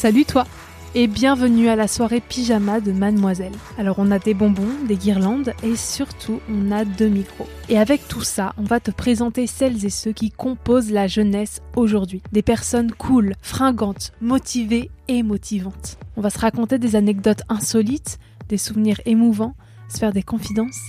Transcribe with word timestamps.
Salut 0.00 0.24
toi 0.24 0.46
et 0.94 1.06
bienvenue 1.06 1.68
à 1.68 1.76
la 1.76 1.86
soirée 1.86 2.22
pyjama 2.22 2.80
de 2.80 2.90
Mademoiselle. 2.90 3.52
Alors 3.76 3.96
on 3.98 4.10
a 4.10 4.18
des 4.18 4.32
bonbons, 4.32 4.72
des 4.88 4.96
guirlandes 4.96 5.52
et 5.62 5.76
surtout 5.76 6.40
on 6.50 6.72
a 6.72 6.86
deux 6.86 7.10
micros. 7.10 7.46
Et 7.68 7.76
avec 7.76 8.08
tout 8.08 8.22
ça, 8.22 8.54
on 8.56 8.62
va 8.62 8.80
te 8.80 8.90
présenter 8.90 9.46
celles 9.46 9.84
et 9.84 9.90
ceux 9.90 10.12
qui 10.12 10.30
composent 10.30 10.90
la 10.90 11.06
jeunesse 11.06 11.60
aujourd'hui. 11.76 12.22
Des 12.32 12.40
personnes 12.40 12.92
cool, 12.92 13.34
fringantes, 13.42 14.14
motivées 14.22 14.90
et 15.08 15.22
motivantes. 15.22 15.98
On 16.16 16.22
va 16.22 16.30
se 16.30 16.38
raconter 16.38 16.78
des 16.78 16.96
anecdotes 16.96 17.42
insolites, 17.50 18.18
des 18.48 18.56
souvenirs 18.56 19.02
émouvants, 19.04 19.54
se 19.90 19.98
faire 19.98 20.14
des 20.14 20.22
confidences. 20.22 20.80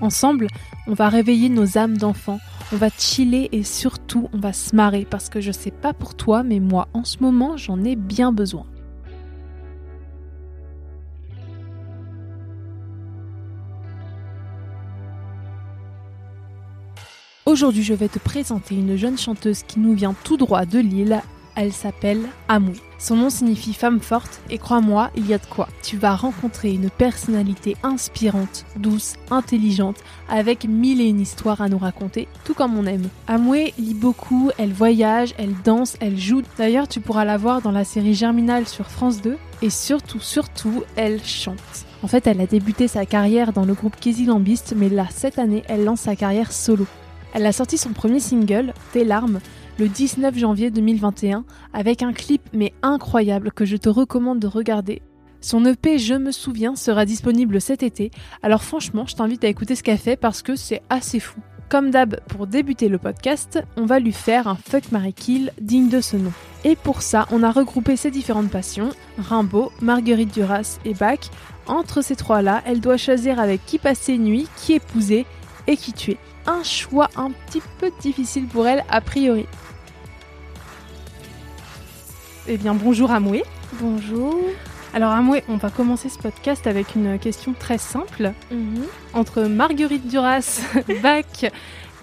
Ensemble, 0.00 0.48
on 0.86 0.92
va 0.92 1.08
réveiller 1.08 1.48
nos 1.48 1.78
âmes 1.78 1.96
d'enfants, 1.96 2.40
on 2.72 2.76
va 2.76 2.88
chiller 2.90 3.48
et 3.52 3.62
surtout 3.62 4.28
on 4.34 4.38
va 4.38 4.52
se 4.52 4.76
marrer 4.76 5.06
parce 5.08 5.30
que 5.30 5.40
je 5.40 5.52
sais 5.52 5.70
pas 5.70 5.94
pour 5.94 6.14
toi 6.14 6.42
mais 6.42 6.60
moi 6.60 6.88
en 6.92 7.04
ce 7.04 7.18
moment 7.20 7.56
j'en 7.56 7.82
ai 7.82 7.96
bien 7.96 8.32
besoin. 8.32 8.66
Aujourd'hui, 17.46 17.84
je 17.84 17.94
vais 17.94 18.08
te 18.08 18.18
présenter 18.18 18.74
une 18.74 18.96
jeune 18.96 19.16
chanteuse 19.16 19.62
qui 19.62 19.78
nous 19.78 19.94
vient 19.94 20.16
tout 20.24 20.36
droit 20.36 20.66
de 20.66 20.80
Lille. 20.80 21.22
Elle 21.56 21.72
s'appelle 21.72 22.28
Amou. 22.48 22.74
Son 22.98 23.16
nom 23.16 23.30
signifie 23.30 23.72
femme 23.72 24.00
forte 24.00 24.42
et 24.50 24.58
crois-moi, 24.58 25.10
il 25.16 25.26
y 25.26 25.32
a 25.32 25.38
de 25.38 25.46
quoi. 25.46 25.68
Tu 25.82 25.96
vas 25.96 26.14
rencontrer 26.14 26.70
une 26.72 26.90
personnalité 26.90 27.78
inspirante, 27.82 28.66
douce, 28.76 29.14
intelligente, 29.30 29.96
avec 30.28 30.66
mille 30.66 31.00
et 31.00 31.08
une 31.08 31.20
histoires 31.20 31.62
à 31.62 31.70
nous 31.70 31.78
raconter, 31.78 32.28
tout 32.44 32.52
comme 32.52 32.76
on 32.78 32.84
aime. 32.84 33.08
Amoué 33.26 33.72
lit 33.78 33.94
beaucoup, 33.94 34.50
elle 34.58 34.74
voyage, 34.74 35.34
elle 35.38 35.54
danse, 35.64 35.96
elle 36.00 36.18
joue. 36.18 36.42
D'ailleurs, 36.58 36.88
tu 36.88 37.00
pourras 37.00 37.24
la 37.24 37.38
voir 37.38 37.62
dans 37.62 37.72
la 37.72 37.84
série 37.84 38.14
Germinal 38.14 38.68
sur 38.68 38.90
France 38.90 39.22
2 39.22 39.38
et 39.62 39.70
surtout, 39.70 40.20
surtout, 40.20 40.84
elle 40.96 41.24
chante. 41.24 41.86
En 42.02 42.06
fait, 42.06 42.26
elle 42.26 42.42
a 42.42 42.46
débuté 42.46 42.86
sa 42.86 43.06
carrière 43.06 43.54
dans 43.54 43.64
le 43.64 43.72
groupe 43.72 43.96
Kézy 43.96 44.26
Lambiste, 44.26 44.74
mais 44.76 44.90
là, 44.90 45.06
cette 45.10 45.38
année, 45.38 45.62
elle 45.68 45.84
lance 45.84 46.02
sa 46.02 46.16
carrière 46.16 46.52
solo. 46.52 46.86
Elle 47.32 47.46
a 47.46 47.52
sorti 47.52 47.78
son 47.78 47.90
premier 47.90 48.20
single, 48.20 48.72
Tes 48.92 49.04
larmes, 49.04 49.40
le 49.78 49.88
19 49.88 50.36
janvier 50.38 50.70
2021, 50.70 51.44
avec 51.72 52.02
un 52.02 52.12
clip 52.12 52.42
mais 52.52 52.72
incroyable 52.82 53.52
que 53.52 53.64
je 53.64 53.76
te 53.76 53.88
recommande 53.88 54.38
de 54.38 54.46
regarder. 54.46 55.02
Son 55.40 55.64
EP 55.66 55.98
Je 55.98 56.14
me 56.14 56.32
souviens 56.32 56.76
sera 56.76 57.04
disponible 57.04 57.60
cet 57.60 57.82
été, 57.82 58.10
alors 58.42 58.64
franchement 58.64 59.06
je 59.06 59.14
t'invite 59.14 59.44
à 59.44 59.48
écouter 59.48 59.74
ce 59.74 59.82
qu'elle 59.82 59.98
fait 59.98 60.16
parce 60.16 60.42
que 60.42 60.56
c'est 60.56 60.82
assez 60.88 61.20
fou. 61.20 61.40
Comme 61.68 61.90
d'hab, 61.90 62.20
pour 62.28 62.46
débuter 62.46 62.88
le 62.88 62.98
podcast, 62.98 63.62
on 63.76 63.86
va 63.86 63.98
lui 63.98 64.12
faire 64.12 64.46
un 64.46 64.54
Fuck 64.54 64.92
Mary 64.92 65.12
Kill 65.12 65.52
digne 65.60 65.88
de 65.88 66.00
ce 66.00 66.16
nom. 66.16 66.32
Et 66.64 66.76
pour 66.76 67.02
ça, 67.02 67.26
on 67.32 67.42
a 67.42 67.50
regroupé 67.50 67.96
ses 67.96 68.12
différentes 68.12 68.50
passions, 68.50 68.90
Rimbaud, 69.18 69.72
Marguerite 69.82 70.32
Duras 70.32 70.78
et 70.84 70.94
Bach. 70.94 71.18
Entre 71.66 72.02
ces 72.02 72.14
trois-là, 72.14 72.62
elle 72.66 72.80
doit 72.80 72.96
choisir 72.96 73.40
avec 73.40 73.66
qui 73.66 73.78
passer 73.78 74.16
nuit, 74.16 74.46
qui 74.56 74.74
épouser 74.74 75.26
et 75.66 75.76
qui 75.76 75.92
tuer 75.92 76.18
un 76.46 76.62
choix 76.62 77.10
un 77.16 77.30
petit 77.30 77.62
peu 77.78 77.90
difficile 78.00 78.46
pour 78.46 78.66
elle 78.66 78.84
a 78.88 79.00
priori. 79.00 79.46
Eh 82.48 82.56
bien 82.56 82.74
bonjour 82.74 83.10
Amoué. 83.10 83.42
Bonjour. 83.80 84.38
Alors 84.94 85.10
Amoué, 85.12 85.42
on 85.48 85.56
va 85.56 85.70
commencer 85.70 86.08
ce 86.08 86.18
podcast 86.18 86.66
avec 86.66 86.94
une 86.94 87.18
question 87.18 87.54
très 87.58 87.78
simple. 87.78 88.32
Mhm. 88.50 88.84
Entre 89.14 89.42
Marguerite 89.42 90.06
Duras, 90.06 90.60
Bach 91.02 91.44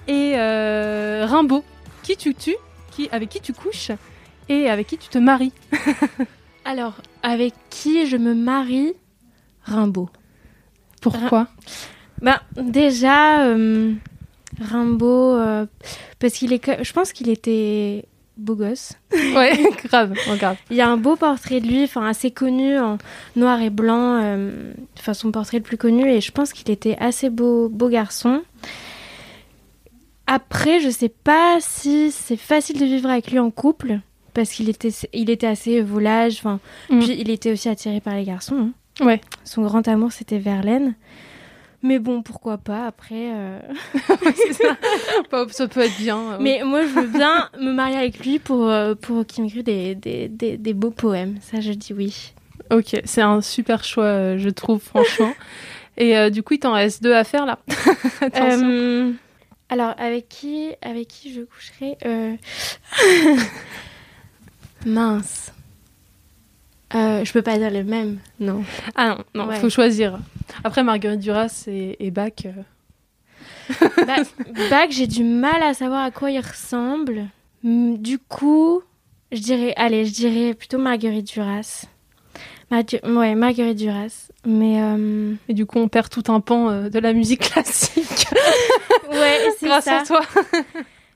et 0.07 0.33
euh, 0.35 1.25
Rimbaud, 1.27 1.63
qui 2.03 2.17
tu 2.17 2.35
tues, 2.35 2.57
qui, 2.91 3.07
avec 3.11 3.29
qui 3.29 3.39
tu 3.41 3.53
couches 3.53 3.91
et 4.49 4.69
avec 4.69 4.87
qui 4.87 4.97
tu 4.97 5.07
te 5.09 5.17
maries? 5.17 5.53
Alors, 6.65 6.95
avec 7.23 7.53
qui 7.69 8.07
je 8.07 8.17
me 8.17 8.33
marie? 8.33 8.93
Rimbaud. 9.63 10.09
Pourquoi? 11.01 11.47
Ben, 12.21 12.39
déjà, 12.57 13.43
euh, 13.45 13.93
Rimbaud, 14.61 15.35
euh, 15.35 15.65
parce 16.19 16.33
qu'il 16.33 16.51
est, 16.53 16.59
que- 16.59 16.83
je 16.83 16.93
pense 16.93 17.11
qu'il 17.13 17.29
était 17.29 18.05
beau 18.37 18.55
gosse. 18.55 18.93
Ouais, 19.35 19.53
grave, 19.85 20.13
regarde. 20.29 20.57
Il 20.69 20.77
y 20.77 20.81
a 20.81 20.87
un 20.89 20.97
beau 20.97 21.15
portrait 21.15 21.59
de 21.61 21.67
lui, 21.67 21.83
enfin 21.83 22.05
assez 22.07 22.31
connu 22.31 22.77
en 22.79 22.97
noir 23.35 23.61
et 23.61 23.69
blanc, 23.69 24.19
euh, 24.21 24.73
enfin 24.97 25.13
son 25.13 25.31
portrait 25.31 25.57
le 25.57 25.63
plus 25.63 25.77
connu, 25.77 26.09
et 26.09 26.21
je 26.21 26.31
pense 26.31 26.53
qu'il 26.53 26.69
était 26.71 26.97
assez 26.99 27.29
beau, 27.29 27.69
beau 27.69 27.89
garçon. 27.89 28.41
Après, 30.27 30.79
je 30.79 30.89
sais 30.89 31.09
pas 31.09 31.57
si 31.59 32.11
c'est 32.11 32.37
facile 32.37 32.79
de 32.79 32.85
vivre 32.85 33.09
avec 33.09 33.29
lui 33.29 33.39
en 33.39 33.51
couple, 33.51 33.99
parce 34.33 34.51
qu'il 34.51 34.69
était, 34.69 34.91
il 35.13 35.29
était 35.29 35.47
assez 35.47 35.81
volage, 35.81 36.37
enfin, 36.39 36.59
Mm. 36.89 36.99
puis 36.99 37.15
il 37.19 37.29
était 37.29 37.51
aussi 37.51 37.69
attiré 37.69 37.99
par 37.99 38.15
les 38.15 38.23
garçons. 38.23 38.71
hein. 39.01 39.05
Ouais. 39.05 39.21
Son 39.43 39.63
grand 39.63 39.87
amour, 39.87 40.11
c'était 40.11 40.37
Verlaine. 40.37 40.95
Mais 41.83 41.99
bon, 41.99 42.21
pourquoi 42.23 42.57
pas 42.57 42.87
après. 42.87 43.31
euh. 43.33 43.59
Ça 45.51 45.67
peut 45.67 45.81
être 45.81 45.97
bien. 45.97 46.17
euh, 46.33 46.37
Mais 46.39 46.63
moi, 46.63 46.83
je 46.83 46.87
veux 46.87 47.07
bien 47.07 47.49
me 47.59 47.71
marier 47.73 47.97
avec 47.97 48.19
lui 48.25 48.39
pour, 48.39 48.69
euh, 48.69 48.95
pour 48.95 49.25
qu'il 49.25 49.43
m'écrive 49.43 49.63
des, 49.63 49.93
des, 49.95 50.29
des, 50.29 50.57
des 50.57 50.73
beaux 50.73 50.91
poèmes. 50.91 51.37
Ça, 51.41 51.59
je 51.61 51.71
dis 51.73 51.93
oui. 51.93 52.33
Ok, 52.71 52.95
c'est 53.03 53.21
un 53.21 53.41
super 53.41 53.83
choix, 53.83 54.37
je 54.37 54.49
trouve, 54.49 54.81
franchement. 54.81 55.33
Et 55.97 56.17
euh, 56.17 56.29
du 56.29 56.41
coup, 56.41 56.53
il 56.55 56.59
t'en 56.59 56.71
reste 56.73 57.03
deux 57.03 57.13
à 57.13 57.23
faire 57.23 57.45
là. 57.45 57.59
Euh, 58.35 59.11
alors, 59.69 59.93
avec 59.97 60.29
qui, 60.29 60.69
avec 60.81 61.07
qui 61.09 61.33
je 61.33 61.41
coucherai 61.41 61.97
Mince. 64.85 65.51
Euh, 66.95 67.25
je 67.25 67.33
peux 67.33 67.41
pas 67.41 67.57
dire 67.57 67.71
le 67.71 67.83
même, 67.83 68.19
non. 68.39 68.63
Ah 68.95 69.09
non, 69.09 69.17
non, 69.43 69.47
ouais. 69.49 69.59
faut 69.59 69.69
choisir. 69.69 70.19
Après, 70.63 70.83
Marguerite 70.83 71.19
Duras 71.19 71.63
et, 71.67 72.05
et 72.05 72.11
Bach. 72.11 72.31
euh, 72.45 72.51
Bah, 74.05 74.17
Bach, 74.69 74.87
j'ai 74.91 75.07
du 75.07 75.23
mal 75.23 75.63
à 75.63 75.73
savoir 75.73 76.03
à 76.03 76.11
quoi 76.11 76.29
il 76.31 76.39
ressemble. 76.39 77.27
Du 77.63 78.19
coup, 78.19 78.81
je 79.31 79.39
dirais, 79.39 79.73
allez, 79.77 80.05
je 80.05 80.13
dirais 80.13 80.53
plutôt 80.53 80.77
Marguerite 80.77 81.25
Duras. 81.33 81.85
Margu- 82.71 82.99
ouais, 83.05 83.35
Marguerite 83.35 83.77
Duras. 83.77 84.29
Mais 84.45 84.81
euh, 84.81 85.33
Et 85.47 85.53
du 85.53 85.65
coup, 85.65 85.79
on 85.79 85.87
perd 85.87 86.09
tout 86.09 86.31
un 86.31 86.41
pan 86.41 86.69
euh, 86.69 86.89
de 86.89 86.99
la 86.99 87.13
musique 87.13 87.39
classique 87.51 88.27
ouais, 89.11 89.39
c'est 89.59 89.65
grâce 89.67 89.85
ça. 89.85 89.99
à 90.01 90.03
toi. 90.05 90.21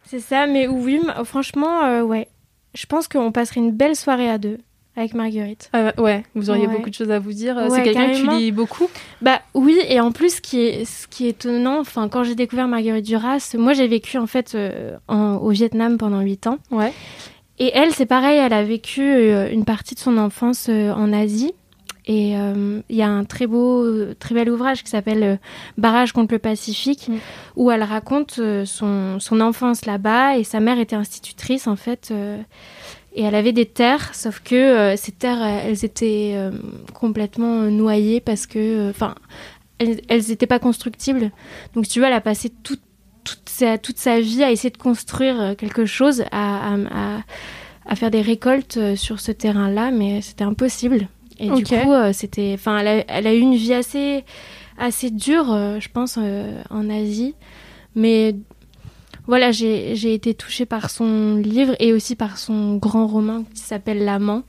C'est 0.05 0.21
ça, 0.21 0.47
mais 0.47 0.67
oui, 0.67 1.01
franchement, 1.25 1.83
euh, 1.83 2.01
ouais. 2.01 2.27
Je 2.73 2.85
pense 2.85 3.07
qu'on 3.07 3.31
passerait 3.31 3.59
une 3.59 3.71
belle 3.71 3.95
soirée 3.95 4.29
à 4.29 4.37
deux 4.37 4.57
avec 4.97 5.13
Marguerite. 5.13 5.69
Euh, 5.75 5.91
ouais, 5.97 6.23
vous 6.35 6.49
auriez 6.49 6.67
Ouais. 6.67 6.73
beaucoup 6.75 6.89
de 6.89 6.95
choses 6.95 7.11
à 7.11 7.19
vous 7.19 7.31
dire. 7.31 7.57
Euh, 7.57 7.69
Ouais, 7.69 7.77
c'est 7.77 7.83
quelqu'un 7.83 8.11
que 8.11 8.17
tu 8.17 8.29
lis 8.37 8.51
beaucoup. 8.51 8.87
Bah 9.21 9.39
oui, 9.53 9.77
et 9.87 9.99
en 10.01 10.11
plus, 10.11 10.35
ce 10.37 10.41
qui 10.41 10.59
est, 10.61 10.85
ce 10.85 11.07
qui 11.07 11.27
est 11.27 11.29
étonnant, 11.29 11.79
enfin, 11.79 12.09
quand 12.09 12.23
j'ai 12.23 12.35
découvert 12.35 12.67
Marguerite 12.67 13.05
Duras, 13.05 13.53
moi 13.57 13.73
j'ai 13.73 13.87
vécu 13.87 14.17
en 14.17 14.27
fait 14.27 14.53
euh, 14.55 14.97
en- 15.07 15.35
au 15.37 15.49
Vietnam 15.51 15.97
pendant 15.97 16.19
8 16.21 16.47
ans. 16.47 16.57
Ouais. 16.71 16.91
Et 17.59 17.71
elle, 17.73 17.91
c'est 17.93 18.05
pareil, 18.05 18.37
elle 18.37 18.53
a 18.53 18.63
vécu 18.63 19.01
euh, 19.01 19.49
une 19.51 19.65
partie 19.65 19.95
de 19.95 19.99
son 19.99 20.17
enfance 20.17 20.67
en 20.69 21.13
Asie. 21.13 21.53
Et 22.09 22.29
il 22.31 22.95
y 22.95 23.01
a 23.01 23.09
un 23.09 23.25
très 23.25 23.47
beau, 23.47 23.83
très 24.17 24.33
bel 24.33 24.49
ouvrage 24.49 24.81
qui 24.81 24.89
s'appelle 24.89 25.39
Barrage 25.77 26.13
contre 26.13 26.33
le 26.35 26.39
Pacifique, 26.39 27.09
Mm. 27.09 27.15
où 27.57 27.69
elle 27.69 27.83
raconte 27.83 28.39
son, 28.63 29.19
son 29.19 29.41
enfance 29.41 29.85
là-bas. 29.85 30.37
Et 30.37 30.45
sa 30.45 30.61
mère 30.61 30.79
était 30.79 30.95
institutrice, 30.95 31.67
en 31.67 31.75
fait. 31.75 32.13
Et 33.17 33.23
elle 33.23 33.35
avait 33.35 33.51
des 33.51 33.65
terres, 33.65 34.13
sauf 34.13 34.39
que 34.39 34.55
euh, 34.55 34.95
ces 34.95 35.11
terres, 35.11 35.41
euh, 35.41 35.59
elles 35.65 35.83
étaient 35.83 36.33
euh, 36.35 36.51
complètement 36.93 37.63
noyées 37.63 38.21
parce 38.21 38.45
que, 38.45 38.89
enfin, 38.91 39.15
elles, 39.79 40.01
elles 40.07 40.31
étaient 40.31 40.45
pas 40.47 40.59
constructibles. 40.59 41.31
Donc, 41.73 41.87
tu 41.87 41.97
vois, 41.99 42.09
elle 42.09 42.13
a 42.13 42.21
passé 42.21 42.49
toute, 42.63 42.81
toute, 43.23 43.49
sa, 43.49 43.77
toute 43.79 43.97
sa 43.97 44.19
vie 44.21 44.43
à 44.43 44.51
essayer 44.51 44.69
de 44.69 44.77
construire 44.77 45.55
quelque 45.57 45.85
chose, 45.85 46.23
à, 46.31 46.73
à, 46.73 46.77
à- 47.17 47.21
à 47.89 47.95
faire 47.95 48.11
des 48.11 48.21
récoltes 48.21 48.95
sur 48.95 49.19
ce 49.19 49.31
terrain-là, 49.31 49.91
mais 49.91 50.21
c'était 50.21 50.43
impossible. 50.43 51.07
Et 51.39 51.49
du 51.55 51.63
coup, 51.83 51.93
c'était, 52.13 52.51
enfin, 52.53 52.79
elle 52.79 52.87
a, 52.87 53.03
elle 53.07 53.27
a 53.27 53.33
eu 53.33 53.39
une 53.39 53.55
vie 53.55 53.73
assez, 53.73 54.25
assez 54.77 55.09
dure, 55.09 55.45
je 55.79 55.87
pense, 55.93 56.17
en 56.69 56.89
Asie. 56.89 57.33
Mais 57.95 58.35
voilà, 59.27 59.51
j'ai 59.51 60.13
été 60.13 60.33
touchée 60.33 60.65
par 60.65 60.89
son 60.89 61.35
livre 61.35 61.75
et 61.79 61.93
aussi 61.93 62.15
par 62.15 62.37
son 62.37 62.75
grand 62.77 63.07
roman 63.07 63.43
qui 63.53 63.61
s'appelle 63.61 64.03
L'amant, 64.03 64.43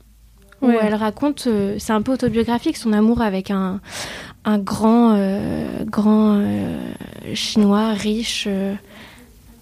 où 0.61 0.69
elle 0.69 0.95
raconte, 0.95 1.47
euh, 1.47 1.75
c'est 1.79 1.93
un 1.93 2.01
peu 2.01 2.11
autobiographique, 2.13 2.77
son 2.77 2.91
amour 2.91 3.21
avec 3.21 3.49
un, 3.49 3.79
un 4.43 4.59
grand, 4.59 5.15
euh, 5.15 5.83
grand 5.85 6.39
euh, 6.39 6.93
chinois 7.33 7.93
riche. 7.93 8.47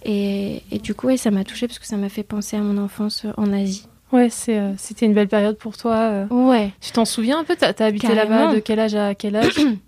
et, 0.06 0.64
et 0.72 0.80
du 0.80 0.96
coup, 0.96 1.08
ouais, 1.08 1.18
ça 1.18 1.32
m'a 1.32 1.44
touchée 1.44 1.68
parce 1.68 1.80
que 1.80 1.86
ça 1.86 1.98
m'a 1.98 2.10
fait 2.10 2.24
penser 2.24 2.58
à 2.58 2.62
mon 2.62 2.78
enfance 2.82 3.26
en 3.38 3.54
Asie. 3.54 3.88
Ouais, 4.12 4.30
c'était 4.30 5.06
une 5.06 5.14
belle 5.14 5.28
période 5.28 5.58
pour 5.58 5.76
toi. 5.76 6.26
Ouais. 6.30 6.72
Tu 6.80 6.92
t'en 6.92 7.06
souviens 7.06 7.40
un 7.40 7.44
peu? 7.44 7.56
T'as, 7.56 7.74
habité 7.86 8.16
là-bas 8.16 8.54
de 8.54 8.60
quel 8.60 8.80
âge 8.80 8.96
à 8.96 9.14
quel 9.16 9.36
âge? 9.36 9.60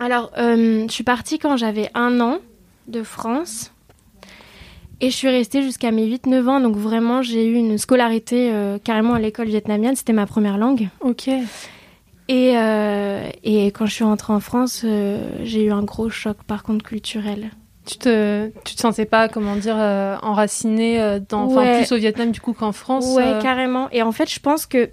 Alors, 0.00 0.32
euh, 0.38 0.86
je 0.88 0.92
suis 0.92 1.04
partie 1.04 1.38
quand 1.38 1.58
j'avais 1.58 1.90
un 1.94 2.20
an 2.20 2.38
de 2.88 3.02
France. 3.02 3.69
Et 5.02 5.10
je 5.10 5.16
suis 5.16 5.28
restée 5.28 5.62
jusqu'à 5.62 5.90
mes 5.92 6.06
8-9 6.06 6.48
ans. 6.48 6.60
Donc 6.60 6.76
vraiment, 6.76 7.22
j'ai 7.22 7.46
eu 7.46 7.54
une 7.54 7.78
scolarité 7.78 8.50
euh, 8.52 8.78
carrément 8.78 9.14
à 9.14 9.18
l'école 9.18 9.46
vietnamienne. 9.48 9.96
C'était 9.96 10.12
ma 10.12 10.26
première 10.26 10.58
langue. 10.58 10.88
Ok. 11.00 11.28
Et, 12.28 12.52
euh, 12.56 13.28
et 13.42 13.66
quand 13.68 13.86
je 13.86 13.94
suis 13.94 14.04
rentrée 14.04 14.32
en 14.32 14.40
France, 14.40 14.82
euh, 14.84 15.30
j'ai 15.42 15.64
eu 15.64 15.72
un 15.72 15.82
gros 15.82 16.10
choc 16.10 16.36
par 16.46 16.62
contre 16.62 16.84
culturel. 16.84 17.50
Tu 17.86 17.96
te, 17.96 18.50
tu 18.64 18.76
te 18.76 18.80
sentais 18.80 19.06
pas, 19.06 19.28
comment 19.28 19.56
dire, 19.56 19.74
enracinée 19.74 21.18
dans, 21.28 21.46
Ouais. 21.46 21.78
plus 21.78 21.90
au 21.92 21.96
Vietnam 21.96 22.30
du 22.30 22.40
coup 22.40 22.52
qu'en 22.52 22.72
France 22.72 23.06
Ouais, 23.16 23.38
carrément. 23.42 23.88
Et 23.90 24.02
en 24.02 24.12
fait, 24.12 24.30
je 24.32 24.38
pense 24.38 24.66
que, 24.66 24.90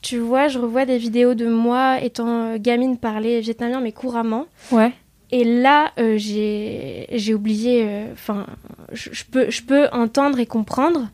tu 0.00 0.18
vois, 0.18 0.48
je 0.48 0.58
revois 0.58 0.86
des 0.86 0.96
vidéos 0.96 1.34
de 1.34 1.46
moi 1.46 2.00
étant 2.00 2.56
gamine 2.56 2.96
parler 2.98 3.40
vietnamien, 3.40 3.80
mais 3.80 3.92
couramment. 3.92 4.46
Ouais. 4.70 4.92
Et 5.36 5.42
là, 5.42 5.90
euh, 5.98 6.14
j'ai 6.16 7.34
oublié. 7.34 8.04
Enfin, 8.12 8.46
je, 8.92 9.08
je 9.12 9.24
peux, 9.24 9.50
je 9.50 9.62
peux 9.62 9.88
entendre 9.90 10.38
et 10.38 10.46
comprendre, 10.46 11.08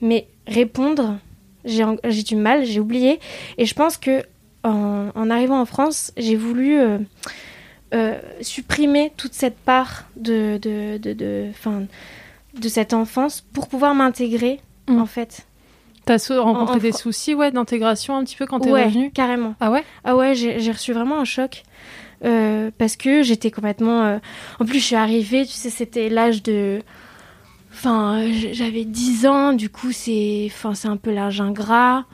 mais 0.00 0.26
répondre, 0.48 1.18
j'ai 1.64 1.84
du 2.24 2.34
mal, 2.34 2.64
j'ai 2.64 2.80
oublié. 2.80 3.20
Et 3.58 3.66
je 3.66 3.74
pense 3.74 3.96
que 3.96 4.24
en, 4.64 5.10
en 5.14 5.30
arrivant 5.30 5.60
en 5.60 5.66
France, 5.66 6.12
j'ai 6.16 6.34
voulu 6.34 6.80
euh, 6.80 6.98
euh, 7.94 8.18
supprimer 8.40 9.12
toute 9.16 9.34
cette 9.34 9.56
part 9.58 10.08
de, 10.16 10.58
de, 10.60 10.98
de, 10.98 11.12
de, 11.12 11.50
'fin, 11.54 11.84
de 12.58 12.68
cette 12.68 12.92
enfance 12.92 13.40
pour 13.52 13.68
pouvoir 13.68 13.94
m'intégrer, 13.94 14.58
Mm. 14.88 14.98
en 14.98 15.06
fait. 15.06 15.46
T'as 16.06 16.16
rencontré 16.40 16.74
en 16.74 16.78
des 16.78 16.92
soucis 16.92 17.34
ouais, 17.34 17.52
d'intégration 17.52 18.16
un 18.16 18.24
petit 18.24 18.34
peu 18.34 18.46
quand 18.46 18.58
t'es 18.58 18.72
ouais, 18.72 18.86
revenue? 18.86 19.12
carrément. 19.12 19.54
Ah 19.60 19.70
ouais? 19.70 19.84
Ah 20.02 20.16
ouais, 20.16 20.34
j'ai 20.34 20.72
reçu 20.72 20.92
vraiment 20.92 21.20
un 21.20 21.24
choc. 21.24 21.62
Euh, 22.24 22.70
parce 22.78 22.96
que 22.96 23.22
j'étais 23.22 23.50
complètement. 23.50 24.02
euh, 24.04 24.18
En 24.58 24.64
plus, 24.64 24.78
je 24.80 24.84
suis 24.84 24.96
arrivée, 24.96 25.46
tu 25.46 25.52
sais, 25.52 25.70
c'était 25.70 26.08
l'âge 26.08 26.42
de. 26.42 26.80
Enfin, 27.72 28.20
euh, 28.22 28.32
j'avais 28.52 28.84
10 28.84 29.26
ans, 29.26 29.52
du 29.52 29.70
coup, 29.70 29.92
c'est 29.92 30.50
enfin, 30.50 30.72
un 30.90 30.96
peu 30.96 31.12
l'âge 31.12 31.40
ingrat. 31.40 32.04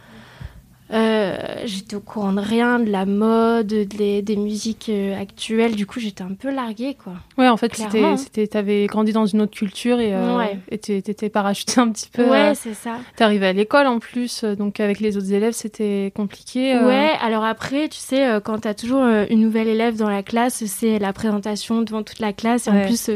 Euh, 0.93 1.37
j'étais 1.65 1.97
au 1.97 2.00
courant 2.00 2.33
de 2.33 2.41
rien, 2.41 2.79
de 2.79 2.91
la 2.91 3.06
mode, 3.06 3.67
des, 3.67 4.23
des 4.23 4.37
musiques 4.37 4.88
euh, 4.88 5.21
actuelles. 5.21 5.75
Du 5.75 5.85
coup, 5.85 5.99
j'étais 5.99 6.23
un 6.23 6.35
peu 6.35 6.50
larguée, 6.55 6.94
quoi. 7.03 7.15
Ouais, 7.38 7.49
en 7.49 7.56
fait, 7.56 7.75
c'était, 7.75 8.05
hein. 8.05 8.15
t'avais 8.50 8.87
grandi 8.87 9.12
dans 9.12 9.27
une 9.27 9.41
autre 9.41 9.53
culture 9.56 9.99
et 9.99 10.15
euh, 10.15 10.37
Ouais. 10.37 10.59
t'étais 10.79 11.29
parachutée 11.29 11.81
un 11.81 11.88
petit 11.91 12.09
peu. 12.12 12.29
ouais, 12.31 12.53
c'est 12.55 12.75
ça. 12.75 12.99
T'es 13.17 13.25
arrivée 13.25 13.47
à 13.47 13.53
l'école 13.53 13.87
en 13.88 13.99
plus, 13.99 14.44
donc 14.44 14.79
avec 14.81 15.00
les 15.00 15.17
autres 15.17 15.33
élèves, 15.33 15.55
c'était 15.55 16.12
compliqué. 16.15 16.79
Ouais, 16.79 17.11
alors 17.21 17.44
après, 17.44 17.88
tu 17.88 17.99
sais, 17.99 18.38
quand 18.44 18.61
t'as 18.61 18.75
toujours 18.75 19.03
une 19.03 19.41
nouvelle 19.41 19.69
élève 19.69 19.97
dans 19.97 20.09
la 20.11 20.23
classe, 20.23 20.65
c'est 20.67 20.99
la 20.99 21.12
présentation 21.12 21.83
devant 21.83 22.03
toute 22.05 22.21
la 22.21 22.33
classe. 22.33 22.69
Et 22.69 22.71
Ouais. 22.71 22.83
en 22.85 22.87
plus, 22.87 23.11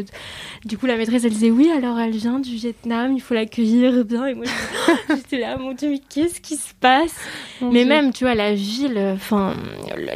du 0.65 0.77
coup, 0.79 0.87
la 0.87 0.97
maîtresse, 0.97 1.25
elle 1.25 1.31
disait 1.33 1.51
Oui, 1.51 1.71
alors 1.77 1.99
elle 2.01 2.11
vient 2.17 2.39
du 2.41 2.55
Vietnam, 2.55 3.13
il 3.15 3.21
faut 3.21 3.35
l'accueillir 3.35 4.05
bien. 4.05 4.27
Et 4.27 4.35
moi, 4.35 4.47
j'étais 5.09 5.39
là, 5.39 5.57
mon 5.57 5.73
Dieu, 5.73 5.91
mais 5.91 6.01
qu'est-ce 6.09 6.41
qui 6.41 6.57
se 6.57 6.73
passe? 6.81 7.15
Mon 7.61 7.71
Mais 7.73 7.85
Dieu. 7.85 7.89
même, 7.95 8.13
tu 8.13 8.25
vois, 8.25 8.35
la 8.35 8.55
ville, 8.55 8.99
enfin, 9.15 9.55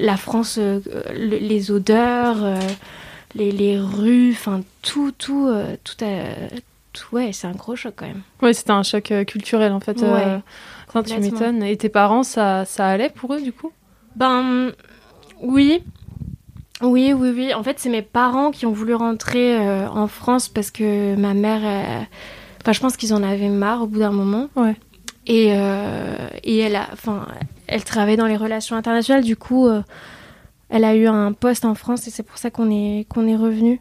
la 0.00 0.16
France, 0.16 0.56
euh, 0.58 0.80
le- 1.12 1.36
les 1.38 1.70
odeurs, 1.70 2.42
euh, 2.44 2.58
les, 3.34 3.50
les 3.52 3.78
rues, 3.78 4.30
enfin, 4.32 4.60
tout, 4.82 5.12
tout, 5.12 5.46
euh, 5.48 5.76
tout, 5.84 6.02
a- 6.04 6.48
tout, 6.92 7.14
ouais, 7.16 7.30
c'est 7.32 7.46
un 7.46 7.52
gros 7.52 7.76
choc 7.76 7.94
quand 7.96 8.06
même. 8.06 8.22
Ouais, 8.42 8.52
c'était 8.54 8.70
un 8.70 8.82
choc 8.82 9.10
euh, 9.10 9.24
culturel 9.24 9.72
en 9.72 9.80
fait. 9.80 10.02
euh, 10.02 10.12
Ouais, 10.36 10.40
enfin, 10.88 11.02
tu 11.02 11.18
m'étonnes. 11.20 11.62
Et 11.62 11.76
tes 11.76 11.88
parents, 11.88 12.22
ça, 12.22 12.64
ça 12.64 12.86
allait 12.88 13.10
pour 13.10 13.34
eux 13.34 13.40
du 13.40 13.52
coup? 13.52 13.72
Ben 14.16 14.70
oui. 15.40 15.82
Oui, 16.82 17.12
oui, 17.12 17.30
oui. 17.34 17.54
En 17.54 17.62
fait, 17.62 17.78
c'est 17.78 17.88
mes 17.88 18.02
parents 18.02 18.50
qui 18.50 18.66
ont 18.66 18.72
voulu 18.72 18.94
rentrer 18.94 19.56
euh, 19.58 19.88
en 19.88 20.06
France 20.08 20.48
parce 20.48 20.70
que 20.70 21.14
ma 21.16 21.32
mère, 21.34 21.60
euh, 21.64 22.02
enfin, 22.62 22.72
je 22.72 22.80
pense 22.80 22.96
qu'ils 22.96 23.14
en 23.14 23.22
avaient 23.22 23.48
marre 23.48 23.82
au 23.82 23.86
bout 23.86 24.00
d'un 24.00 24.10
moment. 24.10 24.48
Ouais. 24.56 24.74
Et, 25.26 25.52
euh, 25.56 26.28
et 26.42 26.58
elle 26.58 26.76
a, 26.76 26.88
elle 27.66 27.84
travaille 27.84 28.16
dans 28.16 28.26
les 28.26 28.36
relations 28.36 28.76
internationales. 28.76 29.24
Du 29.24 29.36
coup, 29.36 29.66
euh, 29.66 29.82
elle 30.68 30.84
a 30.84 30.94
eu 30.94 31.06
un 31.06 31.32
poste 31.32 31.64
en 31.64 31.74
France 31.74 32.06
et 32.06 32.10
c'est 32.10 32.22
pour 32.22 32.36
ça 32.38 32.50
qu'on 32.50 32.70
est 32.70 33.06
qu'on 33.08 33.26
est 33.26 33.36
revenu. 33.36 33.80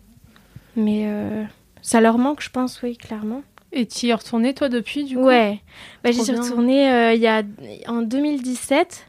Mais 0.76 1.04
euh, 1.06 1.44
ça 1.82 2.00
leur 2.02 2.18
manque, 2.18 2.42
je 2.42 2.50
pense, 2.50 2.82
oui, 2.82 2.96
clairement. 2.98 3.42
Et 3.74 3.86
tu 3.88 4.06
y 4.06 4.10
es 4.10 4.14
retournée 4.14 4.54
toi 4.54 4.70
depuis 4.70 5.04
du 5.04 5.16
coup? 5.16 5.24
Ouais, 5.24 5.60
bah, 6.04 6.12
j'y 6.12 6.22
suis 6.24 6.32
bien. 6.32 6.42
retournée 6.44 7.14
il 7.16 7.22
y 7.22 7.28
a, 7.28 7.42
en 7.88 8.02
2017. 8.04 9.08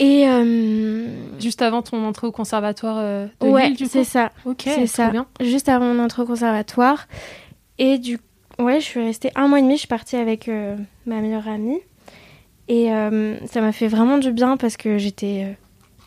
Et 0.00 0.26
Juste 1.40 1.60
avant 1.62 1.82
ton 1.82 2.04
entrée 2.06 2.26
au 2.26 2.32
conservatoire 2.32 2.96
de 3.40 3.46
ouais, 3.46 3.68
Lille 3.68 3.76
du 3.76 3.84
coup? 3.84 3.90
c'est 3.92 4.04
ça, 4.04 4.32
Ok, 4.44 4.62
c'est 4.64 4.86
ça. 4.86 5.10
bien. 5.10 5.26
Juste 5.40 5.68
avant 5.68 5.92
mon 5.92 6.02
entrée 6.02 6.22
au 6.22 6.26
conservatoire. 6.26 7.06
Et 7.78 7.98
du 7.98 8.18
ouais, 8.58 8.80
je 8.80 8.84
suis 8.84 9.02
restée 9.02 9.30
un 9.34 9.48
mois 9.48 9.58
et 9.58 9.62
demi. 9.62 9.74
Je 9.74 9.80
suis 9.80 9.88
partie 9.88 10.16
avec 10.16 10.48
euh, 10.48 10.76
ma 11.06 11.20
meilleure 11.20 11.48
amie. 11.48 11.80
Et 12.68 12.92
euh, 12.92 13.36
ça 13.46 13.60
m'a 13.60 13.72
fait 13.72 13.88
vraiment 13.88 14.18
du 14.18 14.30
bien 14.30 14.56
parce 14.56 14.76
que 14.76 14.98
j'étais 14.98 15.44
euh, 15.44 15.52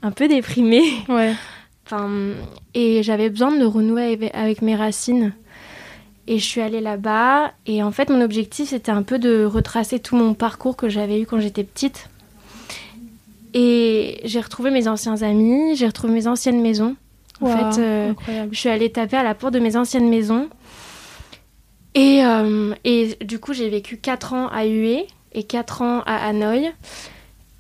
un 0.02 0.12
peu 0.12 0.28
déprimée. 0.28 0.84
Ouais. 1.10 1.34
Enfin, 1.84 2.10
et 2.74 3.04
j'avais 3.04 3.30
besoin 3.30 3.52
de 3.52 3.66
renouer 3.66 4.32
avec, 4.34 4.62
mes 4.62 4.78
racines. 4.78 5.34
Et 6.26 6.40
je 6.40 6.46
suis 6.46 6.62
allée 6.62 6.80
là-bas. 6.80 7.52
Et 7.66 7.84
en 7.84 7.92
fait, 7.92 8.10
mon 8.10 8.22
objectif, 8.22 8.70
c'était 8.70 8.94
un 8.94 9.04
peu 9.04 9.20
de 9.20 9.44
retracer 9.44 10.00
tout 10.00 10.16
mon 10.16 10.34
parcours 10.34 10.78
que 10.78 10.88
j'avais 10.88 11.20
eu 11.20 11.26
quand 11.26 11.42
j'étais 11.42 11.66
petite. 11.66 12.10
Et 13.54 14.22
j'ai 14.24 14.40
retrouvé 14.40 14.72
mes 14.72 14.88
anciens 14.88 15.22
amis, 15.22 15.76
j'ai 15.76 15.88
retrouvé 15.88 16.14
mes 16.14 16.28
anciennes 16.28 16.62
maisons. 16.62 16.96
En 17.42 17.48
Waouh, 17.48 17.74
fait, 17.74 17.82
euh, 17.82 18.14
je 18.52 18.58
suis 18.58 18.70
allée 18.70 18.92
taper 18.92 19.18
à 19.18 19.24
la 19.24 19.36
porte 19.36 19.54
de 19.54 19.60
mes 19.60 19.76
anciennes 19.76 20.10
maisons. 20.10 20.48
Et, 21.96 22.24
euh, 22.24 22.74
et 22.86 23.18
du 23.24 23.40
coup, 23.40 23.54
j'ai 23.54 23.70
vécu 23.70 23.98
4 23.98 24.34
ans 24.34 24.48
à 24.48 24.66
Hue 24.66 25.00
et 25.34 25.44
4 25.44 25.82
ans 25.82 26.02
à 26.06 26.28
Hanoï. 26.28 26.72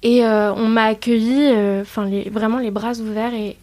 Et 0.03 0.25
euh, 0.25 0.53
on 0.53 0.67
m'a 0.67 0.85
accueilli, 0.85 1.51
euh, 1.51 1.81
enfin, 1.81 2.05
les- 2.05 2.29
vraiment 2.29 2.57
les 2.59 2.71
bras 2.71 2.93
ouverts. 2.99 3.33
Et 3.33 3.57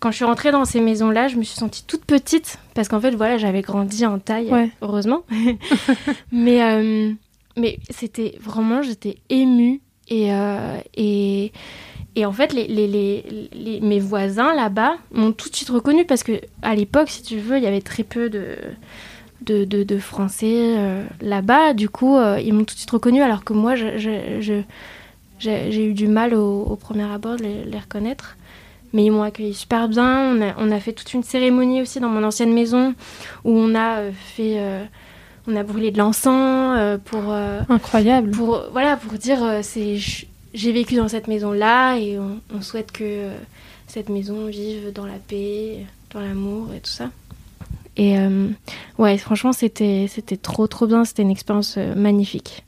quand 0.00 0.10
je 0.10 0.16
suis 0.16 0.24
rentrée 0.24 0.50
dans 0.52 0.64
ces 0.64 0.80
maisons-là, 0.80 1.28
je 1.28 1.36
me 1.36 1.42
suis 1.42 1.56
sentie 1.58 1.84
toute 1.86 2.04
petite. 2.04 2.58
Parce 2.74 2.88
qu'en 2.88 3.00
fait, 3.00 3.10
voilà, 3.14 3.36
j'avais 3.38 3.60
grandi 3.62 4.06
en 4.06 4.18
taille, 4.18 4.50
Ouais. 4.50 4.70
heureusement. 4.82 5.22
mais 6.32 7.14
mais 7.56 7.78
c'était 7.90 8.34
vraiment, 8.40 8.82
j'étais 8.82 9.16
émue. 9.28 9.80
Et, 10.08 10.30
et, 10.96 11.52
et 12.16 12.26
en 12.26 12.32
fait, 12.32 12.52
les, 12.52 12.66
les, 12.66 12.86
les, 12.86 13.24
les- 13.52 13.80
mes 13.80 13.98
voisins 14.00 14.54
là-bas 14.54 14.96
m'ont 15.12 15.32
tout 15.32 15.48
de 15.48 15.56
suite 15.56 15.70
reconnue 15.70 16.04
parce 16.04 16.22
que 16.22 16.40
à 16.62 16.74
l'époque, 16.74 17.08
si 17.10 17.22
tu 17.22 17.38
veux, 17.38 17.56
il 17.56 17.62
y 17.62 17.66
avait 17.66 17.80
très 17.80 18.02
peu 18.04 18.28
de, 18.30 18.56
de, 19.44 19.64
de, 19.64 19.82
de 19.82 19.98
Français 19.98 20.74
euh, 20.78 21.04
là-bas. 21.20 21.72
Du 21.74 21.88
coup, 21.88 22.16
euh, 22.16 22.40
ils 22.40 22.52
m'ont 22.52 22.64
tout 22.64 22.74
de 22.74 22.78
suite 22.78 22.90
reconnue 22.90 23.22
alors 23.22 23.44
que 23.44 23.52
moi, 23.52 23.74
j'ai 23.76 24.64
eu 25.86 25.92
du 25.94 26.06
mal 26.08 26.34
au, 26.34 26.62
au 26.62 26.76
premier 26.76 27.04
abord 27.04 27.36
de 27.36 27.42
les, 27.42 27.64
les 27.64 27.78
reconnaître. 27.78 28.36
Mais 28.92 29.04
ils 29.06 29.10
m'ont 29.10 29.22
accueilli 29.22 29.54
super 29.54 29.88
bien. 29.88 30.34
On 30.36 30.42
a, 30.42 30.54
on 30.58 30.70
a 30.70 30.78
fait 30.78 30.92
toute 30.92 31.14
une 31.14 31.22
cérémonie 31.22 31.80
aussi 31.80 31.98
dans 32.00 32.08
mon 32.10 32.22
ancienne 32.24 32.52
maison 32.52 32.94
où 33.44 33.50
on 33.50 33.74
a 33.74 33.98
euh, 33.98 34.10
fait. 34.12 34.56
euh, 34.58 34.84
on 35.48 35.56
a 35.56 35.64
brûlé 35.64 35.90
de 35.90 35.98
l'encens 35.98 37.00
pour. 37.06 37.32
Incroyable. 37.68 38.30
pour 38.30 38.62
voilà 38.70 38.96
pour 38.96 39.14
dire 39.14 39.40
c'est 39.62 39.96
j'ai 40.54 40.70
vécu 40.70 40.94
dans 40.94 41.08
cette 41.08 41.26
maison 41.26 41.50
là 41.50 41.96
et 41.96 42.16
on, 42.16 42.38
on 42.54 42.60
souhaite 42.60 42.92
que 42.92 43.26
cette 43.88 44.08
maison 44.08 44.46
vive 44.46 44.92
dans 44.94 45.04
la 45.04 45.18
paix 45.26 45.84
dans 46.14 46.20
l'amour 46.20 46.68
et 46.76 46.78
tout 46.78 46.90
ça 46.90 47.10
et 47.96 48.18
euh, 48.18 48.48
ouais 48.98 49.18
franchement 49.18 49.52
c'était 49.52 50.06
c'était 50.08 50.36
trop 50.36 50.66
trop 50.66 50.86
bien 50.86 51.04
c'était 51.04 51.22
une 51.22 51.30
expérience 51.30 51.74
euh, 51.78 51.94
magnifique 51.94 52.64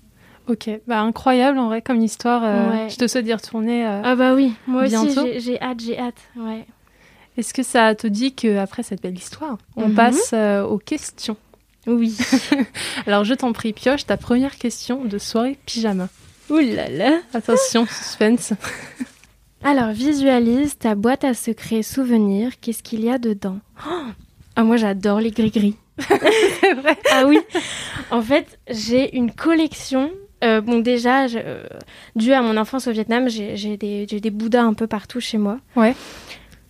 Ok, 0.47 0.69
bah 0.87 1.01
incroyable 1.01 1.59
en 1.59 1.69
vrai 1.69 1.81
comme 1.81 2.03
histoire. 2.03 2.43
euh, 2.45 2.71
Ouais. 2.71 2.89
Je 2.91 2.97
te 2.97 3.07
souhaite 3.09 3.25
d'y 3.25 3.33
retourner. 3.33 3.83
ah 3.87 4.15
bah 4.15 4.35
oui 4.35 4.53
moi 4.67 4.83
aussi 4.83 4.91
Bientôt. 4.91 5.23
j'ai- 5.25 5.41
j'ai 5.41 5.63
hâte 5.63 5.81
j'ai 5.83 5.99
hâte 5.99 6.21
ouais 6.37 6.67
Est-ce 7.39 7.55
que 7.55 7.63
ça 7.63 7.95
te 7.95 8.07
dit 8.07 8.33
qu'après 8.35 8.83
cette 8.83 9.03
belle 9.03 9.17
histoire, 9.17 9.57
on 9.77 9.89
Mhm. 9.89 9.95
passe 9.95 10.35
aux 10.69 10.79
questions? 10.79 11.37
Oui. 11.87 12.17
Alors 13.07 13.25
je 13.25 13.33
t'en 13.35 13.53
prie, 13.53 13.73
pioche 13.73 14.05
ta 14.07 14.17
première 14.19 14.57
question 14.59 15.05
de 15.05 15.17
soirée 15.19 15.59
pyjama. 15.67 16.09
Ouh 16.51 16.59
là 16.59 16.89
là. 16.91 17.21
Attention, 17.33 17.87
suspense. 17.87 18.53
Alors, 19.65 19.93
visualise 19.93 20.77
ta 20.79 20.95
boîte 20.95 21.25
à 21.25 21.33
secrets 21.35 21.83
souvenirs. 21.83 22.53
Qu'est-ce 22.61 22.83
qu'il 22.83 23.03
y 23.03 23.11
a 23.11 23.17
dedans? 23.19 23.59
Oh 23.87 23.91
Ah, 24.57 24.63
moi, 24.65 24.77
j'adore 24.77 25.21
les 25.21 25.31
gris-gris. 25.31 25.77
C'est 25.99 26.75
vrai. 26.75 26.97
Ah 27.13 27.25
oui. 27.27 27.39
En 28.11 28.23
fait, 28.23 28.59
j'ai 28.71 29.17
une 29.17 29.31
collection. 29.33 30.11
Euh, 30.43 30.61
bon, 30.61 30.79
déjà, 30.81 31.27
je- 31.27 31.39
euh, 31.43 31.63
dû 32.17 32.33
à 32.33 32.43
mon 32.43 32.57
enfance 32.57 32.87
au 32.87 32.93
Vietnam, 32.93 33.29
j'ai 33.29 33.77
des, 33.77 34.07
des 34.07 34.31
bouddhas 34.31 34.63
un 34.63 34.75
peu 34.75 34.87
partout 34.87 35.21
chez 35.21 35.39
moi. 35.39 35.59
Ouais. 35.77 35.95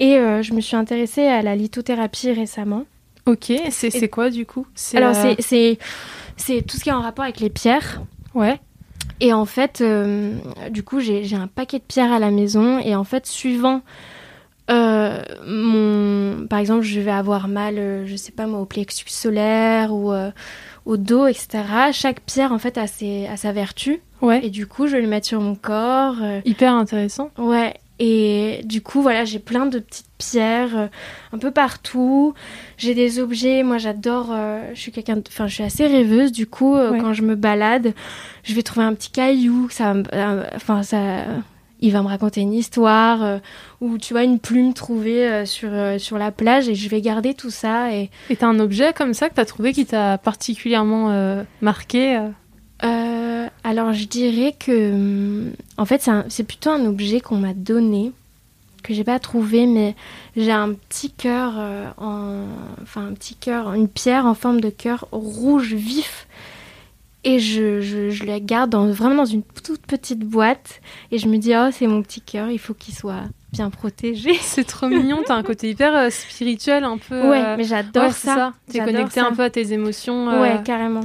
Et 0.01 0.17
euh, 0.17 0.43
je 0.43 0.53
me 0.55 0.61
suis 0.61 0.77
intéressée 0.77 1.27
à 1.27 1.43
la 1.43 1.57
lithothérapie 1.57 2.33
récemment. 2.33 2.85
Ok, 3.27 3.53
c'est 3.71 4.09
quoi 4.09 4.29
du 4.31 4.45
coup? 4.45 4.67
Alors, 4.95 5.15
c'est- 5.41 6.63
tout 6.63 6.77
ce 6.77 6.83
qui 6.85 6.91
est 6.91 6.93
en 6.93 7.01
rapport 7.01 7.25
avec 7.25 7.41
les 7.41 7.49
pierres. 7.51 8.03
Ouais. 8.35 8.61
Et 9.21 9.33
en 9.33 9.45
fait, 9.47 9.83
du 10.71 10.83
coup, 10.83 11.01
j'ai 11.01 11.25
j'ai 11.25 11.37
un 11.37 11.47
paquet 11.47 11.79
de 11.79 11.85
pierres 11.85 12.13
à 12.13 12.19
la 12.19 12.31
maison. 12.31 12.79
Et 12.81 12.95
en 12.95 13.05
fait, 13.05 13.27
suivant 13.27 13.81
euh, 14.71 15.23
mon. 15.47 16.47
Par 16.47 16.59
exemple, 16.59 16.83
je 16.83 17.01
vais 17.01 17.11
avoir 17.11 17.49
mal, 17.49 17.79
euh, 17.79 18.07
je 18.07 18.17
sais 18.17 18.33
pas 18.33 18.47
moi, 18.47 18.61
au 18.61 18.65
plexus 18.67 19.09
solaire 19.09 19.93
ou 19.93 20.13
euh, 20.13 20.31
au 20.87 20.97
dos, 20.97 21.27
etc. 21.27 21.63
Chaque 21.93 22.21
pierre, 22.21 22.53
en 22.53 22.59
fait, 22.59 22.79
a, 22.79 22.87
ses, 22.87 23.27
a 23.27 23.37
sa 23.37 23.53
vertu. 23.53 24.01
Ouais. 24.23 24.45
Et 24.45 24.51
du 24.51 24.67
coup, 24.67 24.87
je 24.87 24.93
vais 24.97 25.03
le 25.03 25.09
mettre 25.09 25.27
sur 25.27 25.41
mon 25.41 25.55
corps. 25.55 26.17
Hyper 26.45 26.73
intéressant. 26.75 27.31
Ouais. 27.39 27.75
Et 28.01 28.63
du 28.65 28.81
coup, 28.83 29.03
voilà, 29.03 29.25
j'ai 29.25 29.39
plein 29.39 29.67
de 29.67 29.79
petites 29.79 30.09
pierres 30.19 30.89
un 31.33 31.39
peu 31.39 31.51
partout. 31.53 32.35
J'ai 32.77 32.95
des 32.95 33.21
objets. 33.21 33.63
Moi, 33.63 33.79
j'adore. 33.79 34.35
je 34.75 34.81
suis 34.81 34.91
quelqu'un. 34.93 35.17
de- 35.17 35.23
Enfin, 35.29 35.47
je 35.47 35.55
suis 35.55 35.63
assez 35.63 35.87
rêveuse. 35.87 36.33
Du 36.33 36.47
coup, 36.47 36.75
Ouais. 36.75 36.99
quand 37.01 37.13
je 37.13 37.23
me 37.23 37.35
balade, 37.37 37.93
je 38.43 38.55
vais 38.55 38.63
trouver 38.63 38.85
un 38.87 38.95
petit 38.95 39.11
caillou. 39.11 39.69
Ça, 39.71 39.95
enfin, 40.57 40.83
ça. 40.83 40.99
Il 41.81 41.93
va 41.93 42.03
me 42.03 42.09
raconter 42.09 42.41
une 42.41 42.55
histoire 42.55 43.23
euh, 43.23 43.39
ou 43.81 43.99
tu 43.99 44.15
vois 44.15 44.25
une 44.25 44.39
plume 44.39 44.73
trouvée 44.75 45.29
euh, 45.29 45.47
sur 45.47 45.69
euh, 45.73 45.99
sur 45.99 46.19
la 46.19 46.31
plage 46.31 46.69
et 46.69 46.75
je 46.75 46.89
vais 46.89 47.01
garder 47.01 47.35
tout 47.35 47.51
ça 47.51 47.93
et 47.93 48.11
t'as 48.39 48.47
un 48.47 48.59
objet 48.59 48.93
comme 48.93 49.15
ça 49.15 49.29
que 49.29 49.35
t'as 49.35 49.45
trouvé 49.45 49.73
qui 49.73 49.85
t'a 49.85 50.19
particulièrement 50.19 51.11
euh, 51.11 51.43
marqué 51.61 52.21
alors 53.67 53.95
je 53.95 54.05
dirais 54.05 54.55
que 54.59 54.93
hum, 54.93 55.53
en 55.79 55.85
fait 55.85 56.09
c'est 56.29 56.45
plutôt 56.45 56.71
un 56.71 56.85
objet 56.85 57.21
qu'on 57.21 57.37
m'a 57.37 57.55
donné 57.55 58.13
que 58.83 58.93
j'ai 58.93 59.05
pas 59.05 59.19
trouvé 59.19 59.67
mais 59.67 59.95
j'ai 60.37 60.53
un 60.53 60.75
petit 60.75 61.11
cœur 61.11 61.55
en 61.97 62.45
enfin 62.83 63.07
un 63.07 63.13
petit 63.15 63.35
cœur 63.35 63.73
une 63.73 63.89
pierre 63.89 64.27
en 64.27 64.35
forme 64.35 64.61
de 64.61 64.69
cœur 64.71 65.09
rouge 65.13 65.73
vif 65.73 66.27
et 67.25 67.39
je, 67.39 67.81
je, 67.81 68.11
je 68.11 68.25
la 68.25 68.39
garde 68.41 68.71
dans, 68.71 68.87
vraiment 68.87 69.15
dans 69.17 69.25
une 69.25 69.43
toute 69.43 69.87
petite 69.87 70.21
boîte 70.21 70.81
et 71.11 71.19
je 71.19 71.27
me 71.29 71.39
dis 71.39 71.53
oh 71.57 71.71
c'est 71.73 71.87
mon 71.87 72.03
petit 72.03 72.21
cœur 72.21 72.51
il 72.51 72.59
faut 72.59 72.75
qu'il 72.75 72.95
soit 72.95 73.23
bien 73.53 73.71
protégé 73.71 74.35
C'est 74.41 74.65
trop 74.65 74.89
mignon, 74.89 75.23
t'as 75.27 75.35
un 75.35 75.43
côté 75.43 75.71
hyper 75.71 75.97
euh, 75.97 76.11
spirituel, 76.11 76.85
un 76.85 76.99
peu. 76.99 77.21
ouais 77.31 77.41
euh, 77.43 77.55
mais 77.57 77.65
j'adore 77.65 78.05
ouais, 78.05 78.11
c'est 78.13 78.27
ça, 78.29 78.53
T'es 78.71 78.79
connecté 78.81 79.21
ça. 79.21 79.27
un 79.27 79.33
peu 79.33 79.43
à 79.43 79.51
tes 79.51 79.73
émotions. 79.73 80.29
euh, 80.31 80.41
ouais 80.43 80.61
carrément 80.65 81.01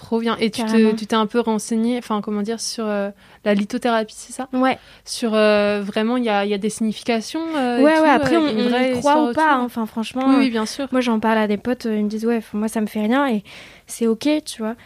Trop 0.00 0.20
bien. 0.20 0.36
Et 0.40 0.50
tu 0.50 0.62
te- 0.62 0.66
Carrément. 0.66 0.94
tu 0.94 1.06
t'es 1.06 1.14
un 1.16 1.26
peu 1.26 1.38
renseigné, 1.40 1.98
enfin, 1.98 2.22
comment 2.22 2.40
dire, 2.40 2.60
sur 2.60 2.86
euh, 2.86 3.10
la 3.44 3.52
lithothérapie, 3.52 4.14
c'est 4.16 4.32
ça? 4.32 4.48
Ouais 4.54 4.78
Sur 5.04 5.32
vraiment, 5.32 6.16
il 6.16 6.24
y 6.24 6.30
a, 6.30 6.46
y 6.46 6.54
a 6.54 6.58
des 6.58 6.70
significations 6.70 7.42
ouais 7.52 7.76
tout, 7.96 8.02
ouais 8.02 8.08
après 8.08 8.38
on, 8.38 8.42
on 8.46 8.82
y 8.82 8.98
croit 8.98 9.22
ou 9.30 9.32
pas 9.34 9.52
hein. 9.56 9.62
enfin 9.64 9.84
franchement 9.84 10.22
Oui, 10.28 10.36
oui, 10.38 10.50
bien 10.50 10.64
sûr. 10.64 10.88
Moi, 10.92 11.02
j'en 11.02 11.20
parle 11.20 11.36
à 11.38 11.46
des 11.46 11.58
potes, 11.58 11.84
ils 11.84 12.04
me 12.04 12.08
disent 12.08 12.24
ouais, 12.24 12.40
moi 12.54 12.68
ça 12.68 12.80
me 12.80 12.86
fait 12.86 13.02
rien 13.02 13.28
et 13.28 13.44
c'est 13.86 14.06
ok, 14.06 14.26
tu 14.46 14.62
vois. 14.62 14.76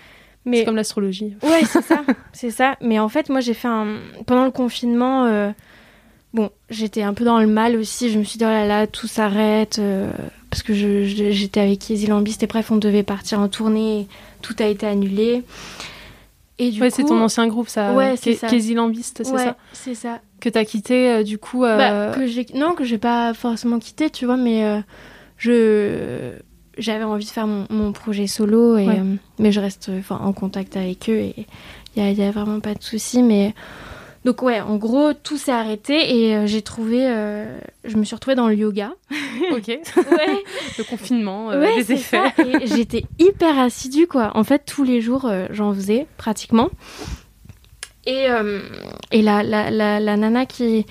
Mais 0.46 0.58
C'est 0.60 0.64
comme 0.64 0.76
l'astrologie. 0.76 1.36
ouais, 1.42 1.64
c'est 1.64 1.82
ça, 1.82 2.02
c'est 2.32 2.50
ça. 2.50 2.76
Mais 2.80 2.98
en 2.98 3.08
fait, 3.08 3.28
moi 3.28 3.40
j'ai 3.40 3.52
fait 3.54 3.68
un 3.68 3.96
pendant 4.26 4.44
le 4.44 4.50
confinement. 4.52 5.26
euh, 5.26 5.50
Bon, 6.34 6.50
j'étais 6.70 7.02
un 7.02 7.14
peu 7.14 7.24
dans 7.24 7.40
le 7.40 7.46
mal 7.46 7.76
aussi. 7.76 8.10
Je 8.10 8.18
me 8.18 8.24
suis 8.24 8.36
dit 8.38 8.44
oh 8.44 8.48
là 8.48 8.66
là, 8.66 8.86
tout 8.86 9.06
s'arrête 9.06 9.78
euh, 9.78 10.10
parce 10.50 10.62
que 10.62 10.74
je- 10.74 11.04
je- 11.04 11.30
j'étais 11.30 11.60
avec 11.60 11.88
Easy 11.88 12.06
Lambiste 12.08 12.42
et 12.42 12.46
bref, 12.46 12.70
on 12.70 12.76
devait 12.76 13.02
partir 13.04 13.40
en 13.40 13.48
tournée. 13.48 14.06
Tout 14.42 14.54
a 14.58 14.66
été 14.66 14.86
annulé. 14.86 15.42
Et 16.58 16.70
du 16.70 16.80
ouais, 16.80 16.90
c'est 16.90 17.04
ton 17.04 17.20
ancien 17.20 17.46
groupe, 17.48 17.68
ça. 17.68 17.92
Ouais, 17.92 18.16
c'est 18.16 18.34
ça. 18.34 18.46
Kézy 18.48 18.74
Lambiste, 18.74 19.22
c'est 19.24 19.32
ouais, 19.32 19.44
ça 19.44 19.56
c'est 19.72 19.94
ça. 19.94 20.20
Que 20.40 20.48
t'as 20.50 20.64
quitté, 20.64 21.10
euh, 21.10 21.22
du 21.22 21.38
coup. 21.38 21.62
Bah, 21.62 22.12
que 22.14 22.26
j'ai 22.26 22.46
non 22.54 22.72
que 22.74 22.84
j'ai 22.84 22.98
pas 22.98 23.32
forcément 23.34 23.78
quitté 23.78 24.10
tu 24.10 24.26
vois 24.26 24.36
mais 24.36 24.82
je 25.38 26.32
j'avais 26.78 27.04
envie 27.04 27.25
de 27.25 27.30
faire 27.30 27.47
mon, 27.47 27.66
mon 27.71 27.92
projet 27.92 28.26
solo 28.26 28.76
et 28.76 28.87
Ouais. 28.87 28.99
euh, 29.00 29.14
mais 29.38 29.52
je 29.52 29.61
reste 29.61 29.90
en 30.11 30.33
contact 30.33 30.76
avec 30.76 31.09
eux 31.09 31.16
et 31.18 31.47
il 31.97 32.12
y 32.12 32.23
a, 32.23 32.30
vraiment 32.30 32.61
pas 32.61 32.75
de 32.75 32.83
souci 32.83 33.23
mais 33.23 33.54
donc 34.25 34.42
ouais 34.42 34.61
en 34.61 34.76
gros 34.76 35.12
tout 35.14 35.38
s'est 35.38 35.52
arrêté 35.52 36.18
et 36.18 36.37
euh, 36.37 36.47
j'ai 36.47 36.61
trouvé 36.62 37.06
euh, 37.06 37.59
je 37.85 37.97
me 37.97 38.04
suis 38.04 38.14
retrouvée 38.14 38.35
dans 38.35 38.49
le 38.49 38.54
yoga 38.54 38.92
Ok. 39.52 39.68
ouais 39.68 39.80
le 40.78 40.85
confinement, 40.85 41.50
euh, 41.50 41.61
ouais 41.61 41.76
les 41.76 41.92
effets. 41.92 42.21
j'étais 42.64 43.04
hyper 43.18 43.59
assidue 43.59 44.06
quoi 44.06 44.33
en 44.35 44.45
fait 44.45 44.62
tous 44.66 44.85
les 44.85 45.00
jours 45.00 45.30
j'en 45.50 45.73
faisais 45.73 46.06
pratiquement 46.18 46.68
et 48.04 48.26
et 49.12 49.23
la, 49.23 49.42
la, 49.42 49.71
la, 49.71 49.99
la 50.00 50.16
nana 50.16 50.47
qui 50.47 50.87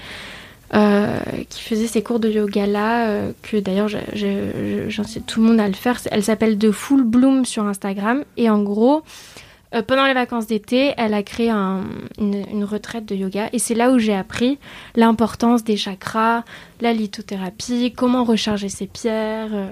euh, 0.73 1.19
qui 1.49 1.61
faisait 1.61 1.87
ces 1.87 2.01
cours 2.01 2.19
de 2.19 2.29
yoga 2.29 2.65
là 2.65 3.07
euh, 3.07 3.31
que 3.43 3.57
d'ailleurs 3.57 3.87
j'incite 3.87 5.25
tout 5.25 5.41
le 5.41 5.47
monde 5.47 5.59
à 5.59 5.67
le 5.67 5.73
faire 5.73 5.99
elle 6.11 6.23
s'appelle 6.23 6.57
The 6.57 6.71
Full 6.71 7.03
Bloom 7.03 7.45
sur 7.45 7.63
Instagram 7.65 8.23
et 8.37 8.49
en 8.49 8.63
gros 8.63 9.03
euh, 9.73 9.81
pendant 9.81 10.05
les 10.05 10.13
vacances 10.13 10.47
d'été, 10.47 10.93
elle 10.95 11.13
a 11.13 11.21
créé 11.23 11.49
un- 11.49 11.83
une, 12.19 12.45
une 12.51 12.63
retraite 12.63 13.05
de 13.05 13.15
yoga 13.15 13.49
et 13.51 13.59
c'est 13.59 13.73
là 13.73 13.91
où 13.91 13.99
j'ai 13.99 14.15
appris 14.15 14.57
l'importance 14.95 15.63
des 15.63 15.75
chakras, 15.75 16.43
la 16.81 16.93
lithothérapie, 16.93 17.91
comment 17.95 18.23
recharger 18.23 18.69
ses 18.69 18.85
pierres, 18.87 19.49
tu 19.49 19.55
vois, 19.55 19.67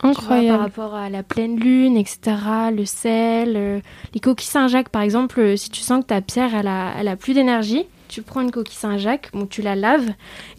par 0.00 0.10
Incroyable. 0.10 0.58
rapport 0.62 0.94
à 0.94 1.08
la 1.08 1.22
pleine 1.22 1.58
lune, 1.58 1.96
etc., 1.96 2.18
le 2.76 2.84
sel, 2.84 3.82
les 4.12 4.20
coquilles 4.20 4.46
Saint-Jacques, 4.48 4.90
par 4.90 5.02
exemple, 5.02 5.56
si 5.56 5.70
tu 5.70 5.80
sens 5.80 6.02
que 6.02 6.08
ta 6.08 6.20
pierre, 6.20 6.54
elle 6.54 6.68
a, 6.68 6.92
elle 6.98 7.08
a 7.08 7.16
plus 7.16 7.32
d'énergie, 7.32 7.86
tu 8.08 8.22
prends 8.22 8.40
une 8.40 8.50
coquille 8.50 8.76
Saint-Jacques, 8.76 9.30
bon, 9.32 9.46
tu 9.46 9.62
la 9.62 9.74
laves, 9.76 10.10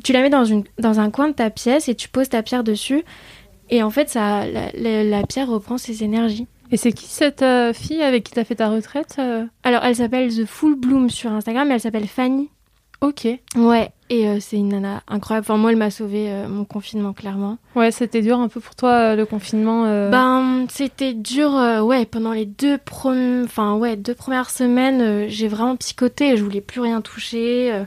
tu 0.03 0.13
la 0.13 0.21
mets 0.21 0.29
dans, 0.29 0.45
une, 0.45 0.63
dans 0.79 0.99
un 0.99 1.09
coin 1.11 1.27
de 1.29 1.33
ta 1.33 1.49
pièce 1.49 1.87
et 1.89 1.95
tu 1.95 2.09
poses 2.09 2.29
ta 2.29 2.43
pierre 2.43 2.63
dessus. 2.63 3.03
Et 3.69 3.83
en 3.83 3.89
fait, 3.89 4.09
ça, 4.09 4.45
la, 4.47 4.71
la- 4.73 5.03
la 5.03 5.23
pierre 5.23 5.47
reprend 5.49 5.77
ses 5.77 6.03
énergies. 6.03 6.47
Et 6.71 6.77
c'est 6.77 6.91
qui 6.91 7.05
cette 7.07 7.41
euh, 7.43 7.71
fille 7.73 8.01
avec 8.01 8.23
qui 8.25 8.31
t'as 8.33 8.43
fait 8.43 8.55
ta 8.55 8.69
retraite 8.69 9.15
euh? 9.19 9.45
Alors, 9.63 9.83
elle 9.85 9.95
s'appelle 9.95 10.33
The 10.35 10.45
Full 10.45 10.75
Bloom 10.75 11.09
sur 11.09 11.31
Instagram, 11.31 11.71
elle 11.71 11.79
s'appelle 11.79 12.07
Fanny. 12.07 12.49
Ok. 13.01 13.27
Ouais, 13.55 13.91
et 14.09 14.27
euh, 14.27 14.37
c'est 14.39 14.57
une 14.57 14.69
nana 14.69 15.03
incroyable. 15.07 15.45
Enfin, 15.45 15.57
moi, 15.57 15.71
elle 15.71 15.77
m'a 15.77 15.91
sauvé 15.91 16.31
euh, 16.31 16.47
mon 16.47 16.65
confinement, 16.65 17.13
clairement. 17.13 17.59
Ouais, 17.75 17.91
c'était 17.91 18.21
dur 18.21 18.39
un 18.39 18.47
peu 18.47 18.59
pour 18.59 18.75
toi 18.75 18.89
euh, 18.89 19.15
le 19.15 19.25
confinement. 19.25 19.83
Ben, 20.09 20.65
c'était 20.69 21.13
dur, 21.13 21.51
ouais, 21.83 22.05
pendant 22.05 22.31
les 22.31 22.45
deux, 22.45 22.79
enfin, 22.89 23.75
ouais, 23.75 23.95
deux 23.95 24.15
premières 24.15 24.49
semaines, 24.49 25.27
j'ai 25.29 25.47
vraiment 25.47 25.75
psychoté, 25.75 26.37
je 26.37 26.43
voulais 26.43 26.61
plus 26.61 26.81
rien 26.81 27.01
toucher. 27.01 27.85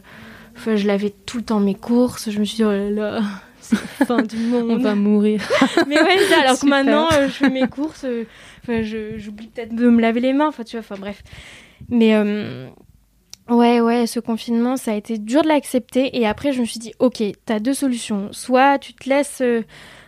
Enfin, 0.56 0.76
je 0.76 0.86
lavais 0.86 1.12
tout 1.26 1.38
le 1.38 1.44
temps 1.44 1.60
mes 1.60 1.74
courses, 1.74 2.30
je 2.30 2.38
me 2.38 2.44
suis 2.44 2.56
dit, 2.56 2.64
oh 2.64 2.70
là 2.70 2.90
là, 2.90 3.22
c'est 3.60 3.76
la 3.98 4.06
fin 4.06 4.22
du 4.22 4.36
monde. 4.46 4.70
On 4.70 4.78
va 4.78 4.94
mourir. 4.94 5.40
Mais 5.88 6.00
ouais, 6.00 6.18
alors 6.40 6.58
que 6.58 6.66
maintenant, 6.66 7.08
je 7.10 7.28
fais 7.28 7.50
mes 7.50 7.66
courses, 7.66 8.06
j'oublie 8.68 9.48
peut-être 9.48 9.74
de 9.74 9.88
me 9.88 10.00
laver 10.00 10.20
les 10.20 10.34
mains, 10.34 10.48
enfin, 10.48 10.62
tu 10.62 10.76
vois, 10.76 10.84
enfin, 10.88 11.00
bref. 11.00 11.24
Mais, 11.88 12.14
ouais, 13.50 13.80
ouais, 13.80 14.06
ce 14.06 14.20
confinement, 14.20 14.76
ça 14.76 14.92
a 14.92 14.94
été 14.94 15.18
dur 15.18 15.42
de 15.42 15.48
l'accepter. 15.48 16.18
Et 16.18 16.26
après, 16.26 16.52
je 16.52 16.60
me 16.60 16.66
suis 16.66 16.80
dit, 16.80 16.92
ok, 16.98 17.22
t'as 17.44 17.58
deux 17.58 17.74
solutions. 17.74 18.28
Soit 18.32 18.78
tu 18.78 18.94
te 18.94 19.08
laisses 19.08 19.40
euh, 19.42 19.62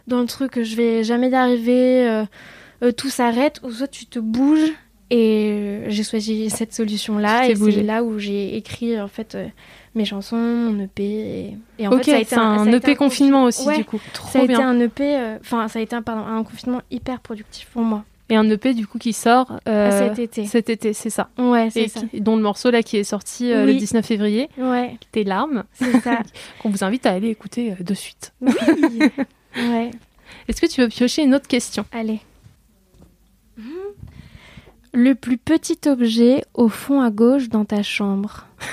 dans 0.07 0.21
le 0.21 0.27
truc, 0.27 0.63
je 0.63 0.77
vais 0.77 1.05
jamais 1.05 1.31
y 1.31 1.35
arriver, 1.35 2.09
euh, 2.09 2.25
euh, 2.83 2.93
tout 2.93 3.11
s'arrête, 3.11 3.61
ou 3.63 3.71
soit 3.71 3.89
tu 3.89 4.07
te 4.07 4.19
bouges. 4.19 4.73
Et 5.11 5.83
j'ai 5.89 6.05
choisi 6.05 6.49
cette 6.49 6.73
solution-là. 6.73 7.47
Et 7.49 7.55
c'est 7.55 7.83
là 7.83 8.03
où 8.03 8.19
j'ai 8.19 8.57
écrit, 8.57 8.99
en 8.99 9.09
fait, 9.09 9.37
mes 9.95 10.07
chansons, 10.07 10.37
mon 10.37 10.79
EP. 10.79 11.03
Et, 11.03 11.59
et 11.79 11.87
en 11.87 11.99
fait, 11.99 12.05
ça 12.05 12.17
a 12.17 12.21
été 12.21 12.35
un, 12.35 12.59
ça 12.59 12.65
a 12.65 12.67
été 12.69 12.77
EP 12.77 12.91
un 12.93 12.95
confinement 12.95 13.45
aussi 13.45 13.67
Ouais, 13.67 13.77
du 13.77 13.85
coup. 13.85 14.01
ça 14.15 14.39
a 14.39 14.43
Trop 14.43 14.45
été 14.45 14.55
un 14.55 14.81
EP, 14.81 15.37
enfin 15.41 15.69
ça 15.69 15.81
a 15.81 15.83
été 15.83 15.95
un, 15.95 16.01
pardon, 16.01 16.25
un 16.25 16.43
confinement 16.45 16.81
hyper 16.91 17.21
productif 17.21 17.69
pour 17.69 17.83
moi. 17.83 18.05
Et 18.33 18.37
un 18.37 18.49
EP 18.49 18.73
du 18.73 18.87
coup 18.87 18.99
qui 18.99 19.13
sort 19.13 19.59
euh, 19.69 19.91
cet 20.09 20.19
été. 20.19 20.47
cet 20.47 20.71
été, 20.71 20.95
c'est 20.95 21.11
ça. 21.11 21.29
Ouais, 21.37 21.69
c'est 21.71 21.89
ça. 21.89 22.01
qui- 22.01 22.23
dont 22.23 22.35
le 22.37 22.43
morceau 22.43 22.71
là 22.71 22.83
qui 22.83 22.97
est 22.97 23.05
sorti 23.05 23.53
euh, 23.53 23.67
le 23.67 23.73
Oui. 23.73 23.77
19 23.79 24.05
février, 24.07 24.49
Ouais, 24.57 24.97
Tes 25.13 25.23
larmes, 25.23 25.65
c'est 25.75 26.01
ça. 26.01 26.21
qu'on 26.63 26.71
vous 26.71 26.83
invite 26.83 27.05
à 27.05 27.11
aller 27.11 27.29
écouter 27.29 27.73
euh, 27.79 27.83
de 27.85 27.93
suite. 27.95 28.33
oui. 28.41 28.53
Ouais, 29.57 29.91
Est-ce 30.49 30.63
que 30.63 30.67
tu 30.67 30.81
veux 30.81 30.89
piocher 30.89 31.23
une 31.25 31.35
autre 31.35 31.47
question? 31.47 31.85
Allez. 31.93 32.21
Le 34.95 35.15
plus 35.15 35.37
petit 35.39 35.79
objet 35.87 36.43
au 36.55 36.69
fond 36.69 37.01
à 37.03 37.11
gauche 37.11 37.49
dans 37.51 37.65
ta 37.67 37.83
chambre. 37.83 38.47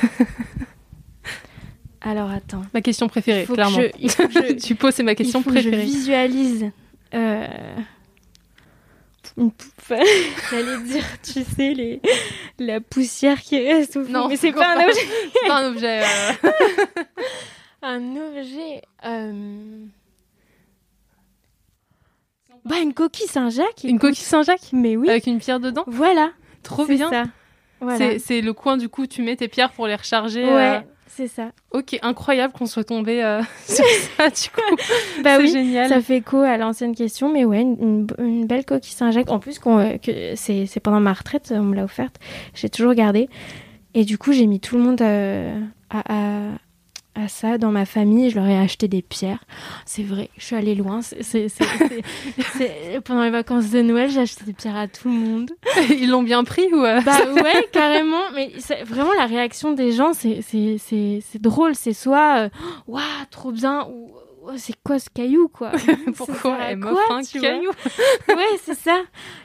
Alors 2.02 2.30
attends. 2.32 2.62
Ma 2.74 2.82
question 2.82 3.08
préférée, 3.10 3.42
Il 3.42 3.48
que 3.48 3.54
clairement. 3.54 3.78
je- 3.82 3.92
il 4.00 4.10
faut 4.10 4.26
que 4.28 4.34
je- 4.34 4.54
tu 4.66 4.76
poses, 4.76 4.96
c'est 4.96 5.04
ma 5.04 5.12
Il 5.12 5.16
question 5.16 5.42
faut 5.44 5.50
que 5.50 5.58
je 5.60 5.68
préférée. 5.70 5.84
visualise. 5.86 6.72
euh, 7.14 7.46
une 9.40 9.52
poupe. 9.52 9.72
J'allais 10.52 10.78
dire, 10.84 11.04
tu 11.24 11.44
sais, 11.44 11.74
les... 11.74 12.02
la 12.60 12.80
poussière 12.82 13.42
qui 13.42 13.58
reste 13.66 13.96
au 13.98 14.04
fond. 14.06 14.12
Non, 14.12 14.28
mais 14.28 14.36
c'est 14.38 14.52
pas 14.52 14.76
un 14.76 14.84
objet. 14.86 15.02
C'est 15.34 15.48
pas 15.48 15.58
un 15.58 15.70
objet. 15.72 16.02
euh, 16.02 16.52
Un 17.82 18.16
objet. 18.18 18.82
euh, 19.06 19.86
Bah, 22.66 22.78
une 22.80 22.94
coquille 22.94 23.28
Saint-Jacques. 23.28 23.84
Une 23.84 24.00
coquille 24.00 24.24
Saint-Jacques 24.26 24.70
Mais 24.74 24.98
oui. 24.98 25.10
avec 25.10 25.28
une 25.28 25.40
pierre 25.40 25.60
dedans. 25.60 25.84
Voilà. 25.88 26.32
Trop 26.64 26.86
c'est 26.86 26.96
bien. 26.96 27.10
ça. 27.10 27.24
Voilà. 27.80 27.98
C'est- 27.98 28.20
C'est 28.20 28.42
le 28.42 28.54
coin 28.54 28.76
du 28.78 28.90
coup, 28.90 29.08
tu 29.08 29.22
mets 29.22 29.36
tes 29.38 29.48
pierres 29.48 29.72
pour 29.72 29.88
les 29.88 29.96
recharger. 29.96 30.44
Ouais, 30.44 30.78
euh, 30.78 30.80
c'est 31.20 31.28
ça. 31.28 31.52
Ok, 31.72 32.00
incroyable 32.02 32.54
qu'on 32.54 32.66
soit 32.66 32.86
tombé 32.86 33.22
euh, 33.22 33.42
sur 33.68 33.84
ça 34.16 34.30
du 34.30 34.50
coup. 34.50 34.84
Bah 35.24 35.36
c'est 35.36 35.44
oui. 35.44 35.52
génial. 35.52 35.90
Ça 35.90 36.00
fait 36.00 36.18
écho 36.18 36.38
à 36.38 36.56
l'ancienne 36.56 36.96
question, 36.96 37.30
mais 37.30 37.44
ouais, 37.44 37.62
une, 37.62 38.08
belle 38.48 38.64
coquille 38.64 38.94
Saint-Jacques. 38.94 39.30
En 39.30 39.40
plus, 39.40 39.60
qu'on, 39.60 39.80
euh, 39.80 39.98
que 39.98 40.36
c'est, 40.36 40.66
c'est 40.66 40.80
pendant 40.80 41.02
ma 41.02 41.12
retraite, 41.12 41.54
on 41.54 41.64
me 41.64 41.76
l'a 41.76 41.84
offerte. 41.84 42.16
J'ai 42.54 42.70
toujours 42.70 42.94
gardé. 42.94 43.28
Et 43.94 44.06
du 44.06 44.18
coup, 44.18 44.32
j'ai 44.32 44.48
mis 44.48 44.62
tout 44.62 44.78
le 44.78 44.84
monde 44.84 45.02
euh, 45.02 45.60
à, 45.90 46.04
à- 46.08 46.52
à 47.20 47.28
ça 47.28 47.58
dans 47.58 47.72
ma 47.72 47.86
famille. 47.86 48.30
Je 48.30 48.36
leur 48.36 48.46
ai 48.48 48.58
acheté 48.58 48.88
des 48.88 49.02
pierres. 49.02 49.44
C'est 49.86 50.04
vrai, 50.04 50.30
je 50.38 50.44
suis 50.46 50.56
allée 50.56 50.76
loin. 50.76 51.02
C'est, 51.22 51.48
pendant 53.04 53.24
les 53.24 53.30
vacances 53.30 53.70
de 53.72 53.82
Noël, 53.82 54.10
j'ai 54.10 54.22
acheté 54.22 54.46
des 54.46 54.54
pierres 54.54 54.76
à 54.78 54.88
tout 54.88 55.08
le 55.10 55.14
monde. 55.16 55.52
Ils 55.90 56.10
l'ont 56.10 56.24
bien 56.24 56.44
pris 56.44 56.68
ou 56.74 56.84
euh, 56.84 57.02
Bah 57.02 57.18
ouais, 57.34 57.68
carrément. 57.72 58.22
Mais 58.36 58.52
vraiment 58.86 59.14
la 59.14 59.26
réaction 59.26 59.74
des 59.74 59.92
gens, 59.92 60.14
c'est 60.14 60.42
c'est 60.42 61.42
drôle. 61.42 61.76
C'est 61.76 61.94
soit 61.94 62.46
euh, 62.46 62.50
waouh 62.88 63.02
trop 63.32 63.52
bien 63.52 63.88
ou 63.92 64.12
Oh, 64.42 64.54
c'est 64.56 64.74
quoi 64.84 64.98
ce 65.00 65.10
caillou 65.14 65.48
quoi? 65.50 65.72
Pourquoi 66.16 66.58
elle 66.70 66.80
quoi, 66.80 66.92
m'offre 66.92 67.12
un 67.12 67.22
caillou? 67.24 67.70
Ouais 68.30 68.58
c'est 68.64 68.74
ça. 68.74 68.98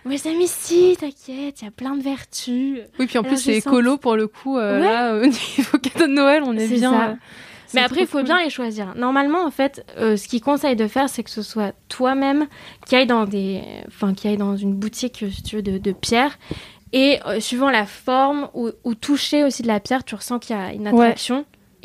Mais 0.07 0.17
ça 0.17 0.31
mais 0.39 0.47
si 0.47 0.97
t'inquiète, 0.99 1.61
il 1.61 1.65
y 1.65 1.69
a 1.69 1.71
plein 1.73 1.97
de 1.97 2.03
vertus. 2.03 2.79
Oui, 2.99 3.07
puis 3.07 3.19
en 3.19 3.23
Alors, 3.23 3.35
plus 3.35 3.43
c'est 3.43 3.57
écolo 3.57 3.99
pour 3.99 4.15
le 4.17 4.29
coup. 4.29 4.57
euh, 4.57 4.81
Ouais. 4.81 4.87
Là, 4.87 5.17
au 5.17 5.27
niveau 5.27 5.79
cadeau 5.83 6.07
de 6.07 6.13
Noël, 6.13 6.43
on 6.47 6.57
est, 6.57 6.69
bien. 6.69 6.93
ça. 6.93 7.17
Mais 7.75 7.83
après 7.83 8.01
il 8.03 8.07
faut 8.07 8.19
cool. 8.19 8.27
bien 8.27 8.43
les 8.43 8.51
choisir. 8.51 8.95
Normalement 8.97 9.45
en 9.45 9.51
fait, 9.51 9.85
euh, 9.99 10.17
ce 10.17 10.29
qu'ils 10.29 10.41
conseillent 10.41 10.77
de 10.77 10.87
faire, 10.87 11.09
c'est 11.09 11.23
que 11.23 11.31
ce 11.31 11.43
soit 11.43 11.75
toi-même 11.89 12.47
qui 12.87 12.97
aille 12.97 13.07
dans 13.07 13.25
des, 13.25 13.63
enfin 13.89 14.15
qui 14.15 14.29
aille 14.29 14.37
dans 14.37 14.57
une 14.57 14.75
boutique 14.75 15.25
si 15.31 15.43
tu 15.43 15.57
veux 15.57 15.63
de, 15.63 15.79
de 15.79 15.93
pierres. 15.93 16.39
Et 16.93 17.19
euh, 17.27 17.41
suivant 17.41 17.71
la 17.71 17.87
forme 17.87 18.49
ou, 18.55 18.71
ou 18.85 18.95
toucher 18.95 19.43
aussi 19.43 19.63
de 19.63 19.67
la 19.67 19.81
pierre, 19.81 20.05
tu 20.05 20.15
ressens 20.15 20.39
qu'il 20.39 20.55
y 20.55 20.59
a 20.59 20.73
une 20.73 20.89
Ouais. 20.89 21.15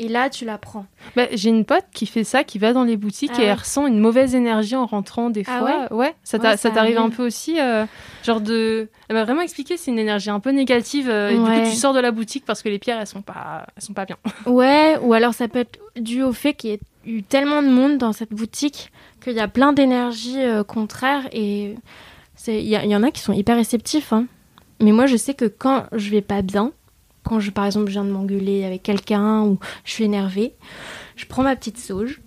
Et 0.02 0.08
là, 0.08 0.30
tu 0.30 0.46
la 0.46 0.56
prends. 0.56 0.86
Bah, 1.14 1.26
J'ai 1.32 1.50
une 1.50 1.66
pote 1.66 1.84
qui 1.92 2.06
fait 2.06 2.24
ça, 2.24 2.42
qui 2.42 2.58
va 2.58 2.72
dans 2.72 2.84
les 2.84 2.96
boutiques 2.96 3.32
Ah 3.34 3.40
et 3.40 3.42
elle 3.42 3.48
ouais. 3.50 3.54
ressent 3.54 3.86
une 3.86 3.98
mauvaise 4.00 4.34
énergie 4.34 4.74
en 4.74 4.86
rentrant 4.86 5.28
des 5.28 5.44
Ah 5.46 5.58
fois. 5.58 5.94
ouais, 5.94 6.14
ça 6.22 6.38
Ouais, 6.38 6.56
ça 6.56 6.70
t'arrive 6.70 6.96
un 6.96 7.10
peu 7.10 7.26
aussi, 7.26 7.60
euh, 7.60 7.84
genre 8.24 8.40
de. 8.40 8.88
Elle 9.08 9.16
m'a 9.16 9.24
vraiment 9.24 9.42
expliqué, 9.42 9.76
c'est 9.76 9.90
une 9.90 9.98
énergie 9.98 10.30
un 10.30 10.40
peu 10.40 10.50
négative. 10.52 11.10
euh, 11.10 11.28
et 11.28 11.34
du 11.36 11.40
coup, 11.44 11.70
tu 11.70 11.76
sors 11.76 11.92
de 11.92 12.00
la 12.00 12.12
boutique 12.12 12.44
parce 12.46 12.62
que 12.62 12.70
les 12.70 12.78
pierres, 12.78 12.98
elles 12.98 13.06
sont 13.06 13.20
pas, 13.20 13.66
elles 13.76 13.82
sont 13.82 13.92
pas 13.92 14.06
bien. 14.06 14.16
Ouais, 14.46 14.96
ou 15.02 15.12
alors 15.12 15.34
ça 15.34 15.48
peut 15.48 15.58
être 15.58 15.78
dû 15.96 16.22
au 16.22 16.32
fait 16.32 16.54
qu'il 16.54 16.70
y 16.70 16.72
ait 16.72 16.80
eu 17.04 17.22
tellement 17.22 17.62
de 17.62 17.68
monde 17.68 17.98
dans 17.98 18.14
cette 18.14 18.32
boutique 18.32 18.90
qu'il 19.22 19.34
y 19.34 19.40
a 19.40 19.48
plein 19.48 19.74
d'énergies 19.74 20.40
euh, 20.40 20.64
contraires 20.64 21.28
et 21.32 21.74
c'est- 22.36 22.62
il 22.62 22.68
y, 22.68 22.74
a- 22.76 22.84
il 22.86 22.90
y 22.90 22.96
en 22.96 23.02
a 23.02 23.10
qui 23.10 23.20
sont 23.20 23.34
hyper 23.34 23.56
réceptifs. 23.56 24.14
hein. 24.14 24.24
Mais 24.82 24.92
moi, 24.92 25.04
je 25.04 25.16
sais 25.18 25.34
que 25.34 25.44
quand 25.44 25.84
je 25.92 26.08
vais 26.08 26.22
pas 26.22 26.40
bien, 26.40 26.72
quand 27.24 27.40
je, 27.40 27.50
par 27.50 27.66
exemple, 27.66 27.86
je 27.86 27.92
viens 27.92 28.04
de 28.04 28.10
m'engueuler 28.10 28.64
avec 28.64 28.82
quelqu'un 28.82 29.42
ou 29.42 29.58
je 29.84 29.92
suis 29.92 30.04
énervée, 30.04 30.54
je 31.16 31.26
prends 31.26 31.42
ma 31.42 31.54
petite 31.56 31.78
sauge, 31.78 32.20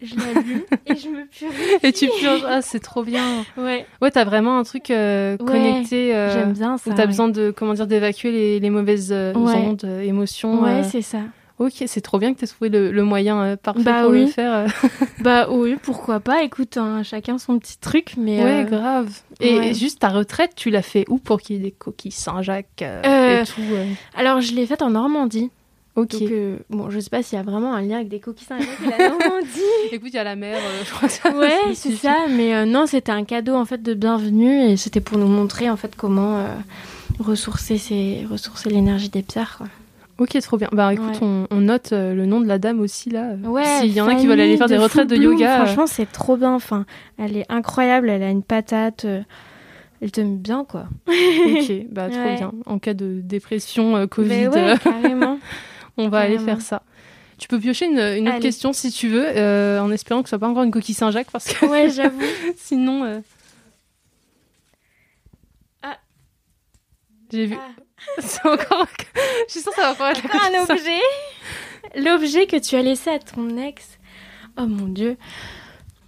je 0.00 0.16
l'allume 0.16 0.62
et 0.86 0.96
je 0.96 1.08
me 1.08 1.26
purifie. 1.28 1.86
Et 1.86 1.92
tu 1.92 2.08
purges, 2.18 2.44
ah, 2.46 2.60
c'est 2.60 2.80
trop 2.80 3.04
bien. 3.04 3.44
Ouais, 3.56 3.86
Ouais, 4.00 4.10
t'as 4.10 4.24
vraiment 4.24 4.58
un 4.58 4.64
truc 4.64 4.90
euh, 4.90 5.36
connecté. 5.36 6.14
euh, 6.14 6.32
j'aime 6.32 6.52
bien 6.54 6.76
ça. 6.76 6.90
Où 6.90 6.94
t'as 6.94 7.02
ouais. 7.02 7.06
besoin 7.06 7.28
de, 7.28 7.52
comment 7.56 7.74
dire, 7.74 7.86
d'évacuer 7.86 8.32
les, 8.32 8.60
les 8.60 8.70
mauvaises 8.70 9.12
euh, 9.12 9.32
Ouais. 9.34 9.54
ondes, 9.56 9.82
euh, 9.84 10.00
émotions. 10.02 10.60
Ouais, 10.62 10.82
c'est 10.82 11.02
ça. 11.02 11.20
Ok, 11.64 11.84
c'est 11.86 12.00
trop 12.00 12.18
bien 12.18 12.34
que 12.34 12.40
t'aies 12.40 12.46
trouvé 12.48 12.70
le, 12.70 12.90
le 12.90 13.04
moyen 13.04 13.40
euh, 13.42 13.56
parfait 13.56 13.82
Bah 13.84 14.02
pour 14.02 14.10
le 14.12 14.26
faire. 14.26 14.52
euh. 14.52 14.66
Bah 15.20 15.46
oui, 15.50 15.76
pourquoi 15.80 16.18
pas. 16.18 16.42
Écoute, 16.42 16.76
hein, 16.76 17.02
chacun 17.04 17.38
son 17.38 17.58
petit 17.60 17.78
truc, 17.78 18.14
mais. 18.16 18.42
Ouais, 18.42 18.64
euh, 18.64 18.64
grave. 18.64 19.10
Et 19.40 19.58
ouais. 19.58 19.74
juste 19.74 20.00
ta 20.00 20.08
retraite, 20.08 20.52
tu 20.56 20.70
l'as 20.70 20.82
fait 20.82 21.04
où 21.08 21.18
pour 21.18 21.40
qu'il 21.40 21.56
y 21.56 21.58
ait 21.60 21.62
des 21.62 21.70
coquilles 21.70 22.10
Saint-Jacques 22.10 22.82
euh, 22.82 23.42
et 23.42 23.46
tout 23.46 23.60
Alors, 24.16 24.40
je 24.40 24.52
l'ai 24.54 24.66
faite 24.66 24.82
en 24.82 24.90
Normandie. 24.90 25.50
Ok. 25.94 26.18
Donc, 26.18 26.22
euh, 26.30 26.56
bon, 26.70 26.88
je 26.90 26.98
sais 27.00 27.10
pas 27.10 27.22
s'il 27.22 27.36
y 27.36 27.40
a 27.40 27.44
vraiment 27.44 27.74
un 27.74 27.82
lien 27.82 27.96
avec 27.96 28.08
des 28.08 28.18
coquilles 28.18 28.46
Saint-Jacques 28.46 28.68
et 28.84 28.90
la 28.98 29.08
Normandie. 29.10 29.60
Écoute, 29.92 30.08
il 30.12 30.16
y 30.16 30.18
a 30.18 30.24
la 30.24 30.34
mer, 30.36 30.56
euh, 30.58 30.82
je 30.84 30.90
crois 30.90 31.06
que 31.08 31.14
ça 31.14 31.30
ouais, 31.36 31.74
c'est 31.74 31.92
ça. 31.92 32.16
Mais 32.30 32.54
euh, 32.54 32.64
non, 32.64 32.86
c'était 32.86 33.12
un 33.12 33.24
cadeau 33.24 33.54
en 33.54 33.66
fait 33.66 33.82
de 33.82 33.94
bienvenue 33.94 34.62
et 34.70 34.76
c'était 34.76 35.00
pour 35.02 35.18
nous 35.18 35.26
montrer 35.28 35.68
en 35.70 35.76
fait 35.76 35.94
comment 35.94 36.44
ressourcer 37.20 37.78
l'énergie 38.66 39.10
des 39.10 39.22
pierres. 39.22 39.56
Quoi. 39.58 39.68
Ok, 40.18 40.38
trop 40.40 40.56
bien. 40.56 40.68
Bah 40.72 40.92
écoute, 40.92 41.06
Ouais. 41.08 41.18
on, 41.22 41.46
on 41.50 41.60
note 41.62 41.92
euh, 41.92 42.14
le 42.14 42.26
nom 42.26 42.40
de 42.40 42.46
la 42.46 42.58
dame 42.58 42.80
aussi 42.80 43.10
là. 43.10 43.32
Ouais. 43.44 43.64
S'il 43.80 43.92
y 43.92 44.00
en 44.00 44.06
a 44.08 44.14
qui 44.14 44.26
veulent 44.26 44.40
aller 44.40 44.56
faire 44.56 44.68
des 44.68 44.76
de 44.76 44.80
retraites 44.80 45.08
de 45.08 45.16
yoga. 45.16 45.54
euh, 45.62 45.64
Franchement, 45.64 45.86
c'est 45.86 46.10
trop 46.10 46.36
bien. 46.36 46.54
Enfin, 46.54 46.84
elle 47.18 47.36
est 47.36 47.46
incroyable. 47.50 48.08
Elle 48.10 48.22
a 48.22 48.30
une 48.30 48.42
patate. 48.42 49.04
euh, 49.04 49.22
Elle 50.00 50.12
te 50.12 50.20
met 50.20 50.36
bien 50.36 50.64
quoi. 50.64 50.84
ok, 51.08 51.72
bah 51.90 52.08
trop 52.08 52.18
Ouais. 52.20 52.36
bien. 52.36 52.52
En 52.66 52.78
cas 52.78 52.94
de 52.94 53.20
dépression, 53.22 53.96
euh, 53.96 54.06
Covid, 54.06 54.28
Mais 54.28 54.48
ouais, 54.48 54.70
euh, 54.72 54.76
carrément. 54.76 55.38
on 55.96 56.08
va 56.08 56.18
aller 56.20 56.38
faire 56.38 56.60
ça. 56.60 56.82
Tu 57.38 57.48
peux 57.48 57.58
piocher 57.58 57.86
une, 57.86 57.98
une 57.98 58.26
autre 58.28 58.36
Allez. 58.36 58.42
question 58.42 58.72
si 58.72 58.92
tu 58.92 59.08
veux, 59.08 59.24
euh, 59.26 59.80
en 59.80 59.90
espérant 59.90 60.22
que 60.22 60.28
ce 60.28 60.36
soit 60.36 60.38
pas 60.38 60.46
encore 60.48 60.62
une 60.62 60.70
coquille 60.70 60.94
Saint-Jacques 60.94 61.30
parce 61.32 61.52
que 61.52 61.66
ouais, 61.66 61.90
j'avoue. 61.90 62.20
sinon. 62.56 63.02
euh, 63.04 63.18
Ah. 65.82 65.96
J'ai 67.32 67.46
vu. 67.46 67.56
Ah. 67.58 67.82
C'est 68.18 68.46
encore. 68.46 68.86
Je 69.46 69.52
suis 69.52 69.60
sûre 69.60 69.72
que 69.72 69.76
ça 69.76 69.82
va 69.82 69.92
encore 69.92 70.08
être 70.08 70.24
Encore 70.24 70.40
un 70.42 70.62
objet. 70.62 71.00
L'objet 71.96 72.46
que 72.46 72.56
tu 72.56 72.76
as 72.76 72.82
laissé 72.82 73.10
à 73.10 73.18
ton 73.18 73.56
ex. 73.56 73.98
Oh 74.58 74.66
mon 74.66 74.86
dieu. 74.86 75.16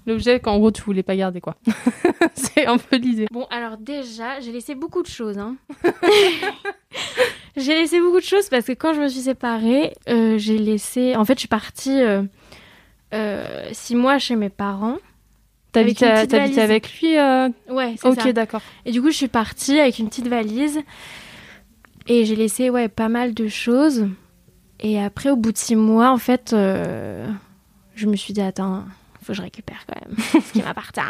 L'objet 0.07 0.38
qu'en 0.38 0.59
gros 0.59 0.70
tu 0.70 0.83
voulais 0.83 1.02
pas 1.02 1.16
garder 1.16 1.40
quoi. 1.40 1.57
c'est 2.35 2.66
un 2.66 2.76
peu 2.76 2.96
l'idée. 2.96 3.26
Bon, 3.30 3.46
alors 3.50 3.78
déjà, 3.78 4.38
j'ai 4.40 4.52
laissé 4.52 4.74
beaucoup 4.74 5.02
de 5.02 5.09
choses. 5.09 5.38
Hein. 5.38 5.57
j'ai 7.57 7.74
laissé 7.74 8.00
beaucoup 8.00 8.20
de 8.20 8.24
choses 8.24 8.48
parce 8.50 8.66
que 8.66 8.72
quand 8.72 8.92
je 8.92 9.00
me 9.00 9.09
suis 9.09 9.22
séparée, 9.22 9.94
euh, 10.09 10.37
j'ai 10.37 10.59
laissé. 10.59 11.16
En 11.16 11.24
fait, 11.24 11.35
je 11.35 11.40
suis 11.40 11.48
partie 11.48 12.02
euh, 12.02 12.22
euh, 13.14 13.68
six 13.72 13.94
mois 13.94 14.18
chez 14.18 14.37
mes 14.37 14.50
parents. 14.50 14.98
Avec 15.76 15.96
t'habitais 15.96 16.38
valise. 16.38 16.59
avec 16.61 17.00
lui 17.00 17.16
Ouais, 17.68 17.96
c'est 17.96 18.07
Ok, 18.07 18.28
d'accord. 18.28 18.61
Et 18.85 18.92
du 18.92 19.02
coup, 19.02 19.11
je 19.11 19.16
suis 19.16 19.28
partie 19.28 19.80
avec 19.80 19.98
une 19.98 20.09
petite 20.09 20.28
valise 20.28 20.80
et 22.07 22.25
j'ai 22.25 22.37
laissé 22.37 22.71
ouais 22.71 22.88
pas 22.88 23.09
mal 23.09 23.35
de 23.35 23.49
choses. 23.49 24.07
Et 24.81 25.01
après, 25.03 25.31
au 25.31 25.37
bout 25.37 25.53
de 25.53 25.57
six 25.59 25.77
mois, 25.77 26.11
en 26.11 26.19
fait, 26.19 26.53
euh, 26.53 27.27
je 27.95 28.07
me 28.07 28.17
suis 28.17 28.33
dit 28.35 28.40
attends, 28.43 28.85
faut 29.23 29.29
que 29.29 29.35
je 29.35 29.43
récupère 29.43 29.85
quand 29.87 30.01
même 30.07 30.17
ce 30.43 30.53
qui 30.53 30.62
m'appartient. 30.62 31.01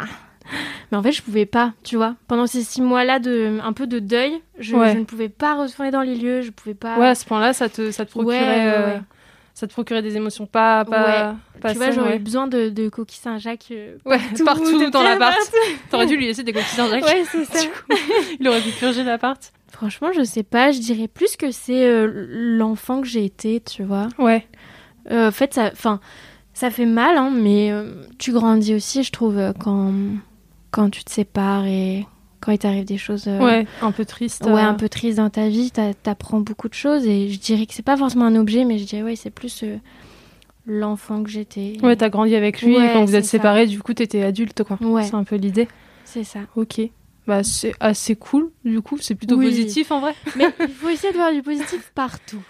Mais 0.91 0.97
en 0.97 1.01
fait, 1.03 1.11
je 1.11 1.23
pouvais 1.23 1.47
pas, 1.47 1.73
tu 1.83 1.95
vois. 1.95 2.15
Pendant 2.27 2.45
ces 2.45 2.61
six 2.63 2.81
mois-là 2.81 3.17
de 3.19 3.57
un 3.63 3.73
peu 3.73 3.87
de 3.87 3.97
deuil, 3.99 4.33
je, 4.59 4.75
Ouais. 4.75 4.93
je 4.93 4.99
ne 4.99 5.03
pouvais 5.03 5.27
pas 5.29 5.55
retourner 5.55 5.89
dans 5.89 6.03
les 6.03 6.15
lieux, 6.15 6.41
je 6.43 6.51
pouvais 6.51 6.75
pas. 6.75 6.99
Ouais, 6.99 7.07
à 7.07 7.15
ce 7.15 7.25
point-là, 7.25 7.51
ça 7.53 7.67
te, 7.67 7.89
ça 7.89 8.05
te 8.05 8.11
procurait, 8.11 8.39
Ouais, 8.39 8.73
euh, 8.77 8.97
ça 9.55 9.65
te 9.65 9.73
procurait 9.73 10.03
des 10.03 10.15
émotions 10.15 10.45
pas, 10.45 10.85
pas, 10.85 11.35
pas 11.59 11.71
tu 11.71 11.77
vois, 11.77 11.89
j'aurais 11.89 12.17
eu 12.17 12.19
besoin 12.19 12.45
de, 12.45 12.69
de 12.69 12.89
coquilles 12.89 13.19
Saint-Jacques 13.19 13.69
euh, 13.71 13.97
partout, 14.45 14.79
de 14.85 14.89
dans 14.91 15.01
l'appart. 15.01 15.35
partout. 15.35 15.57
T'aurais 15.89 16.05
dû 16.05 16.15
lui 16.15 16.27
laisser 16.27 16.43
des 16.43 16.53
coquilles 16.53 16.75
Saint-Jacques. 16.75 17.03
Ouais, 17.05 17.23
c'est 17.31 17.45
ça. 17.45 17.65
Coup, 17.87 17.97
il 18.39 18.47
aurait 18.47 18.61
pu 18.61 18.69
purger 18.69 19.03
l'appart. 19.03 19.51
Franchement, 19.75 20.09
je 20.15 20.23
sais 20.23 20.43
pas. 20.43 20.71
Je 20.71 20.79
dirais 20.79 21.07
plus 21.07 21.35
que 21.35 21.51
c'est 21.51 21.85
euh, 21.85 22.27
l'enfant 22.57 23.01
que 23.01 23.07
j'ai 23.07 23.25
été, 23.25 23.59
tu 23.59 23.83
vois. 23.83 24.07
Ouais. 24.17 24.45
Euh, 25.11 25.27
en 25.27 25.31
fait, 25.31 25.53
ça, 25.53 25.71
ça 26.53 26.69
fait 26.71 26.85
mal, 26.85 27.17
hein, 27.17 27.29
mais 27.33 27.71
euh, 27.71 28.03
tu 28.17 28.31
grandis 28.31 28.73
aussi, 28.73 29.03
je 29.03 29.11
trouve, 29.11 29.37
quand, 29.59 29.91
quand 30.71 30.89
tu 30.89 31.03
te 31.03 31.11
sépares 31.11 31.65
et 31.65 32.05
quand 32.39 32.51
il 32.53 32.57
t'arrive 32.59 32.85
des 32.85 32.97
choses 32.97 33.27
Ouais, 33.27 33.65
un 33.81 33.91
peu 33.91 34.05
triste. 34.05 34.45
ouais, 34.45 34.61
un 34.61 34.75
peu 34.75 34.87
tristes 34.87 35.17
dans 35.17 35.29
ta 35.29 35.49
vie, 35.49 35.71
t'a- 35.71 35.93
t'apprends 35.93 36.39
beaucoup 36.39 36.69
de 36.69 36.73
choses. 36.73 37.05
Et 37.05 37.29
je 37.29 37.39
dirais 37.39 37.65
que 37.65 37.73
c'est 37.73 37.83
pas 37.83 37.97
forcément 37.97 38.25
un 38.25 38.35
objet, 38.35 38.63
mais 38.65 38.77
je 38.77 38.85
dirais, 38.85 39.03
ouais, 39.03 39.15
c'est 39.15 39.29
plus 39.29 39.63
l'enfant 40.67 41.21
que 41.23 41.29
j'étais. 41.29 41.77
Ouais, 41.83 41.95
t'as 41.95 42.09
grandi 42.09 42.35
avec 42.35 42.61
lui 42.61 42.75
et 42.75 42.77
Ouais, 42.77 42.89
quand 42.93 43.05
vous 43.05 43.15
êtes 43.15 43.25
ça. 43.25 43.31
séparés, 43.31 43.67
du 43.67 43.81
coup, 43.81 43.93
t'étais 43.93 44.23
adulte, 44.23 44.63
quoi. 44.63 44.77
Ouais. 44.81 45.03
C'est 45.03 45.15
un 45.15 45.23
peu 45.23 45.35
l'idée. 45.35 45.67
C'est 46.05 46.23
ça. 46.23 46.39
Ok. 46.55 46.79
Bah, 47.27 47.43
c'est 47.43 47.73
assez 47.79 48.15
cool, 48.15 48.51
du 48.63 48.81
coup. 48.81 48.97
C'est 49.01 49.15
plutôt 49.15 49.35
Oui. 49.37 49.45
positif, 49.47 49.91
en 49.91 49.99
vrai. 49.99 50.13
Mais 50.35 50.47
il 50.59 50.67
faut 50.69 50.89
essayer 50.89 51.11
de 51.11 51.17
voir 51.17 51.31
du 51.33 51.41
positif 51.41 51.91
partout. 51.95 52.41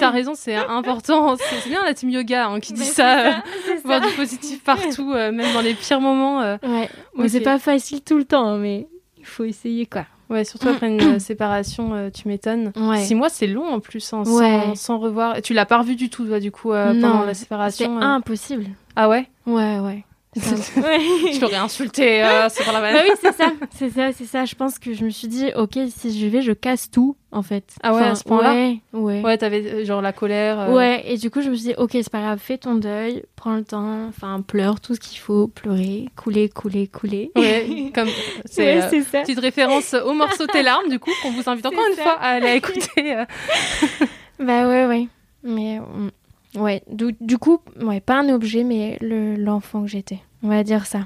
T'as 0.00 0.10
raison, 0.10 0.32
c'est 0.34 0.54
important. 0.56 1.36
C'est 1.36 1.60
c'est 1.62 1.68
bien 1.68 1.84
la 1.84 1.94
team 1.94 2.10
yoga 2.10 2.46
hein, 2.48 2.60
qui 2.60 2.72
dit 2.72 2.80
Mais 2.80 2.86
ça. 2.86 3.16
c'est 3.22 3.28
euh, 3.28 3.32
c'est 3.78 3.86
voir 3.86 4.02
ça. 4.02 4.08
du 4.10 4.14
positif 4.16 4.62
partout, 4.64 5.12
euh, 5.12 5.30
même 5.32 5.52
dans 5.54 5.60
les 5.60 5.74
pires 5.74 6.00
moments. 6.00 6.40
euh. 6.42 6.56
Ouais, 6.64 6.88
mais 7.16 7.24
Ok. 7.24 7.30
c'est 7.30 7.40
pas 7.40 7.58
facile 7.58 8.02
tout 8.02 8.16
le 8.18 8.24
temps, 8.24 8.46
hein, 8.48 8.58
mais 8.58 8.88
il 9.16 9.24
faut 9.26 9.44
essayer 9.44 9.86
quoi. 9.86 10.06
Ouais, 10.28 10.44
surtout 10.44 10.68
après 10.68 10.88
une 10.88 11.00
euh, 11.14 11.18
séparation, 11.20 11.94
euh, 11.94 12.10
tu 12.10 12.26
m'étonnes. 12.28 12.72
Ouais. 12.76 13.00
Six 13.04 13.14
mois, 13.14 13.28
c'est 13.28 13.46
long 13.46 13.66
en 13.66 13.80
plus, 13.80 14.12
hein, 14.12 14.24
Ouais. 14.26 14.62
sans, 14.66 14.74
sans 14.74 14.98
revoir. 14.98 15.36
Et 15.38 15.42
Tu 15.42 15.54
l'as 15.54 15.66
pas 15.66 15.78
revu 15.78 15.94
du 15.96 16.10
tout, 16.10 16.26
toi, 16.26 16.40
du 16.40 16.50
coup, 16.50 16.72
Non, 16.72 17.00
pendant 17.00 17.22
la 17.24 17.34
C'est 17.34 17.42
séparation. 17.44 17.96
euh. 17.98 18.02
impossible. 18.02 18.66
Ah 18.96 19.08
ouais? 19.08 19.28
Ouais, 19.46 19.78
ouais. 19.78 20.04
C'est 20.36 20.56
Je 21.32 21.40
l'aurais 21.40 21.56
insulté, 21.56 22.22
euh, 22.22 22.48
c'est 22.50 22.62
pas 22.64 22.72
la 22.72 22.80
Bah 22.82 22.92
peine. 22.92 23.04
oui, 23.08 23.14
c'est 23.20 23.34
ça, 23.34 23.50
c'est 23.74 23.90
ça, 23.90 24.12
c'est 24.12 24.26
ça. 24.26 24.44
Je 24.44 24.54
pense 24.54 24.78
que 24.78 24.92
je 24.92 25.04
me 25.04 25.10
suis 25.10 25.26
dit, 25.26 25.46
ok, 25.56 25.78
si 25.88 26.16
je 26.20 26.26
vais, 26.26 26.42
je 26.42 26.52
casse 26.52 26.90
tout, 26.90 27.16
en 27.32 27.42
fait. 27.42 27.64
Ah 27.82 27.94
ouais, 27.94 28.02
à 28.02 28.14
ce 28.14 28.24
point-là 28.24 28.52
Ouais, 28.52 28.78
ouais. 28.92 29.22
Ouais, 29.22 29.38
t'avais 29.38 29.64
euh, 29.64 29.84
genre 29.86 30.02
la 30.02 30.12
colère. 30.12 30.60
euh, 30.60 30.74
Ouais, 30.74 31.02
et 31.06 31.16
du 31.16 31.30
coup, 31.30 31.40
je 31.40 31.48
me 31.48 31.54
suis 31.54 31.68
dit, 31.68 31.74
ok, 31.78 31.92
c'est 31.94 32.10
pas 32.10 32.20
grave, 32.20 32.38
fais 32.42 32.58
ton 32.58 32.74
deuil, 32.74 33.24
prends 33.36 33.54
le 33.54 33.64
temps, 33.64 34.06
enfin, 34.08 34.42
pleure 34.46 34.80
tout 34.80 34.94
ce 34.94 35.00
qu'il 35.00 35.18
faut, 35.18 35.48
pleurer, 35.48 36.08
couler, 36.14 36.50
couler, 36.50 36.86
couler. 36.88 37.32
Ouais, 37.34 37.90
comme 37.94 38.08
c'est 38.44 38.76
Ouais, 38.76 38.82
euh, 38.82 38.86
c'est 38.90 39.02
ça. 39.04 39.22
petite 39.22 39.40
référence 39.40 39.94
au 39.94 40.12
morceau 40.12 40.46
Tes 40.46 40.62
larmes, 40.62 40.90
du 40.90 40.98
coup, 40.98 41.10
qu'on 41.22 41.30
vous 41.32 41.48
invite 41.48 41.64
encore 41.64 41.80
C'est 41.86 41.90
une 41.92 41.96
ça. 41.96 42.02
fois 42.02 42.16
à 42.20 42.28
aller 42.32 42.54
écouter. 42.56 43.16
euh. 43.16 43.24
Bah 44.38 44.68
ouais, 44.68 44.86
ouais. 44.86 45.08
Mais, 45.42 45.78
mm, 45.80 46.10
ouais, 46.58 46.82
du, 46.90 47.14
du 47.20 47.38
coup, 47.38 47.60
ouais, 47.80 48.00
pas 48.00 48.20
un 48.20 48.28
objet, 48.28 48.64
mais 48.64 48.98
le- 49.00 49.34
l'enfant 49.36 49.82
que 49.82 49.88
j'étais. 49.88 50.20
On 50.42 50.48
va 50.48 50.62
dire 50.64 50.86
ça. 50.86 51.00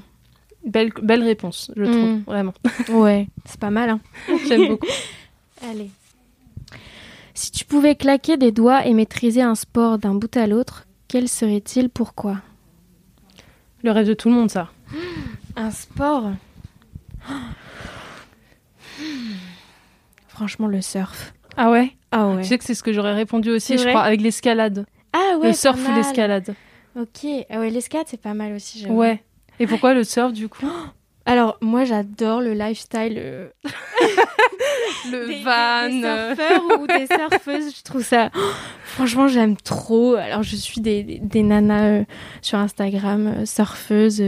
Belle, 0.65 0.91
belle 1.01 1.23
réponse, 1.23 1.71
je 1.75 1.83
trouve, 1.83 1.95
Mm. 1.95 2.23
vraiment. 2.25 2.53
Ouais, 2.89 3.27
c'est 3.45 3.59
pas 3.59 3.69
mal, 3.69 3.89
hein. 3.89 3.99
J'aime 4.47 4.67
beaucoup. 4.67 4.87
Allez. 5.69 5.89
Si 7.33 7.51
tu 7.51 7.65
pouvais 7.65 7.95
claquer 7.95 8.37
des 8.37 8.51
doigts 8.51 8.85
et 8.85 8.93
maîtriser 8.93 9.41
un 9.41 9.55
sport 9.55 9.97
d'un 9.97 10.13
bout 10.15 10.35
à 10.37 10.45
l'autre, 10.47 10.85
quel 11.07 11.27
serait-il 11.27 11.89
Pourquoi? 11.89 12.37
Le 13.83 13.91
rêve 13.91 14.07
de 14.07 14.13
tout 14.13 14.29
le 14.29 14.35
monde, 14.35 14.49
ça. 14.51 14.69
Un 15.55 15.71
sport? 15.71 16.31
Franchement, 20.27 20.67
le 20.67 20.81
surf. 20.81 21.33
Ah 21.57 21.69
ouais? 21.69 21.91
Ah 22.11 22.27
ouais. 22.29 22.41
Tu 22.41 22.47
sais 22.47 22.57
que 22.57 22.63
c'est 22.63 22.73
ce 22.75 22.83
que 22.83 22.93
j'aurais 22.93 23.13
répondu 23.13 23.49
aussi, 23.51 23.77
je 23.77 23.87
crois, 23.87 24.01
avec 24.01 24.21
l'escalade. 24.21 24.85
Ah 25.13 25.37
ouais. 25.39 25.47
le 25.47 25.53
surf 25.53 25.79
ou 25.87 25.95
l'escalade. 25.95 26.55
Ok. 26.99 27.25
Ah 27.49 27.59
ouais, 27.59 27.69
l'escalade, 27.69 28.07
c'est 28.09 28.21
pas 28.21 28.33
mal 28.33 28.53
aussi. 28.53 28.85
Ouais. 28.87 29.23
Et 29.59 29.67
pourquoi 29.67 29.93
le 29.93 30.03
surf, 30.03 30.33
du 30.33 30.49
coup? 30.49 30.67
Alors, 31.25 31.57
moi, 31.61 31.85
j'adore 31.85 32.41
le 32.41 32.53
lifestyle 32.53 33.15
euh, 33.17 33.47
Le 35.11 35.27
des, 35.27 35.41
van. 35.43 35.87
des 35.89 36.01
surfeurs 36.01 36.79
ou 36.81 36.87
des 36.87 37.07
surfeuses. 37.07 37.77
Je 37.77 37.83
trouve 37.83 38.03
ça. 38.03 38.29
Franchement, 38.83 39.27
j'aime 39.27 39.55
trop. 39.55 40.15
Alors, 40.15 40.43
je 40.43 40.55
suis 40.55 40.81
des, 40.81 41.03
des, 41.03 41.19
des 41.19 41.43
nanas 41.43 41.83
euh, 41.85 42.03
sur 42.41 42.57
Instagram, 42.59 43.27
euh, 43.27 43.45
surfeuses. 43.45 44.21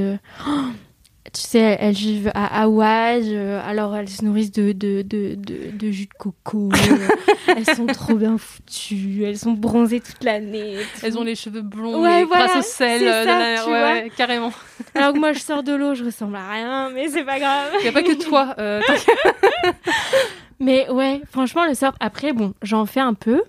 Tu 1.36 1.41
sais, 1.41 1.60
elles, 1.60 1.78
elles 1.82 1.93
vivent 1.95 2.32
à 2.34 2.62
Hawaï, 2.63 3.36
euh, 3.36 3.60
alors 3.63 3.95
elles 3.95 4.08
se 4.10 4.24
nourrissent 4.24 4.52
de, 4.54 4.71
de, 4.71 5.02
de, 5.02 5.36
de, 5.36 5.71
de 5.78 5.91
jus 5.91 6.06
de 6.06 6.13
coco. 6.17 6.69
euh, 6.74 7.08
elles 7.58 7.65
sont 7.76 7.86
trop 7.88 8.15
bien 8.15 8.38
foutues, 8.38 9.24
elles 9.26 9.38
sont 9.38 9.52
bronzées 9.52 10.00
toute 10.00 10.24
l'année. 10.24 10.78
Elles 11.04 11.17
ont 11.17 11.24
les 11.24 11.36
cheveux 11.36 11.62
blonds 11.62 12.02
Ouais, 12.02 12.24
voilà, 12.24 12.48
grâce 12.48 12.65
au 12.65 12.69
sel. 12.69 13.02
euh, 13.06 13.24
tu 13.24 13.30
ouais, 13.30 13.65
vois. 13.65 13.82
ouais, 13.91 14.12
carrément. 14.15 14.52
Alors 14.95 15.13
que 15.13 15.19
moi, 15.19 15.34
je 15.34 15.39
sors 15.39 15.62
de 15.63 15.74
l'eau, 15.74 15.93
je 15.93 16.06
ressemble 16.06 16.38
à 16.38 16.50
rien, 16.50 16.89
mais 16.91 17.10
c'est 17.10 17.26
pas 17.26 17.39
grave. 17.39 17.71
Il 17.80 17.84
n'y 17.84 17.89
a 17.89 17.91
pas 17.91 18.04
que 18.04 18.13
toi. 18.24 18.56
euh. 18.58 18.82
Mais 20.60 20.89
ouais, 20.89 21.21
franchement, 21.32 21.65
le 21.65 21.74
surf, 21.76 21.95
après, 22.00 22.32
bon, 22.34 22.54
j'en 22.62 22.86
fais 22.86 23.02
un 23.02 23.13
peu. 23.13 23.41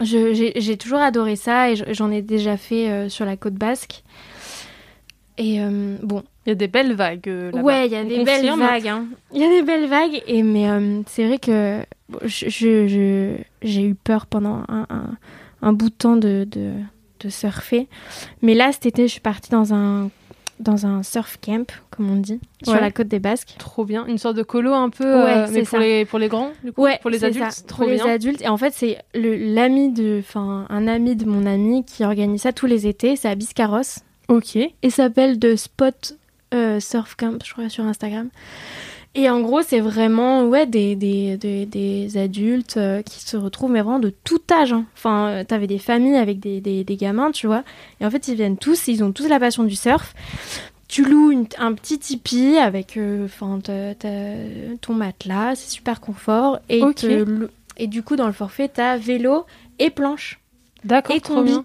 Je- 0.00 0.52
J'ai 0.56 0.76
toujours 0.76 0.98
adoré 0.98 1.36
ça 1.36 1.70
et 1.70 1.76
j'en 1.94 2.10
ai 2.10 2.20
déjà 2.20 2.56
fait 2.56 3.08
sur 3.08 3.24
la 3.24 3.36
côte 3.36 3.54
basque. 3.54 4.02
Et 5.38 5.60
euh, 5.60 5.96
bon, 6.02 6.22
Il 6.46 6.50
y 6.50 6.52
a 6.52 6.54
des 6.54 6.68
belles 6.68 6.94
vagues 6.94 7.28
euh, 7.28 7.50
là-bas. 7.50 7.62
ouais, 7.62 7.86
il 7.86 7.92
y 7.92 7.96
a 7.96 8.04
des 8.04 8.22
belles 8.24 8.46
vagues. 8.58 8.88
hein. 8.88 9.06
Il 9.32 9.40
y 9.40 9.44
a 9.44 9.48
des 9.48 9.62
belles 9.62 9.86
vagues, 9.88 10.22
et, 10.26 10.42
mais 10.42 10.68
euh, 10.68 11.00
c'est 11.06 11.26
vrai 11.26 11.38
que 11.38 11.80
bon, 12.08 12.18
je- 12.24 12.48
je- 12.48 12.86
je- 12.86 13.36
j'ai 13.62 13.82
eu 13.82 13.94
peur 13.94 14.26
pendant 14.26 14.62
un, 14.68 14.86
un- 14.90 15.16
un 15.62 15.72
bout 15.72 15.88
de 15.88 15.94
temps 15.94 16.16
de, 16.16 16.46
de, 16.50 16.72
de 17.20 17.28
surfer. 17.30 17.88
Mais 18.42 18.54
là, 18.54 18.72
cet 18.72 18.84
été, 18.86 19.02
je 19.08 19.12
suis 19.12 19.20
partie 19.20 19.50
dans 19.50 19.72
un, 19.72 20.10
dans 20.60 20.84
un 20.84 21.02
surf 21.02 21.38
camp, 21.42 21.66
comme 21.90 22.10
on 22.10 22.16
dit, 22.16 22.38
sur 22.62 22.74
la 22.74 22.90
côte 22.90 23.08
des 23.08 23.18
Basques. 23.20 23.54
Trop 23.58 23.84
bien. 23.86 24.04
Une 24.06 24.18
sorte 24.18 24.36
de 24.36 24.42
colo 24.42 24.72
un 24.74 24.90
peu, 24.90 25.04
Ouais, 25.04 25.30
euh, 25.38 25.46
mais 25.50 25.60
pour 25.60 25.68
ça. 25.70 25.78
les, 25.78 26.04
pour 26.04 26.18
les 26.18 26.28
grands, 26.28 26.50
du 26.62 26.72
coup 26.72 26.82
Ouais, 26.82 26.98
Pour 27.00 27.10
les 27.10 27.24
adultes, 27.24 27.50
ça, 27.50 27.62
trop 27.66 27.84
pour 27.84 27.86
bien. 27.92 28.04
les 28.04 28.10
adultes. 28.10 28.42
Et 28.42 28.48
en 28.48 28.58
fait, 28.58 28.74
c'est 28.74 28.98
l'ami 29.14 29.90
de, 29.92 30.18
enfin, 30.20 30.66
un 30.68 30.86
ami 30.86 31.16
de 31.16 31.24
mon 31.24 31.46
ami 31.46 31.84
qui 31.86 32.04
organise 32.04 32.42
ça 32.42 32.52
tous 32.52 32.66
les 32.66 32.86
étés. 32.86 33.16
C'est 33.16 33.28
à 33.28 33.34
Biscarros. 33.34 33.80
Ok. 34.28 34.56
Et 34.56 34.90
s'appelle 34.90 35.38
The 35.38 35.56
Spot 35.56 36.16
euh, 36.54 36.80
Surf 36.80 37.14
Camp, 37.16 37.38
je 37.44 37.52
crois, 37.52 37.68
sur 37.68 37.84
Instagram. 37.84 38.28
Et 39.16 39.30
en 39.30 39.40
gros, 39.42 39.62
c'est 39.62 39.78
vraiment 39.78 40.44
ouais, 40.44 40.66
des, 40.66 40.96
des, 40.96 41.36
des, 41.36 41.66
des 41.66 42.16
adultes 42.16 42.76
euh, 42.78 43.00
qui 43.02 43.20
se 43.20 43.36
retrouvent, 43.36 43.70
mais 43.70 43.80
vraiment 43.80 44.00
de 44.00 44.12
tout 44.24 44.40
âge. 44.50 44.72
hein. 44.72 44.86
Enfin, 44.96 45.28
euh, 45.28 45.44
t'avais 45.44 45.68
des 45.68 45.78
familles 45.78 46.16
avec 46.16 46.40
des, 46.40 46.60
des, 46.60 46.82
des 46.82 46.96
gamins, 46.96 47.30
tu 47.30 47.46
vois. 47.46 47.62
Et 48.00 48.06
en 48.06 48.10
fait, 48.10 48.26
ils 48.26 48.34
viennent 48.34 48.56
tous, 48.58 48.88
ils 48.88 49.04
ont 49.04 49.12
tous 49.12 49.28
la 49.28 49.38
passion 49.38 49.62
du 49.62 49.76
surf. 49.76 50.14
Tu 50.88 51.04
loues 51.04 51.30
une- 51.30 51.46
un 51.58 51.74
petit 51.74 51.98
tipi 52.00 52.56
avec 52.56 52.96
euh, 52.96 53.24
enfin, 53.26 53.60
ton 54.80 54.94
matelas, 54.94 55.54
c'est 55.54 55.70
super 55.70 56.00
confort. 56.00 56.58
Et, 56.68 56.80
te 56.94 57.48
et 57.76 57.86
du 57.86 58.02
coup, 58.02 58.16
dans 58.16 58.26
le 58.26 58.32
forfait, 58.32 58.68
t'as 58.68 58.96
vélo 58.96 59.46
et 59.78 59.90
planche. 59.90 60.40
D'accord, 60.84 61.14
Et 61.16 61.20
trop 61.20 61.36
combi. 61.36 61.50
bien. 61.52 61.64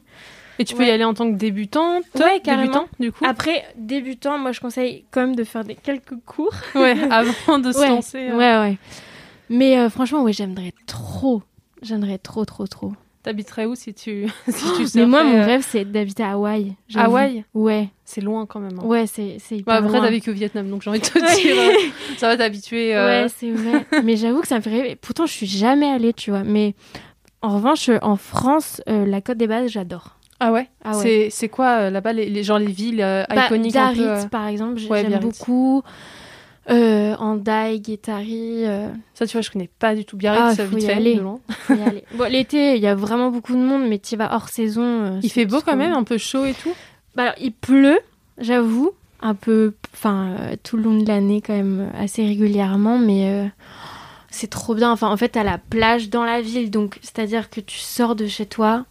Et 0.59 0.65
tu 0.65 0.75
peux 0.75 0.81
Ouais. 0.81 0.89
y 0.89 0.91
aller 0.91 1.05
en 1.05 1.13
tant 1.13 1.31
que 1.31 1.37
débutante 1.37 2.03
Ouais, 2.15 2.41
carrément. 2.43 2.63
Débutant, 2.65 2.87
du 2.99 3.11
coup 3.13 3.23
Après, 3.25 3.63
débutant, 3.77 4.37
moi, 4.37 4.51
je 4.51 4.59
conseille 4.59 5.05
quand 5.09 5.21
même 5.21 5.35
de 5.35 5.43
faire 5.45 5.63
des, 5.63 5.75
quelques 5.75 6.15
cours. 6.25 6.53
Ouais, 6.75 6.95
avant 7.09 7.57
de 7.59 7.71
se 7.71 7.79
ouais, 7.79 7.89
lancer. 7.89 8.29
euh. 8.29 8.35
Ouais, 8.37 8.57
ouais. 8.69 8.77
Mais 9.49 9.79
euh, 9.79 9.89
franchement, 9.89 10.21
ouais, 10.23 10.33
j'aimerais 10.33 10.73
trop. 10.85 11.41
J'aimerais 11.81 12.17
trop, 12.17 12.43
trop, 12.45 12.67
trop. 12.67 12.91
T'habiterais 13.23 13.65
où 13.65 13.75
si 13.75 13.93
tu, 13.93 14.27
si 14.49 14.65
tu 14.77 14.97
Mais 14.97 15.05
moi, 15.05 15.23
mon 15.23 15.37
euh, 15.37 15.45
rêve, 15.45 15.65
c'est 15.67 15.85
d'habiter 15.85 16.23
à 16.23 16.31
Hawaï. 16.31 16.73
Hawaï? 16.95 17.43
Ouais, 17.53 17.89
C'est 18.05 18.21
loin 18.21 18.45
quand 18.45 18.59
même. 18.59 18.79
hein. 18.79 18.85
ouais, 18.85 19.07
c'est 19.07 19.37
c'est 19.39 19.55
Bah, 19.63 19.75
hyper 19.79 19.85
après, 19.85 19.99
t'as 20.01 20.09
vécu 20.09 20.29
au 20.29 20.33
Vietnam, 20.33 20.69
donc 20.69 20.81
j'ai 20.81 20.89
envie 20.89 20.99
de 20.99 21.05
te 21.05 21.19
Ouais. 21.19 21.35
dire, 21.41 21.55
euh, 21.57 22.15
ça 22.17 22.27
va 22.27 22.37
t'habituer. 22.37 22.93
Ouais, 22.95 23.27
c'est 23.35 23.51
vrai. 23.51 23.85
Mais 24.03 24.15
j'avoue 24.17 24.41
que 24.41 24.47
ça 24.47 24.55
me 24.57 24.61
fait 24.61 24.69
rêver. 24.69 24.95
Pourtant, 24.95 25.25
je 25.25 25.31
suis 25.33 25.47
jamais 25.47 25.87
allée, 25.89 26.13
tu 26.13 26.31
vois. 26.31 26.43
Mais 26.43 26.75
en 27.41 27.55
revanche, 27.55 27.89
en 28.01 28.15
France, 28.17 28.81
la 28.87 29.19
Côte 29.21 29.37
des 29.37 29.47
Bases, 29.47 29.69
j'adore. 29.71 30.17
Ah 30.39 30.51
ouais, 30.51 30.69
Ah 30.83 30.95
ouais. 30.97 31.03
C'est- 31.03 31.29
C'est 31.31 31.49
quoi 31.49 31.67
euh, 31.81 31.89
là-bas, 31.89 32.13
les, 32.13 32.29
les- 32.29 32.43
genre 32.43 32.59
les 32.59 32.71
villes 32.71 33.01
euh, 33.01 33.23
Bah, 33.29 33.45
iconiques 33.47 33.75
un 33.75 33.89
peu, 33.89 34.01
Biarritz, 34.01 34.25
euh, 34.25 34.29
par 34.29 34.47
exemple, 34.47 34.75
ouais, 34.89 35.01
j'aime 35.01 35.09
Biarritz. 35.09 35.37
beaucoup. 35.39 35.83
Euh, 36.69 37.15
Andai, 37.17 37.79
Guétari, 37.79 38.63
euh, 38.65 38.89
Ça, 39.15 39.25
tu 39.25 39.33
vois, 39.33 39.41
je 39.41 39.49
connais 39.49 39.69
pas 39.79 39.95
du 39.95 40.05
tout 40.05 40.17
Biarritz, 40.17 40.41
Ah, 40.43 40.55
ça 40.55 40.65
faut 40.67 40.75
vite 40.75 40.83
y 40.83 40.87
fait, 40.87 40.93
aller. 40.93 41.15
de 41.15 41.21
loin. 41.21 41.39
Bon, 42.13 42.29
l'été, 42.31 42.75
il 42.75 42.81
y 42.81 42.87
a 42.87 42.93
vraiment 42.95 43.31
beaucoup 43.31 43.53
de 43.53 43.59
monde, 43.61 43.87
mais 43.87 43.97
tu 43.97 44.15
vas 44.15 44.33
hors 44.35 44.49
saison. 44.49 45.19
Il 45.23 45.31
fait 45.31 45.45
beau 45.45 45.61
quand 45.65 45.75
même, 45.75 45.93
un 45.93 46.03
peu 46.03 46.17
chaud 46.19 46.45
et 46.45 46.53
tout. 46.53 46.73
Bah, 47.15 47.23
alors, 47.23 47.35
il 47.41 47.51
pleut, 47.53 47.99
j'avoue, 48.37 48.91
un 49.21 49.33
peu, 49.33 49.73
enfin, 49.93 50.35
tout 50.63 50.77
le 50.77 50.83
long 50.83 50.97
de 51.01 51.07
l'année 51.07 51.41
quand 51.41 51.55
même, 51.55 51.89
assez 51.97 52.23
régulièrement, 52.23 52.99
mais 52.99 53.49
c'est 54.29 54.49
trop 54.49 54.75
bien. 54.75 54.91
Enfin, 54.91 55.09
en 55.09 55.17
fait, 55.17 55.29
t'as 55.29 55.43
la 55.43 55.57
plage 55.57 56.09
dans 56.09 56.23
la 56.23 56.39
ville, 56.41 56.69
donc 56.69 56.99
c'est-à-dire 57.01 57.49
que 57.49 57.61
tu 57.61 57.79
sors 57.79 58.15
de 58.15 58.27
chez 58.27 58.45
toi, 58.45 58.85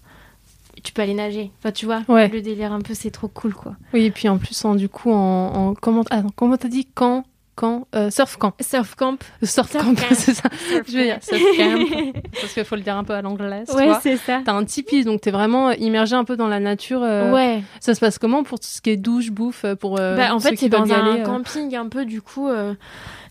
tu 0.83 0.93
peux 0.93 1.03
aller 1.03 1.15
nager. 1.15 1.51
Enfin, 1.59 1.73
tu 1.73 1.87
vois, 1.87 2.03
Ouais. 2.09 2.29
le 2.29 2.41
délire 2.41 2.73
un 2.73 2.81
peu, 2.81 2.95
c'est 2.95 3.11
trop 3.11 3.29
cool, 3.29 3.55
quoi. 3.55 3.77
Oui, 3.93 4.05
et 4.05 4.11
puis 4.11 4.29
en 4.29 4.39
plus, 4.39 4.65
en, 4.65 4.75
du 4.75 4.89
coup, 4.89 5.11
en, 5.13 5.69
en 5.71 5.75
comment 5.75 6.05
t'as 6.05 6.69
dit 6.69 6.87
quand, 6.95 7.25
quand, 7.59 7.89
euh, 7.97 8.09
surf 8.11 8.37
camp, 8.37 8.55
Surf 8.61 8.95
camp. 8.95 9.17
surf 9.43 9.69
Surf 9.73 9.85
camp, 9.85 9.95
c'est 10.15 10.33
ça. 10.35 10.49
Surf 10.71 10.85
Je 10.89 10.97
veux 10.97 11.03
dire 11.03 11.17
camp. 11.19 11.37
surf 11.37 11.43
camp, 11.57 12.13
parce 12.41 12.53
qu'il 12.55 12.65
faut 12.65 12.77
le 12.77 12.83
dire 12.83 12.97
un 12.97 13.03
peu 13.03 13.15
à 13.15 13.21
l'anglaise. 13.21 13.67
tu 13.69 13.75
Ouais, 13.77 13.91
c'est 14.01 14.17
ça. 14.17 14.41
T'as 14.45 14.53
un 14.55 14.65
tipi, 14.65 15.03
donc 15.03 15.21
t'es 15.23 15.33
vraiment 15.33 15.73
immergé 15.73 16.15
un 16.15 16.23
peu 16.23 16.37
dans 16.37 16.47
la 16.47 16.61
nature. 16.61 17.01
euh, 17.03 17.33
Ouais. 17.33 17.63
Ça 17.81 17.97
se 17.97 18.01
passe 18.01 18.19
comment 18.21 18.45
pour 18.45 18.61
tout 18.61 18.69
ce 18.69 18.81
qui 18.81 18.91
est 18.91 18.97
douche, 18.97 19.33
bouffe, 19.33 19.65
euh, 19.65 19.75
pour 19.75 19.99
euh, 19.99 20.17
Bah, 20.17 20.33
en 20.33 20.39
fait, 20.39 20.55
c'est 20.57 20.69
dans 20.69 20.85
un 20.93 21.15
aller, 21.15 21.23
camping 21.25 21.75
un 21.75 21.89
peu, 21.89 22.05
du 22.05 22.23
coup, 22.23 22.49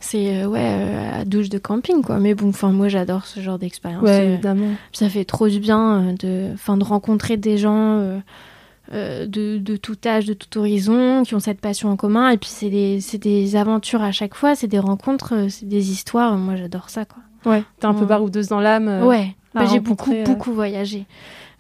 c'est 0.02 0.46
ouais, 0.46 0.86
à 1.22 1.24
douche 1.24 1.48
de 1.50 1.58
camping, 1.58 2.04
quoi. 2.04 2.18
Mais 2.20 2.36
bon, 2.36 2.50
enfin, 2.50 2.72
moi, 2.72 2.90
j'adore 2.90 3.26
ce 3.26 3.40
genre 3.40 3.58
d'expérience. 3.58 4.04
Ouais, 4.04 4.26
évidemment. 4.34 4.72
ça 4.92 5.08
fait 5.10 5.24
trop 5.26 5.48
du 5.48 5.60
bien 5.60 6.14
de, 6.20 6.50
enfin, 6.54 6.76
de 6.76 6.84
rencontrer 6.84 7.38
des 7.38 7.58
gens 7.58 8.20
de, 8.92 9.58
de 9.58 9.76
tout 9.78 9.98
âge, 10.06 10.26
de 10.26 10.34
tout 10.34 10.58
horizon, 10.60 11.24
qui 11.24 11.36
ont 11.36 11.40
cette 11.40 11.60
passion 11.62 11.90
en 11.90 11.96
commun. 11.96 12.30
Et 12.30 12.38
puis, 12.38 12.50
c'est 12.50 12.70
des, 12.70 13.02
c'est 13.02 13.18
des 13.18 13.56
aventures 13.56 14.02
à 14.02 14.12
chaque 14.12 14.36
fois, 14.36 14.56
c'est 14.56 14.68
des 14.68 14.80
rencontres, 14.80 15.34
euh, 15.36 15.50
c'est 15.50 15.68
des 15.68 15.92
histoires. 15.92 16.36
Moi, 16.38 16.56
j'adore 16.56 16.90
ça, 16.90 17.06
quoi. 17.06 17.24
Ouais, 17.46 17.64
t'es 17.80 17.86
un 17.86 17.94
peu 17.94 18.06
baroudeuse 18.06 18.48
dans 18.48 18.60
l'âme. 18.60 18.88
euh, 18.88 19.06
ouais, 19.06 19.36
Bah, 19.54 19.66
j'ai 19.72 19.80
beaucoup, 19.80 20.12
euh, 20.12 20.24
beaucoup 20.24 20.52
voyagé. 20.52 21.06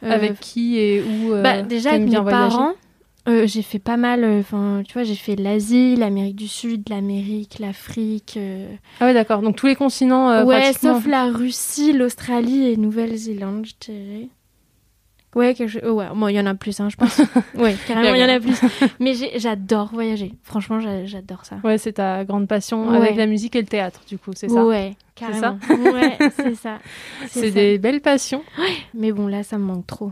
Euh, 0.03 0.11
Avec 0.11 0.39
qui 0.39 0.77
et 0.77 1.01
où 1.01 1.33
euh, 1.33 1.41
bah, 1.41 1.61
déjà, 1.63 1.91
avec 1.91 2.07
mes 2.09 2.11
parents. 2.23 2.73
euh, 3.27 3.47
j'ai 3.47 3.61
fait 3.63 3.79
pas 3.79 3.97
mal, 3.97 4.23
euh, 4.23 4.39
enfin, 4.41 4.83
tu 4.87 4.93
vois, 4.93 5.03
j'ai 5.03 5.15
fait 5.15 5.35
l'Asie, 5.35 5.95
l'Amérique 5.95 6.35
du 6.35 6.47
Sud, 6.47 6.87
l'Amérique, 6.89 7.57
l'Afrique. 7.59 8.35
euh, 8.37 8.67
Ah 8.99 9.05
ouais, 9.05 9.13
d'accord. 9.13 9.41
Donc 9.41 9.55
tous 9.55 9.65
les 9.67 9.75
continents. 9.75 10.29
euh, 10.29 10.43
ouais, 10.45 10.59
pratiquement. 10.61 10.93
sauf 10.95 11.07
la 11.07 11.25
Russie, 11.31 11.93
l'Australie 11.93 12.67
et 12.71 12.77
Nouvelle-Zélande, 12.77 13.65
je 13.65 13.73
dirais. 13.91 14.27
Ouais, 15.37 15.53
quelque 15.53 15.69
chose- 15.69 15.83
ouais, 15.89 16.05
bon, 16.15 16.27
il 16.27 16.33
y 16.35 16.39
en 16.39 16.45
a 16.45 16.55
plus, 16.55 16.79
hein, 16.79 16.89
je 16.89 16.95
pense. 16.95 17.19
ouais, 17.55 17.75
carrément, 17.87 18.15
il 18.15 18.19
y 18.21 18.23
en 18.25 18.29
a 18.35 18.39
plus. 18.39 18.59
Mais 18.99 19.13
j'adore 19.37 19.89
voyager. 19.93 20.33
Franchement, 20.43 20.79
j'a- 20.79 21.05
j'adore 21.05 21.45
ça. 21.45 21.57
Ouais, 21.63 21.77
c'est 21.77 21.93
ta 21.93 22.25
grande 22.25 22.47
passion 22.47 22.89
Ouais. 22.89 22.97
avec 22.97 23.15
la 23.15 23.27
musique 23.27 23.55
et 23.55 23.61
le 23.61 23.67
théâtre, 23.67 24.01
du 24.07 24.17
coup, 24.17 24.31
c'est 24.35 24.49
ça? 24.49 24.65
Ouais, 24.65 24.95
C'est 25.15 25.25
carrément. 25.25 25.59
ouais, 25.93 26.17
c'est 26.35 26.55
ça. 26.55 26.79
C'est 27.27 27.49
ça. 27.49 27.55
des 27.55 27.77
belles 27.77 28.01
passions 28.01 28.43
Mais 28.93 29.11
bon, 29.11 29.27
là, 29.27 29.43
ça 29.43 29.57
me 29.57 29.63
manque 29.63 29.85
trop. 29.87 30.11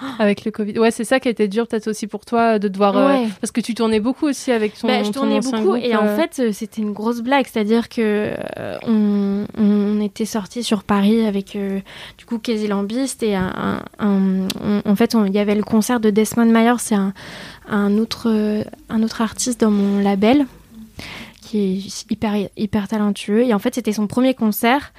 avec 0.18 0.44
le 0.44 0.50
Covid. 0.50 0.78
Ouais, 0.78 0.90
c'est 0.90 1.04
ça 1.04 1.20
qui 1.20 1.28
a 1.28 1.30
été 1.30 1.48
dur 1.48 1.66
peut-être 1.68 1.88
aussi 1.88 2.06
pour 2.06 2.24
toi 2.24 2.58
de 2.58 2.68
devoir... 2.68 2.96
euh, 2.96 3.08
Ouais. 3.08 3.28
Parce 3.40 3.50
que 3.50 3.60
tu 3.60 3.74
tournais 3.74 4.00
beaucoup 4.00 4.26
aussi 4.26 4.52
avec 4.52 4.78
ton 4.78 4.88
Bah, 4.88 4.98
je 5.02 5.06
ton 5.06 5.12
tournais 5.20 5.40
beaucoup 5.40 5.62
groupe, 5.62 5.78
et 5.82 5.94
en 5.96 6.04
euh, 6.06 6.16
fait 6.16 6.38
euh, 6.40 6.52
c'était 6.52 6.82
une 6.82 6.92
grosse 6.92 7.20
blague, 7.20 7.46
c'est-à-dire 7.50 7.88
que 7.88 8.32
euh, 8.58 8.76
on, 8.86 9.44
on 9.58 10.00
était 10.00 10.24
sortis 10.24 10.62
sur 10.62 10.82
Paris 10.84 11.24
avec 11.26 11.56
du 12.18 12.24
coup 12.26 12.38
Casey 12.38 12.66
Lambist 12.68 13.22
et 13.22 13.34
un, 13.34 13.80
un- 13.98 14.06
un- 14.06 14.48
on- 14.62 14.82
en 14.90 14.96
fait 14.96 15.14
il 15.26 15.32
y 15.34 15.38
avait 15.38 15.54
le 15.54 15.62
concert 15.62 16.00
de 16.00 16.10
Desmond 16.10 16.46
Mayer, 16.50 16.74
c'est 16.78 16.94
un, 16.94 17.12
un 17.68 17.98
autre 17.98 18.28
un 18.88 19.02
autre 19.02 19.20
artiste 19.20 19.60
dans 19.60 19.70
mon 19.70 20.00
label 20.02 20.46
qui 21.42 21.58
est 21.58 22.10
hyper 22.10 22.34
hyper 22.56 22.88
talentueux 22.88 23.42
et 23.44 23.54
en 23.54 23.58
fait 23.58 23.74
c'était 23.74 23.92
son 23.92 24.06
premier 24.06 24.34
concert. 24.34 24.92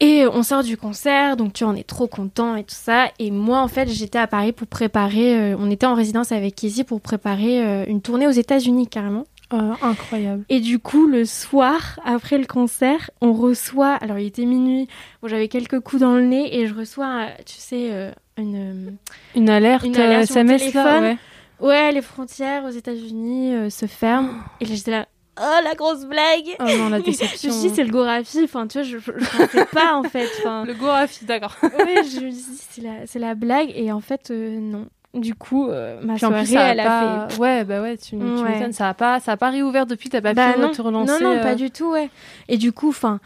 Et 0.00 0.26
on 0.26 0.42
sort 0.42 0.62
du 0.62 0.76
concert, 0.76 1.36
donc 1.38 1.54
tu 1.54 1.64
en 1.64 1.74
es 1.74 1.82
trop 1.82 2.06
content 2.06 2.54
et 2.54 2.64
tout 2.64 2.74
ça. 2.74 3.06
Et 3.18 3.30
moi, 3.30 3.60
en 3.60 3.68
fait, 3.68 3.88
j'étais 3.88 4.18
à 4.18 4.26
Paris 4.26 4.52
pour 4.52 4.66
préparer. 4.66 5.38
euh, 5.38 5.56
on 5.58 5.70
était 5.70 5.86
en 5.86 5.94
résidence 5.94 6.32
avec 6.32 6.54
Casey 6.56 6.84
pour 6.84 7.00
préparer 7.00 7.64
euh, 7.64 7.84
une 7.88 8.02
tournée 8.02 8.26
aux 8.26 8.30
États-Unis 8.32 8.88
carrément. 8.88 9.24
euh, 9.54 9.72
incroyable. 9.80 10.44
Et 10.50 10.60
du 10.60 10.78
coup, 10.80 11.06
le 11.06 11.24
soir, 11.24 11.98
après 12.04 12.36
le 12.36 12.44
concert, 12.44 13.10
on 13.22 13.32
reçoit. 13.32 13.94
Alors, 13.94 14.18
il 14.18 14.26
était 14.26 14.44
minuit. 14.44 14.86
Bon, 15.22 15.28
j'avais 15.28 15.48
quelques 15.48 15.80
coups 15.80 16.02
dans 16.02 16.14
le 16.16 16.22
nez 16.26 16.58
et 16.58 16.66
je 16.66 16.74
reçois, 16.74 17.28
tu 17.46 17.54
sais, 17.56 18.12
une. 18.36 18.96
Une 19.34 19.48
alerte, 19.48 19.84
Une 19.86 19.96
alerte 19.96 20.24
SMS 20.24 20.74
là 20.74 21.00
ouais. 21.00 21.16
Ouais, 21.58 21.90
les 21.92 22.02
frontières 22.02 22.64
aux 22.66 22.70
États-Unis 22.70 23.70
se 23.70 23.86
ferment. 23.86 24.28
Et 24.60 24.66
là, 24.66 24.74
j'étais 24.74 24.90
là. 24.90 25.06
Oh, 25.38 25.60
la 25.64 25.74
grosse 25.74 26.04
blague! 26.06 26.56
Oh 26.60 26.64
non, 26.78 26.88
la 26.88 26.98
Je 27.00 27.04
déception. 27.04 27.52
suis 27.52 27.68
dit, 27.68 27.74
c'est 27.74 27.84
le 27.84 27.90
Gorafi. 27.90 28.40
Enfin, 28.44 28.66
tu 28.66 28.78
vois, 28.78 28.82
je, 28.84 28.98
je, 28.98 29.12
je 29.16 29.36
pensais 29.36 29.66
pas, 29.72 29.94
en 29.94 30.02
fait. 30.02 30.28
Enfin, 30.38 30.64
Le 30.64 30.74
Gorafi, 30.74 31.24
d'accord. 31.26 31.54
ouais, 31.62 32.02
je 32.04 32.20
me 32.20 32.30
dit, 32.30 32.44
c'est 32.70 32.82
la, 32.82 33.06
c'est 33.06 33.18
la 33.18 33.34
blague. 33.34 33.70
Et 33.74 33.92
en 33.92 34.00
fait, 34.00 34.30
euh, 34.30 34.58
non. 34.60 34.86
Du 35.14 35.34
coup, 35.34 35.68
euh, 35.70 35.98
ma 36.02 36.18
soirée, 36.18 36.42
plus, 36.44 36.54
elle 36.56 36.80
a 36.80 36.84
pas... 36.84 37.28
fait. 37.30 37.38
Ouais, 37.40 37.64
bah 37.64 37.80
ouais, 37.80 37.96
tu, 37.96 38.10
tu 38.10 38.16
Ouais. 38.16 38.50
m'étonnes. 38.54 38.72
Ça 38.72 38.88
a 38.90 38.94
pas, 38.94 39.18
ça 39.20 39.32
a 39.32 39.36
pas 39.38 39.48
réouvert 39.50 39.86
depuis, 39.86 40.08
t'as 40.10 40.20
pas 40.20 40.34
Bah 40.34 40.52
pu 40.54 40.60
non. 40.60 40.72
te 40.72 40.82
relancer. 40.82 41.22
Non, 41.22 41.30
non, 41.30 41.36
euh, 41.38 41.42
pas 41.42 41.54
du 41.54 41.70
tout, 41.70 41.90
ouais. 41.92 42.10
Et 42.48 42.58
du 42.58 42.72
coup, 42.72 42.90
enfin, 42.90 43.18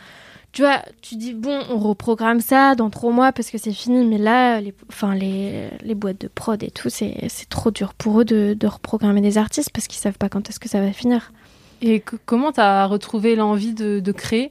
tu 0.53 0.63
vois, 0.63 0.83
tu 1.03 1.17
dis, 1.17 1.33
bon, 1.35 1.61
on 1.69 1.79
reprogramme 1.79 2.41
ça 2.41 2.77
dans 2.77 2.91
trois 2.91 3.11
mois 3.13 3.33
parce 3.33 3.51
que 3.51 3.59
c'est 3.59 3.73
fini, 3.73 4.05
mais 4.05 4.19
là, 4.19 4.61
les, 4.61 4.73
enfin, 4.89 5.15
les, 5.17 5.69
les 5.83 5.95
boîtes 5.97 6.21
de 6.21 6.29
prod 6.29 6.63
et 6.63 6.71
tout, 6.71 6.91
c'est 6.91 7.27
c'est 7.29 7.49
trop 7.49 7.73
dur 7.73 7.95
pour 7.95 8.21
eux 8.21 8.25
de, 8.25 8.55
de 8.59 8.67
reprogrammer 8.69 9.21
des 9.21 9.37
artistes 9.39 9.71
parce 9.73 9.89
qu'ils 9.89 9.99
savent 10.01 10.19
pas 10.19 10.29
quand 10.29 10.49
est-ce 10.49 10.61
que 10.61 10.69
ça 10.69 10.81
va 10.81 10.93
finir. 10.93 11.33
Et 11.83 12.01
que- 12.01 12.17
comment 12.27 12.53
t'as 12.53 12.87
retrouvé 12.87 13.37
l'envie 13.37 13.75
de, 13.75 14.01
de 14.01 14.13
créer, 14.13 14.51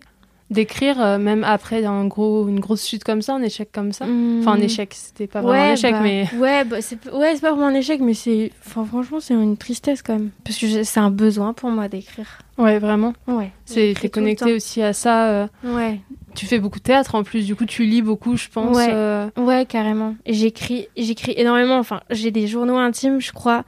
d'écrire, 0.49 0.99
euh, 0.99 1.17
même 1.19 1.43
après 1.43 1.85
un 1.85 2.05
gros, 2.05 2.47
une 2.47 2.59
grosse 2.59 2.87
chute 2.87 3.03
comme 3.03 3.21
ça, 3.21 3.35
un 3.35 3.41
échec 3.43 3.69
comme 3.71 3.91
ça? 3.91 4.05
Enfin, 4.05 4.53
un 4.53 4.61
échec, 4.61 4.93
c'était 4.95 5.27
pas 5.27 5.41
vraiment 5.41 5.61
un 5.61 5.73
échec, 5.73 5.91
bah, 5.93 5.99
mais. 6.01 6.27
Ouais, 6.39 6.65
bah, 6.65 6.81
c'est 6.81 6.97
ouais, 7.11 7.35
c'est 7.35 7.41
pas 7.41 7.51
vraiment 7.51 7.67
un 7.67 7.75
échec, 7.75 8.01
mais 8.01 8.15
c'est. 8.15 8.51
Enfin, 8.65 8.83
franchement, 8.83 9.19
c'est 9.19 9.35
une 9.35 9.57
tristesse 9.57 10.01
quand 10.01 10.13
même. 10.13 10.31
Parce 10.43 10.57
que 10.57 10.83
c'est 10.83 10.99
un 10.99 11.11
besoin 11.11 11.53
pour 11.53 11.69
moi 11.69 11.87
d'écrire. 11.87 12.39
Ouais, 12.57 12.79
vraiment. 12.79 13.13
Ouais. 13.27 13.51
C'est, 13.65 13.93
t'es 14.01 14.09
connecté 14.09 14.53
aussi 14.53 14.81
à 14.81 14.93
ça. 14.93 15.29
euh. 15.29 15.47
Ouais. 15.63 15.99
Tu 16.35 16.45
fais 16.47 16.59
beaucoup 16.59 16.79
de 16.79 16.83
théâtre 16.83 17.15
en 17.15 17.23
plus, 17.23 17.45
du 17.45 17.55
coup, 17.55 17.65
tu 17.65 17.83
lis 17.85 18.01
beaucoup, 18.01 18.35
je 18.37 18.47
pense. 18.49 18.75
Ouais. 18.75 18.87
euh, 18.91 19.29
Ouais, 19.37 19.65
carrément. 19.67 20.15
J'écris, 20.25 20.87
j'écris 20.97 21.33
énormément. 21.37 21.77
Enfin, 21.77 22.01
j'ai 22.09 22.31
des 22.31 22.47
journaux 22.47 22.77
intimes, 22.77 23.19
je 23.21 23.31
crois, 23.31 23.63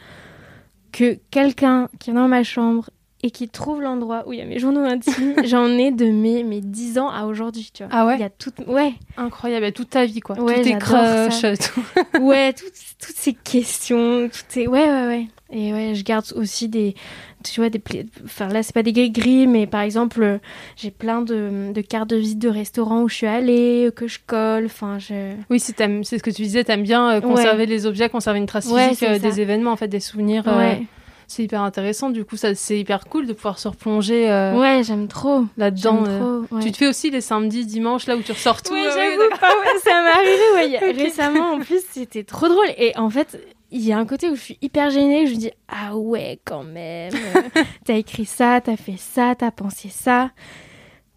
que 0.91 1.17
quelqu'un 1.31 1.89
qui 1.99 2.09
est 2.09 2.13
dans 2.13 2.27
ma 2.27 2.43
chambre 2.43 2.89
et 3.23 3.29
qui 3.31 3.47
trouve 3.49 3.81
l'endroit 3.81 4.23
où 4.27 4.33
il 4.33 4.39
y 4.39 4.41
a 4.41 4.45
mes 4.45 4.57
journaux 4.59 4.83
intimes, 4.83 5.35
j'en 5.45 5.67
ai 5.67 5.91
de 5.91 6.05
mes, 6.05 6.43
mes 6.43 6.59
10 6.61 6.97
ans 6.99 7.09
à 7.09 7.25
aujourd'hui, 7.25 7.69
tu 7.73 7.83
vois. 7.83 7.91
Ah 7.93 8.05
ouais 8.07 8.15
Il 8.15 8.21
y 8.21 8.23
a 8.23 8.29
tout... 8.29 8.51
Ouais, 8.67 8.93
Incroyable, 9.17 9.65
et 9.65 9.71
toute 9.71 9.91
ta 9.91 10.05
vie, 10.05 10.21
quoi. 10.21 10.39
Ouais, 10.39 10.57
Tous 10.57 10.63
tes 10.69 10.77
crushs, 10.77 11.33
ça. 11.41 11.55
tout. 11.57 11.81
ouais, 12.21 12.53
toutes, 12.53 12.73
toutes 12.99 13.15
ces 13.15 13.33
questions, 13.33 14.27
toutes 14.27 14.45
ces... 14.49 14.67
Ouais, 14.67 14.85
ouais, 14.89 15.07
ouais. 15.07 15.27
Et 15.53 15.73
ouais, 15.73 15.93
je 15.95 16.03
garde 16.03 16.25
aussi 16.35 16.67
des... 16.69 16.95
Tu 17.43 17.59
vois, 17.59 17.69
des... 17.69 17.79
pla- 17.79 18.01
Enfin, 18.23 18.47
là, 18.47 18.63
c'est 18.63 18.73
pas 18.73 18.83
des 18.83 18.93
gris-gris, 18.93 19.47
mais 19.47 19.67
par 19.67 19.81
exemple, 19.81 20.21
euh, 20.23 20.37
j'ai 20.77 20.91
plein 20.91 21.21
de, 21.21 21.71
de 21.73 21.81
cartes 21.81 22.09
de 22.09 22.15
visite 22.15 22.39
de 22.39 22.49
restaurants 22.49 23.01
où 23.01 23.09
je 23.09 23.15
suis 23.15 23.27
allée, 23.27 23.87
euh, 23.87 23.91
que 23.91 24.07
je 24.07 24.19
colle, 24.25 24.65
enfin, 24.65 24.97
je... 24.99 25.33
Oui, 25.49 25.59
c'est, 25.59 25.75
ce 25.77 26.15
que 26.23 26.29
tu 26.29 26.43
disais, 26.43 26.63
t'aimes 26.63 26.83
bien 26.83 27.09
euh, 27.17 27.21
conserver 27.21 27.65
les 27.65 27.85
objets, 27.85 28.09
conserver 28.09 28.39
une 28.39 28.45
trace 28.45 28.67
Ouais, 28.67 28.89
physique 28.89 29.03
euh, 29.09 29.19
des 29.19 29.41
événements, 29.41 29.71
en 29.71 29.75
fait, 29.75 29.87
des 29.89 29.99
souvenirs. 29.99 30.43
euh, 30.47 30.57
Ouais, 30.57 30.83
c'est 31.31 31.43
hyper 31.43 31.61
intéressant, 31.61 32.09
du 32.09 32.25
coup, 32.25 32.37
ça, 32.37 32.53
c'est 32.55 32.79
hyper 32.79 33.05
cool 33.05 33.25
de 33.25 33.33
pouvoir 33.33 33.57
se 33.59 33.67
replonger 33.67 34.29
euh, 34.29 34.53
ouais 34.59 34.83
j'aime 34.83 35.07
trop. 35.07 35.45
là-dedans. 35.57 36.03
Euh. 36.07 36.41
ouais. 36.51 36.61
Tu 36.61 36.71
te 36.71 36.77
fais 36.77 36.87
aussi 36.87 37.09
les 37.09 37.21
samedis, 37.21 37.65
dimanches, 37.65 38.07
là 38.07 38.15
où 38.15 38.21
tu 38.21 38.31
ressors 38.31 38.61
tout. 38.61 38.73
Oui, 38.73 38.83
j'avoue, 38.83 39.21
ouais, 39.21 39.79
ça 39.83 40.03
m'est 40.03 40.09
arrivé 40.09 40.77
ouais, 40.77 40.91
récemment. 41.03 41.53
En 41.53 41.59
plus, 41.59 41.81
c'était 41.89 42.23
trop 42.23 42.47
drôle. 42.47 42.67
Et 42.77 42.95
en 42.97 43.09
fait, 43.09 43.39
il 43.71 43.81
y 43.81 43.93
a 43.93 43.97
un 43.97 44.05
côté 44.05 44.29
où 44.29 44.35
je 44.35 44.41
suis 44.41 44.57
hyper 44.61 44.89
gênée. 44.89 45.25
Je 45.27 45.31
me 45.33 45.37
dis, 45.37 45.51
ah 45.69 45.95
ouais, 45.95 46.39
quand 46.43 46.63
même. 46.63 47.13
t'as 47.85 47.95
écrit 47.95 48.25
ça, 48.25 48.59
t'as 48.61 48.75
fait 48.77 48.97
ça, 48.97 49.33
t'as 49.37 49.51
pensé 49.51 49.89
ça. 49.89 50.31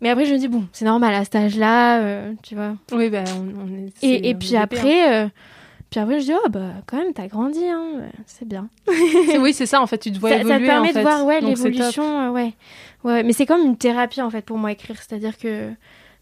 Mais 0.01 0.11
après, 0.11 0.27
je 0.27 0.35
me 0.35 0.39
dis, 0.39 0.49
bon, 0.49 0.65
c'est 0.73 0.85
normal 0.85 1.15
à 1.15 1.25
cet 1.25 1.37
âge-là, 1.37 2.01
euh, 2.01 2.33
tu 2.43 2.55
vois. 2.55 2.75
Oui, 2.93 3.09
ben, 3.11 3.25
on, 3.37 3.63
on 3.65 3.75
est. 3.75 3.93
Et, 4.03 4.29
et 4.29 4.35
on 4.35 4.39
puis 4.39 4.55
est 4.55 4.59
après, 4.59 5.25
euh, 5.25 5.29
puis 5.95 6.01
après, 6.01 6.19
je 6.19 6.25
dis, 6.25 6.33
oh, 6.35 6.49
bah, 6.49 6.73
quand 6.87 6.97
même, 6.97 7.13
t'as 7.13 7.29
grandi, 7.29 7.65
hein. 7.69 8.11
C'est 8.27 8.49
bien. 8.49 8.69
oui, 9.39 9.55
c'est 9.55 9.65
ça, 9.65 9.81
en 9.81 9.87
fait, 9.87 9.99
tu 9.99 10.11
te 10.11 10.19
vois 10.19 10.31
ça, 10.31 10.37
ça 10.39 10.41
évoluer. 10.41 10.59
te 10.63 10.67
permet 10.67 10.89
en 10.89 10.93
fait. 10.93 10.99
de 10.99 11.05
voir, 11.05 11.25
ouais, 11.25 11.41
l'évolution, 11.41 12.03
euh, 12.03 12.31
ouais. 12.31 12.53
ouais. 13.05 13.23
Mais 13.23 13.33
c'est 13.33 13.47
comme 13.47 13.61
une 13.61 13.77
thérapie, 13.77 14.21
en 14.21 14.29
fait, 14.29 14.45
pour 14.45 14.59
moi, 14.59 14.73
écrire. 14.73 14.97
C'est-à-dire 14.97 15.39
que 15.39 15.71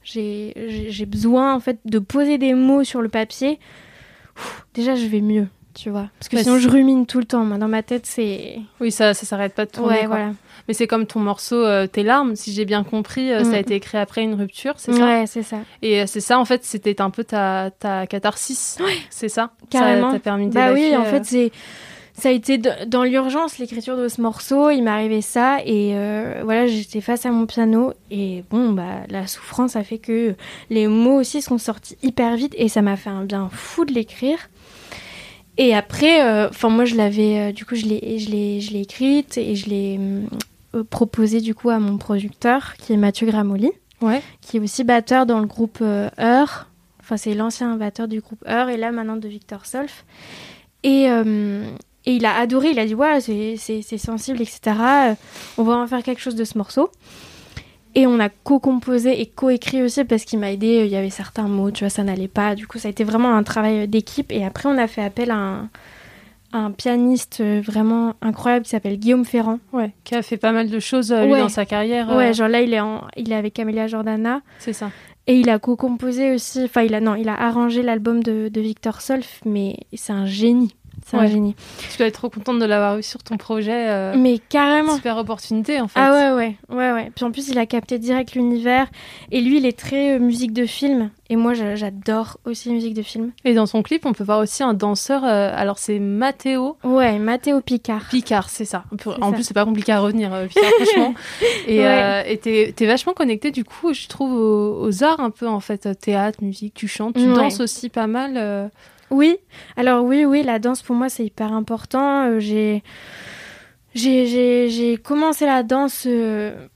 j'ai 0.04 1.06
besoin, 1.06 1.54
en 1.54 1.61
fait, 1.61 1.78
de 1.87 1.98
poser 1.98 2.37
des 2.37 2.52
mots 2.52 2.85
sur 2.85 3.00
le 3.00 3.08
papier. 3.08 3.58
Déjà, 4.74 4.94
je 4.94 5.06
vais 5.06 5.22
mieux, 5.22 5.48
tu 5.74 5.90
vois. 5.90 6.08
Parce 6.18 6.28
que 6.28 6.37
Bah, 6.37 6.42
sinon, 6.42 6.58
je 6.58 6.68
rumine 6.68 7.06
tout 7.06 7.18
le 7.18 7.24
temps. 7.24 7.44
Moi, 7.44 7.58
dans 7.58 7.68
ma 7.68 7.82
tête, 7.82 8.06
c'est... 8.06 8.58
Oui, 8.80 8.90
ça, 8.90 9.14
ça 9.14 9.26
s'arrête 9.26 9.54
pas 9.54 9.64
de 9.66 9.70
tourner. 9.70 9.92
Ouais, 9.94 9.98
quoi. 10.06 10.16
voilà. 10.16 10.32
Mais 10.68 10.74
c'est 10.74 10.87
comme 10.87 11.06
ton 11.06 11.18
morceau 11.20 11.56
euh, 11.64 11.87
Tes 11.87 12.02
larmes, 12.02 12.37
si 12.37 12.52
j'ai 12.52 12.64
bien 12.64 12.85
compris, 12.85 13.32
euh, 13.32 13.42
ça 13.44 13.50
Mm. 13.50 13.54
a 13.54 13.58
été 13.58 13.74
écrit 13.74 13.98
après 13.98 14.22
une 14.22 14.35
rupture, 14.35 14.74
c'est 14.76 14.92
ça? 14.92 15.04
Ouais, 15.04 15.24
c'est 15.26 15.42
ça. 15.42 15.58
Et 15.82 16.00
euh, 16.00 16.04
c'est 16.06 16.20
ça, 16.20 16.38
en 16.38 16.44
fait, 16.44 16.64
c'était 16.64 17.00
un 17.00 17.11
peu 17.11 17.24
ta, 17.24 17.70
ta 17.78 18.06
catharsis. 18.06 18.78
C'est 19.11 19.28
ça? 19.28 19.50
Carrément. 19.70 20.08
Ça 20.11 20.16
t'a 20.18 20.20
permis 20.22 20.48
Bah 20.48 20.72
oui, 20.72 20.96
en 20.96 21.04
fait, 21.04 21.24
c'est... 21.24 21.50
Ça 22.14 22.28
a 22.28 22.32
été 22.32 22.58
dans 22.58 23.04
l'urgence, 23.04 23.56
l'écriture 23.58 23.96
de 23.96 24.06
ce 24.06 24.20
morceau. 24.20 24.68
Il 24.68 24.82
m'est 24.82 24.90
arrivé 24.90 25.22
ça. 25.22 25.61
Et 25.64 25.94
voilà, 26.44 26.66
j'étais 26.66 27.00
face 27.00 27.24
à 27.24 27.30
mon 27.30 27.46
piano. 27.46 27.94
Et 28.11 28.44
bon, 28.50 28.70
bah, 28.72 29.00
la 29.08 29.26
souffrance 29.26 29.76
a 29.76 29.82
fait 29.82 29.96
que 29.96 30.35
les 30.68 30.88
mots 30.88 31.18
aussi 31.18 31.40
sont 31.40 31.56
sortis 31.56 31.96
hyper 32.02 32.37
vite. 32.37 32.54
Et 32.58 32.68
ça 32.68 32.82
m'a 32.82 32.96
fait 32.98 33.08
un 33.08 33.24
bien 33.24 33.48
fou 33.50 33.87
de 33.87 33.92
l'écrire. 33.94 34.37
Et 35.59 35.75
après, 35.75 36.25
euh, 36.25 36.49
enfin, 36.49 36.69
moi, 36.71 36.85
je 36.85 36.95
l'avais. 36.95 37.51
euh, 37.51 37.53
du 37.53 37.65
coup, 37.67 37.75
je 37.75 37.85
l'ai, 37.85 38.19
je, 38.19 38.31
l'ai, 38.31 38.61
je 38.61 38.73
l'ai 38.73 38.81
écrite 38.83 39.37
et 39.38 39.55
je 39.55 39.69
l'ai 39.69 39.99
euh, 40.75 40.83
proposée, 40.85 41.41
du 41.41 41.55
coup, 41.55 41.69
à 41.71 41.79
mon 41.79 41.99
producteur, 41.99 42.75
qui 42.79 42.93
est 42.93 42.97
Mathieu 42.97 43.27
Gramoli, 43.27 43.71
Ouais. 44.01 44.23
qui 44.41 44.57
est 44.57 44.61
aussi 44.61 44.83
batteur 44.85 45.27
dans 45.27 45.38
le 45.41 45.47
groupe 45.47 45.81
Heure. 45.83 46.69
Enfin, 47.01 47.17
c'est 47.17 47.35
l'ancien 47.35 47.77
batteur 47.77 48.09
du 48.09 48.21
groupe 48.21 48.43
Heure 48.49 48.69
et 48.71 48.77
là, 48.77 48.93
maintenant, 48.93 49.17
de 49.17 49.29
Victor 49.29 49.67
Solf. 49.67 50.05
Et, 50.85 51.09
euh, 51.11 51.65
et 52.07 52.15
il 52.17 52.25
a 52.27 52.35
adoré, 52.37 52.71
il 52.71 52.79
a 52.79 52.87
dit 52.87 52.95
ouais, 52.95 53.21
c'est, 53.21 53.57
c'est, 53.59 53.83
c'est 53.83 53.99
sensible, 53.99 54.41
etc. 54.41 54.61
On 55.59 55.62
va 55.62 55.75
en 55.77 55.87
faire 55.87 56.03
quelque 56.03 56.21
chose 56.21 56.35
de 56.35 56.45
ce 56.45 56.57
morceau. 56.59 56.91
Et 57.94 58.07
on 58.07 58.18
a 58.20 58.28
co-composé 58.31 59.20
et 59.20 59.26
co-écrit 59.26 59.83
aussi 59.83 60.05
parce 60.05 60.24
qu'il 60.24 60.38
m'a 60.38 60.50
aidé. 60.50 60.83
Il 60.87 60.90
y 60.90 60.96
avait 60.96 61.11
certains 61.11 61.48
mots, 61.48 61.70
tu 61.70 61.85
vois, 61.85 61.90
ça 61.90 62.02
n'allait 62.02 62.28
pas. 62.28 62.55
Du 62.55 62.66
coup, 62.66 62.78
ça 62.78 62.88
a 62.88 62.90
été 62.90 63.05
vraiment 63.05 63.35
un 63.35 63.42
travail 63.42 63.87
d'équipe. 63.87 64.33
Et 64.33 64.44
après, 64.44 64.68
on 64.68 64.78
a 64.78 64.87
fait 64.87 65.02
appel 65.02 65.31
à 65.31 65.37
un, 65.37 65.68
à 66.52 66.59
un 66.59 66.70
pianiste 66.70 67.40
euh, 67.42 67.61
vraiment 67.62 68.14
incroyable 68.22 68.64
qui 68.64 68.70
s'appelle 68.70 68.98
Guillaume 68.98 69.26
Ferrand. 69.26 69.59
Ouais. 69.74 69.92
Qui 70.05 70.14
a 70.14 70.22
fait 70.22 70.38
pas 70.38 70.52
mal 70.52 70.70
de 70.70 70.81
choses, 70.81 71.12
euh, 71.12 71.24
lui, 71.24 71.33
Ouais. 71.33 71.40
dans 71.40 71.48
sa 71.50 71.66
carrière. 71.66 72.11
euh, 72.11 72.16
Ouais, 72.16 72.33
genre 72.33 72.48
là, 72.48 72.62
il 72.62 72.72
est, 72.72 72.81
en, 72.81 73.02
il 73.16 73.31
est 73.31 73.37
avec 73.37 73.52
Camélia 73.55 73.87
Jordana. 73.88 74.40
C'est 74.59 74.72
ça. 74.72 74.90
Et 75.26 75.37
il 75.37 75.50
a 75.50 75.59
co-composé 75.59 76.35
aussi. 76.35 76.64
Enfin, 76.64 76.83
il 76.83 76.94
a, 76.94 77.00
non, 77.00 77.14
il 77.14 77.28
a 77.28 77.35
arrangé 77.40 77.83
l'album 77.83 78.22
de, 78.22 78.48
de 78.48 78.61
Victor 78.62 79.00
Solf, 79.02 79.40
mais 79.44 79.76
c'est 79.94 80.12
un 80.14 80.26
génie. 80.26 80.74
C'est 81.05 81.17
un 81.17 81.21
Ouais. 81.21 81.29
génie. 81.29 81.55
Tu 81.91 81.99
dois 81.99 82.07
être 82.07 82.15
trop 82.15 82.31
contente 82.31 82.59
de 82.59 82.65
l'avoir 82.65 82.97
eu 82.99 83.03
sur 83.03 83.23
ton 83.23 83.37
projet. 83.37 83.88
euh, 83.91 84.15
Mais 84.17 84.38
carrément. 84.38 84.95
Super 84.97 85.17
opportunité, 85.19 85.81
en 85.81 85.88
fait. 85.88 85.99
Ah 86.01 86.12
ouais, 86.12 86.33
ouais, 86.37 86.57
ouais, 86.77 86.93
ouais. 86.93 87.11
Puis 87.15 87.25
en 87.25 87.31
plus, 87.33 87.49
il 87.49 87.59
a 87.59 87.67
capté 87.67 87.99
direct 87.99 88.35
l'univers. 88.35 88.87
Et 89.31 89.41
lui, 89.41 89.59
il 89.59 89.67
est 89.67 89.79
très 89.79 90.17
euh, 90.17 90.19
musique 90.19 90.53
de 90.53 90.65
film. 90.65 91.11
Et 91.29 91.37
moi, 91.37 91.55
j'a- 91.55 91.75
j'adore 91.75 92.38
aussi 92.45 92.69
la 92.69 92.75
musique 92.75 92.95
de 92.95 93.03
film. 93.03 93.33
Et 93.45 93.55
dans 93.55 93.67
son 93.67 93.83
clip, 93.83 94.07
on 94.07 94.12
peut 94.12 94.23
voir 94.25 94.38
aussi 94.38 94.62
un 94.62 94.75
danseur. 94.75 95.25
euh, 95.25 95.51
alors, 95.55 95.79
c'est 95.79 95.99
Mathéo 95.99 96.77
Ouais, 96.85 97.19
Mathéo 97.19 97.61
Picard. 97.61 98.05
Picard, 98.11 98.49
c'est 98.49 98.65
ça. 98.65 98.85
En 99.21 99.29
ça. 99.31 99.33
plus, 99.33 99.43
c'est 99.43 99.55
pas 99.55 99.65
compliqué 99.65 99.93
à 99.93 100.01
revenir, 100.01 100.31
Picard, 100.49 100.65
franchement. 100.85 101.15
Et 101.67 101.81
Ouais. 101.81 102.37
t'es 102.77 102.87
vachement 102.87 103.12
connecté, 103.12 103.51
du 103.51 103.65
coup, 103.65 103.93
je 103.93 104.07
trouve, 104.09 104.33
aux, 104.35 104.87
aux 104.87 105.03
arts 105.05 105.21
un 105.21 105.31
peu, 105.31 105.49
en 105.49 105.61
fait. 105.61 105.88
Théâtre, 106.01 106.38
musique, 106.43 106.75
tu 106.75 106.87
chantes, 106.88 107.15
tu 107.17 107.27
danses 107.27 107.61
aussi 107.61 107.88
pas 107.88 108.07
mal. 108.07 108.71
Oui, 109.12 109.37
alors 109.77 110.05
oui, 110.05 110.25
oui, 110.25 110.42
la 110.42 110.59
danse 110.59 110.83
pour 110.83 110.96
moi 110.96 111.09
c'est 111.11 111.27
hyper 111.27 111.53
important. 111.53 112.25
Euh, 112.25 112.40
j'ai, 112.40 112.83
j'ai, 113.94 114.27
j'ai, 114.27 114.70
j'ai 114.70 114.96
commencé 114.96 115.44
la 115.44 115.62
danse, 115.62 116.05
euh, 116.07 116.66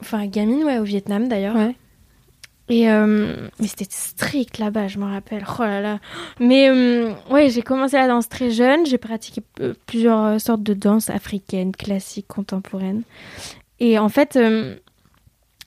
enfin 0.00 0.26
gamine, 0.26 0.64
ouais, 0.64 0.78
au 0.78 0.84
Vietnam 0.84 1.28
d'ailleurs. 1.28 1.54
Ouais. 1.54 1.76
Et 2.68 2.90
euh, 2.90 3.48
mais 3.60 3.68
c'était 3.68 3.86
strict 3.88 4.58
là-bas, 4.58 4.88
je 4.88 4.98
me 4.98 5.04
rappelle. 5.04 5.44
Oh 5.58 5.62
là 5.62 5.80
là. 5.80 6.00
Mais 6.40 6.68
ouais, 7.30 7.48
j'ai 7.48 7.62
commencé 7.62 7.96
la 7.96 8.08
danse 8.08 8.28
très 8.28 8.50
jeune. 8.50 8.84
J'ai 8.84 8.98
pratiqué 8.98 9.40
plusieurs 9.86 10.38
sortes 10.40 10.62
de 10.62 10.74
danses 10.74 11.08
africaines, 11.08 11.72
classiques, 11.72 12.26
contemporaines. 12.26 13.04
Et 13.80 13.98
en 13.98 14.08
fait, 14.08 14.36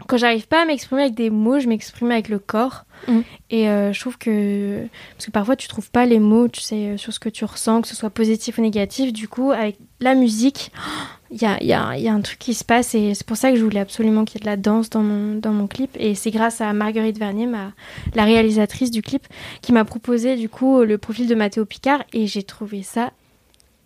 quand 0.07 0.17
j'arrive 0.17 0.47
pas 0.47 0.63
à 0.63 0.65
m'exprimer 0.65 1.01
avec 1.03 1.13
des 1.15 1.29
mots, 1.29 1.59
je 1.59 1.67
m'exprime 1.67 2.11
avec 2.11 2.29
le 2.29 2.39
corps. 2.39 2.85
Mhm. 3.07 3.23
Et 3.49 3.67
euh, 3.67 3.93
je 3.93 3.99
trouve 3.99 4.17
que 4.17 4.85
parce 5.17 5.25
que 5.25 5.31
parfois 5.31 5.55
tu 5.55 5.67
trouves 5.67 5.89
pas 5.89 6.05
les 6.05 6.19
mots, 6.19 6.47
tu 6.47 6.61
sais, 6.61 6.75
euh, 6.75 6.97
sur 6.97 7.11
ce 7.13 7.19
que 7.19 7.29
tu 7.29 7.45
ressens, 7.45 7.81
que 7.81 7.87
ce 7.87 7.95
soit 7.95 8.09
positif 8.11 8.57
ou 8.57 8.61
négatif. 8.61 9.11
Du 9.11 9.27
coup, 9.27 9.51
avec 9.51 9.77
la 9.99 10.13
musique, 10.13 10.71
il 11.31 11.41
y 11.41 11.45
a, 11.45 11.61
y, 11.63 11.73
a, 11.73 11.97
y 11.97 12.07
a 12.07 12.13
un 12.13 12.21
truc 12.21 12.37
qui 12.39 12.53
se 12.53 12.63
passe 12.63 12.93
et 12.93 13.13
c'est 13.15 13.25
pour 13.25 13.37
ça 13.37 13.49
que 13.51 13.57
je 13.57 13.63
voulais 13.63 13.79
absolument 13.79 14.23
qu'il 14.25 14.39
y 14.39 14.43
ait 14.43 14.45
de 14.45 14.49
la 14.49 14.57
danse 14.57 14.89
dans 14.91 15.01
mon, 15.01 15.35
dans 15.39 15.51
mon 15.53 15.65
clip. 15.67 15.89
Et 15.99 16.13
c'est 16.13 16.29
grâce 16.31 16.61
à 16.61 16.71
Marguerite 16.73 17.17
Vernier, 17.17 17.47
ma, 17.47 17.71
la 18.13 18.23
réalisatrice 18.25 18.91
du 18.91 19.01
clip, 19.01 19.25
qui 19.61 19.71
m'a 19.71 19.83
proposé 19.85 20.35
du 20.35 20.47
coup 20.49 20.81
le 20.83 20.97
profil 20.99 21.27
de 21.27 21.33
Mathéo 21.35 21.65
Picard 21.65 22.03
et 22.13 22.27
j'ai 22.27 22.43
trouvé 22.43 22.83
ça 22.83 23.11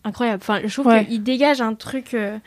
incroyable. 0.03 0.41
Enfin, 0.43 0.59
je 0.65 0.73
trouve 0.73 0.87
Ouais. 0.87 1.05
qu'il 1.05 1.23
dégage 1.23 1.61
un 1.61 1.73
truc 1.73 2.13
euh, 2.13 2.37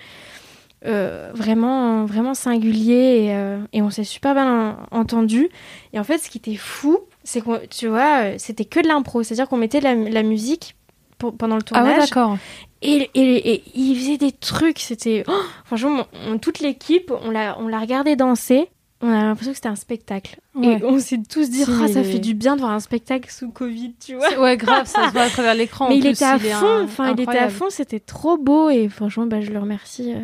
euh, 0.87 1.31
vraiment, 1.35 2.05
vraiment 2.05 2.35
singulier 2.35 3.25
et, 3.27 3.35
euh, 3.35 3.59
et 3.73 3.83
on 3.83 3.91
s'est 3.91 4.05
super 4.05 4.35
bien 4.35 4.77
en- 4.93 4.99
entendu. 5.01 5.49
Et 5.93 5.99
en 5.99 6.05
fait, 6.05 6.19
ce 6.19 6.31
qui 6.31 6.38
était 6.38 6.55
fou, 6.57 6.99
c'est 7.25 7.41
que 7.45 7.67
tu 7.67 7.88
vois, 7.88 8.23
euh, 8.23 8.35
c'était 8.38 8.64
que 8.64 8.81
de 8.81 8.88
l'impro, 8.88 9.23
c'est-à-dire 9.23 9.49
qu'on 9.49 9.57
mettait 9.57 9.81
la, 9.81 9.95
la 9.95 10.23
musique 10.23 10.77
pour- 11.19 11.37
pendant 11.37 11.57
le 11.57 11.62
Ah 11.73 11.83
ouais, 11.83 11.91
tournage. 11.91 12.09
d'accord. 12.11 12.37
Et, 12.81 13.11
et, 13.14 13.55
et 13.55 13.62
il 13.75 13.97
faisait 13.97 14.19
des 14.19 14.31
trucs, 14.31 14.79
c'était. 14.79 15.25
oh, 15.27 15.33
franchement, 15.64 16.07
on- 16.29 16.38
toute 16.38 16.61
l'équipe, 16.61 17.12
on 17.25 17.31
l'a, 17.31 17.57
on 17.59 17.67
l'a 17.67 17.81
regardé 17.81 18.14
danser. 18.14 18.69
On 19.01 19.09
a 19.13 19.23
l'impression 19.23 19.53
que 19.53 19.57
c'était 19.57 19.69
un 19.69 19.77
spectacle. 19.77 20.41
Ouais. 20.57 20.79
Et 20.81 20.85
on 20.85 20.99
s'est 20.99 21.21
tous 21.29 21.49
dit, 21.51 21.63
Ah, 21.69 21.87
ça 21.87 22.03
fait 22.03 22.19
du 22.19 22.35
bien 22.35 22.57
de 22.57 22.61
voir 22.63 22.73
un 22.73 22.81
spectacle 22.81 23.31
sous 23.31 23.51
Covid, 23.51 23.95
tu 24.05 24.17
vois. 24.17 24.37
Ouais, 24.41 24.57
grave, 24.57 24.87
ça 24.89 25.07
se 25.07 25.13
voit 25.13 25.23
à 25.23 25.29
travers 25.31 25.55
l'écran. 25.55 25.87
en 25.87 25.89
Mais 25.91 25.97
il 25.99 26.01
plus, 26.01 26.11
était 26.11 26.25
à 26.25 26.39
fond, 26.39 26.67
un- 26.67 26.85
enfin, 26.85 27.13
il 27.17 27.21
était 27.21 27.39
à 27.39 27.49
fond, 27.49 27.67
c'était 27.71 28.01
trop 28.01 28.37
beau. 28.37 28.71
Et 28.71 28.89
franchement, 28.89 29.27
bah, 29.27 29.41
je 29.41 29.51
le 29.53 29.59
remercie 29.61 30.15
euh, 30.15 30.21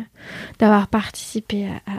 d'avoir 0.59 0.87
participé 0.87 1.67
à, 1.67 1.91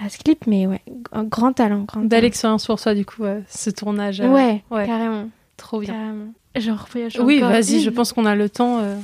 à, 0.00 0.04
à 0.06 0.08
ce 0.08 0.18
clip. 0.18 0.48
Mais 0.48 0.66
ouais, 0.66 0.82
un 1.12 1.22
grand 1.22 1.52
talent. 1.52 1.82
Grand 1.84 2.00
Belle 2.00 2.08
talent. 2.10 2.26
expérience 2.26 2.66
pour 2.66 2.80
toi, 2.80 2.94
du 2.94 3.04
coup, 3.06 3.22
euh, 3.24 3.40
ce 3.48 3.70
tournage. 3.70 4.20
euh, 4.20 4.26
Ouais, 4.28 4.64
ouais. 4.72 4.86
carrément. 4.86 5.28
Trop 5.56 5.78
bien. 5.78 5.92
carrément. 5.94 6.32
Genre, 6.56 6.88
Oui, 7.20 7.38
encore 7.38 7.50
vas-y, 7.50 7.80
je 7.80 7.90
pense 7.90 8.12
qu'on 8.12 8.26
a 8.26 8.34
le 8.34 8.48
temps 8.48 8.78
euh, 8.80 8.96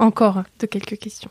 encore 0.00 0.42
de 0.58 0.66
quelques 0.66 0.98
questions. 0.98 1.30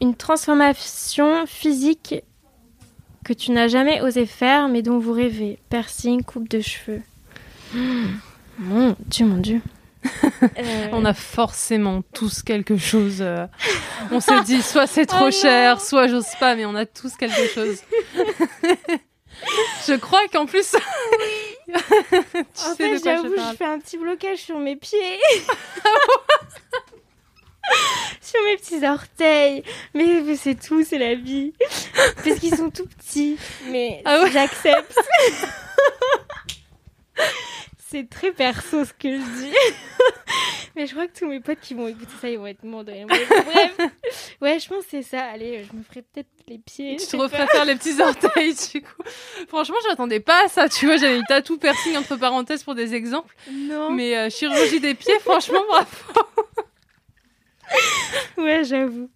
Une 0.00 0.14
transformation 0.14 1.46
physique 1.46 2.16
que 3.24 3.32
tu 3.32 3.52
n'as 3.52 3.68
jamais 3.68 4.00
osé 4.02 4.26
faire, 4.26 4.68
mais 4.68 4.82
dont 4.82 4.98
vous 4.98 5.12
rêvez. 5.12 5.58
Piercing, 5.70 6.22
coupe 6.22 6.48
de 6.48 6.60
cheveux. 6.60 7.02
Mon 8.58 8.94
Dieu, 9.00 9.26
mon 9.26 9.38
Dieu. 9.38 9.60
Euh, 10.58 10.88
On 10.92 11.04
a 11.06 11.14
forcément 11.14 12.02
tous 12.12 12.42
quelque 12.42 12.76
chose. 12.76 13.16
euh, 13.20 13.46
on 14.12 14.20
se 14.20 14.44
dit 14.44 14.60
soit 14.60 14.86
c'est 14.86 15.06
trop 15.06 15.22
Oh 15.22 15.24
non. 15.24 15.30
cher, 15.30 15.80
soit 15.80 16.06
j'ose 16.08 16.26
pas, 16.38 16.54
mais 16.54 16.66
on 16.66 16.74
a 16.74 16.84
tous 16.84 17.16
quelque 17.16 17.48
chose. 17.48 17.78
je 19.88 19.94
crois 19.94 20.20
qu'en 20.30 20.44
plus. 20.44 20.70
tu 21.66 21.74
En 21.74 21.78
sais 22.74 22.76
fait, 22.76 22.98
je 22.98 23.02
j'avoue, 23.04 23.30
je, 23.30 23.34
parle. 23.36 23.56
fais 23.56 23.64
un 23.64 23.78
petit 23.78 23.96
blocage 23.96 24.38
sur 24.38 24.58
mes 24.58 24.76
pieds. 24.76 25.18
sur 28.20 28.42
mes 28.44 28.56
petits 28.56 28.86
orteils. 28.86 29.62
Mais, 29.94 30.22
mais 30.24 30.36
c'est 30.36 30.54
tout, 30.54 30.84
c'est 30.84 30.98
la 30.98 31.14
vie. 31.14 31.52
Parce 32.24 32.38
qu'ils 32.38 32.56
sont 32.56 32.70
tout 32.70 32.86
petits. 32.86 33.38
Mais 33.70 34.02
Ah 34.04 34.22
ouais 34.22 34.30
j'accepte. 34.30 34.98
c'est 37.94 38.08
très 38.08 38.32
perso 38.32 38.84
ce 38.84 38.92
que 38.92 39.08
je 39.08 39.42
dis. 39.42 39.54
mais 40.76 40.86
je 40.86 40.92
crois 40.92 41.06
que 41.06 41.16
tous 41.16 41.28
mes 41.28 41.38
potes 41.40 41.60
qui 41.60 41.74
vont 41.74 41.86
écouter 41.86 42.12
ça, 42.20 42.28
ils 42.28 42.38
vont 42.38 42.46
être 42.46 42.64
morts 42.64 42.82
de. 42.84 42.92
Bref. 43.06 43.78
Ouais, 44.40 44.58
je 44.58 44.68
pense 44.68 44.84
que 44.84 44.90
c'est 44.90 45.02
ça. 45.02 45.22
Allez, 45.26 45.64
je 45.64 45.76
me 45.76 45.82
ferai 45.84 46.02
peut-être 46.02 46.28
les 46.48 46.58
pieds. 46.58 46.96
Tu 46.96 47.04
je 47.04 47.10
te 47.10 47.16
referais 47.16 47.46
faire 47.46 47.64
les 47.64 47.76
petits 47.76 48.00
orteils, 48.00 48.54
du 48.72 48.82
coup. 48.82 49.02
Franchement, 49.48 49.76
j'attendais 49.88 50.18
pas 50.20 50.44
à 50.44 50.48
ça. 50.48 50.68
Tu 50.68 50.86
vois, 50.86 50.96
j'avais 50.96 51.18
mis 51.18 51.24
tatou 51.24 51.56
piercing 51.56 51.96
entre 51.96 52.16
parenthèses 52.16 52.64
pour 52.64 52.74
des 52.74 52.94
exemples. 52.94 53.34
Non. 53.52 53.90
Mais 53.90 54.16
euh, 54.16 54.28
chirurgie 54.28 54.80
des 54.80 54.94
pieds, 54.94 55.18
franchement, 55.20 55.62
bravo. 55.68 55.86
Ouais, 58.36 58.64
j'avoue. 58.64 59.08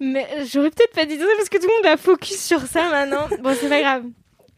Mais 0.00 0.26
euh, 0.32 0.44
j'aurais 0.50 0.70
peut-être 0.70 0.92
pas 0.94 1.04
dit 1.06 1.16
ça 1.18 1.24
parce 1.36 1.48
que 1.48 1.58
tout 1.58 1.66
le 1.68 1.74
monde 1.76 1.86
a 1.86 1.96
focus 1.96 2.40
sur 2.44 2.60
ça 2.62 2.88
maintenant. 2.90 3.28
Bon, 3.40 3.54
c'est 3.58 3.68
pas 3.68 3.80
grave. 3.80 4.04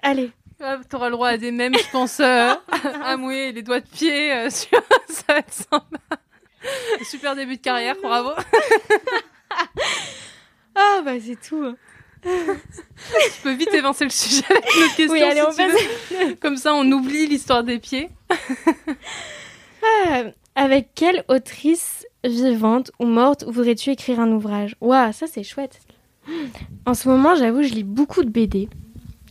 Allez. 0.02 0.30
Ah, 0.60 0.78
T'auras 0.88 1.06
le 1.06 1.12
droit 1.12 1.28
à 1.28 1.36
des 1.36 1.50
mèmes, 1.50 1.76
je 1.76 1.90
pense, 1.92 2.18
euh, 2.20 2.54
à 3.04 3.16
mouiller 3.18 3.52
les 3.52 3.62
doigts 3.62 3.80
de 3.80 3.86
pied. 3.88 4.32
euh, 4.32 4.48
sur... 4.50 4.70
ça 5.08 5.22
va 5.28 5.38
être 5.38 5.52
sympa. 5.52 5.98
Super 7.04 7.36
début 7.36 7.56
de 7.56 7.62
carrière, 7.62 7.96
bravo. 8.02 8.30
Ah, 10.74 11.00
bah 11.04 11.12
c'est 11.24 11.40
tout. 11.40 11.62
hein. 11.64 11.76
Tu 12.24 13.40
peux 13.42 13.52
vite 13.52 13.72
évincer 13.72 14.04
le 14.04 14.10
sujet 14.10 14.42
avec 14.50 14.64
notre 14.64 14.96
question. 14.96 15.12
Oui, 15.12 15.22
allez, 15.22 15.40
si 15.52 15.62
on 15.62 15.68
passe. 16.26 16.34
Comme 16.40 16.56
ça, 16.56 16.74
on 16.74 16.90
oublie 16.90 17.26
l'histoire 17.26 17.62
des 17.62 17.78
pieds. 17.78 18.10
Ah, 19.82 20.22
avec 20.56 20.88
quelle 20.94 21.24
autrice 21.28 22.04
vivante 22.28 22.90
ou 22.98 23.06
morte 23.06 23.44
voudrais-tu 23.46 23.90
écrire 23.90 24.20
un 24.20 24.30
ouvrage? 24.32 24.76
Waouh, 24.80 25.12
ça 25.12 25.26
c'est 25.26 25.42
chouette. 25.44 25.80
En 26.86 26.94
ce 26.94 27.08
moment, 27.08 27.34
j'avoue, 27.36 27.62
je 27.62 27.72
lis 27.72 27.84
beaucoup 27.84 28.24
de 28.24 28.30
BD. 28.30 28.68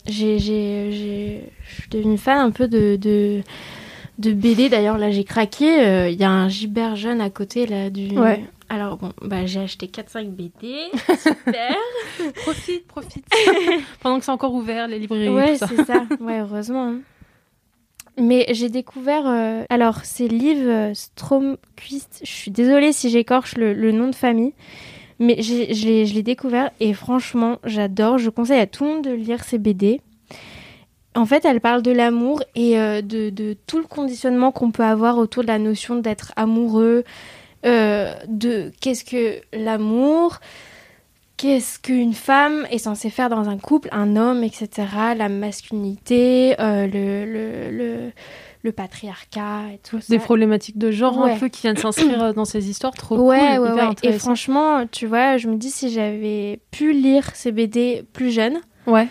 J'ai, 0.07 0.39
j'ai, 0.39 0.91
j'ai- 0.91 1.49
je 1.67 1.81
suis 1.81 1.89
devenue 1.89 2.17
fan 2.17 2.37
un 2.37 2.51
peu 2.51 2.67
de, 2.67 2.95
de, 2.95 3.41
de 4.19 4.31
BD. 4.33 4.69
D'ailleurs, 4.69 4.97
là, 4.97 5.09
j'ai 5.11 5.23
craqué. 5.23 5.81
Euh, 5.83 6.09
Il 6.09 6.19
y 6.19 6.23
a 6.23 6.29
un 6.31 6.47
Gibert 6.47 6.95
jeune 6.95 7.21
à 7.21 7.29
côté 7.29 7.65
là 7.65 7.89
du. 7.89 8.17
Ouais. 8.17 8.43
Alors 8.69 8.97
bon, 8.97 9.11
bah 9.21 9.45
j'ai 9.45 9.59
acheté 9.59 9.87
4-5 9.87 10.29
BD. 10.29 10.51
Super. 11.19 11.75
Profite, 12.43 12.87
profite. 12.87 13.25
Pendant 14.01 14.17
que 14.19 14.25
c'est 14.25 14.31
encore 14.31 14.53
ouvert, 14.53 14.87
les 14.87 14.97
librairies, 14.99 15.29
Ouais, 15.29 15.57
c'est 15.57 15.85
ça. 15.85 16.05
Ouais, 16.19 16.39
heureusement. 16.39 16.87
hein. 16.89 16.99
Mais 18.17 18.45
j'ai 18.51 18.69
découvert. 18.69 19.27
euh, 19.27 19.63
Alors, 19.69 19.99
c'est 20.03 20.27
Liv 20.27 20.57
euh, 20.61 20.93
Stromquist. 20.93 22.21
Je 22.23 22.31
suis 22.31 22.51
désolée 22.51 22.93
si 22.93 23.09
j'écorche 23.09 23.55
le, 23.57 23.73
le 23.73 23.91
nom 23.91 24.07
de 24.09 24.15
famille. 24.15 24.53
Mais 25.19 25.41
je 25.41 26.13
l'ai 26.13 26.23
découvert 26.23 26.71
et 26.81 26.93
franchement, 26.93 27.59
j'adore. 27.63 28.17
Je 28.17 28.29
conseille 28.29 28.59
à 28.59 28.67
tout 28.67 28.83
le 28.83 28.89
monde 28.91 29.03
de 29.05 29.11
lire 29.11 29.43
ces 29.45 29.57
BD. 29.57 30.01
En 31.15 31.25
fait, 31.25 31.45
elle 31.45 31.61
parle 31.61 31.81
de 31.81 31.91
l'amour 31.91 32.43
et 32.55 32.77
euh, 32.77 33.01
de, 33.01 33.29
de 33.29 33.55
tout 33.67 33.77
le 33.77 33.85
conditionnement 33.85 34.51
qu'on 34.51 34.71
peut 34.71 34.83
avoir 34.83 35.17
autour 35.17 35.43
de 35.43 35.47
la 35.47 35.59
notion 35.59 35.95
d'être 35.95 36.33
amoureux, 36.35 37.05
euh, 37.65 38.13
de 38.27 38.73
qu'est-ce 38.81 39.05
que 39.05 39.39
l'amour, 39.53 40.39
qu'est-ce 41.37 41.79
qu'une 41.79 42.13
femme 42.13 42.65
est 42.71 42.77
censée 42.77 43.09
faire 43.09 43.29
dans 43.29 43.49
un 43.49 43.57
couple, 43.57 43.89
un 43.91 44.15
homme, 44.15 44.43
etc. 44.43 44.69
La 45.17 45.29
masculinité, 45.29 46.55
euh, 46.59 46.87
le, 46.87 47.25
le, 47.25 47.71
le, 47.77 48.11
le 48.63 48.71
patriarcat 48.71 49.63
et 49.73 49.79
tout 49.87 49.99
ça. 49.99 50.07
Des 50.09 50.19
problématiques 50.19 50.77
de 50.77 50.91
genre 50.91 51.17
Ouais. 51.19 51.33
un 51.33 51.37
peu 51.37 51.47
qui 51.49 51.61
viennent 51.63 51.77
s'inscrire 51.77 52.23
euh, 52.23 52.33
dans 52.33 52.45
ces 52.45 52.69
histoires 52.69 52.93
trop 52.93 53.17
Ouais, 53.17 53.55
cool, 53.57 53.63
ouais, 53.65 53.71
hyper 53.73 53.89
ouais. 53.89 53.95
Et 54.03 54.13
franchement, 54.13 54.85
tu 54.91 55.07
vois, 55.07 55.37
je 55.37 55.47
me 55.47 55.55
dis 55.57 55.69
si 55.71 55.89
j'avais 55.91 56.59
pu 56.71 56.93
lire 56.93 57.29
ces 57.35 57.51
BD 57.51 58.03
plus 58.13 58.31
jeune, 58.31 58.59
Ouais. 58.87 59.07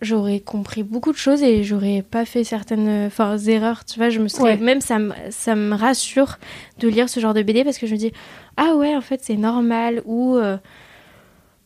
j'aurais 0.00 0.40
compris 0.40 0.82
beaucoup 0.84 1.12
de 1.12 1.16
choses 1.18 1.42
et 1.42 1.64
j'aurais 1.64 2.02
pas 2.08 2.24
fait 2.24 2.44
certaines 2.44 3.06
enfin, 3.06 3.36
erreurs. 3.36 3.84
Tu 3.84 3.98
vois, 3.98 4.08
je 4.10 4.20
me 4.20 4.28
serais 4.28 4.52
Ouais. 4.52 4.56
même 4.56 4.80
ça 4.80 4.98
me 4.98 5.12
ça 5.30 5.54
me 5.54 5.74
rassure 5.74 6.38
de 6.78 6.88
lire 6.88 7.08
ce 7.08 7.20
genre 7.20 7.34
de 7.34 7.42
BD 7.42 7.64
parce 7.64 7.78
que 7.78 7.86
je 7.86 7.92
me 7.92 7.98
dis 7.98 8.12
ah 8.56 8.74
ouais 8.76 8.94
en 8.96 9.00
fait 9.00 9.20
c'est 9.22 9.36
normal 9.36 10.02
ou 10.04 10.36
euh, 10.36 10.56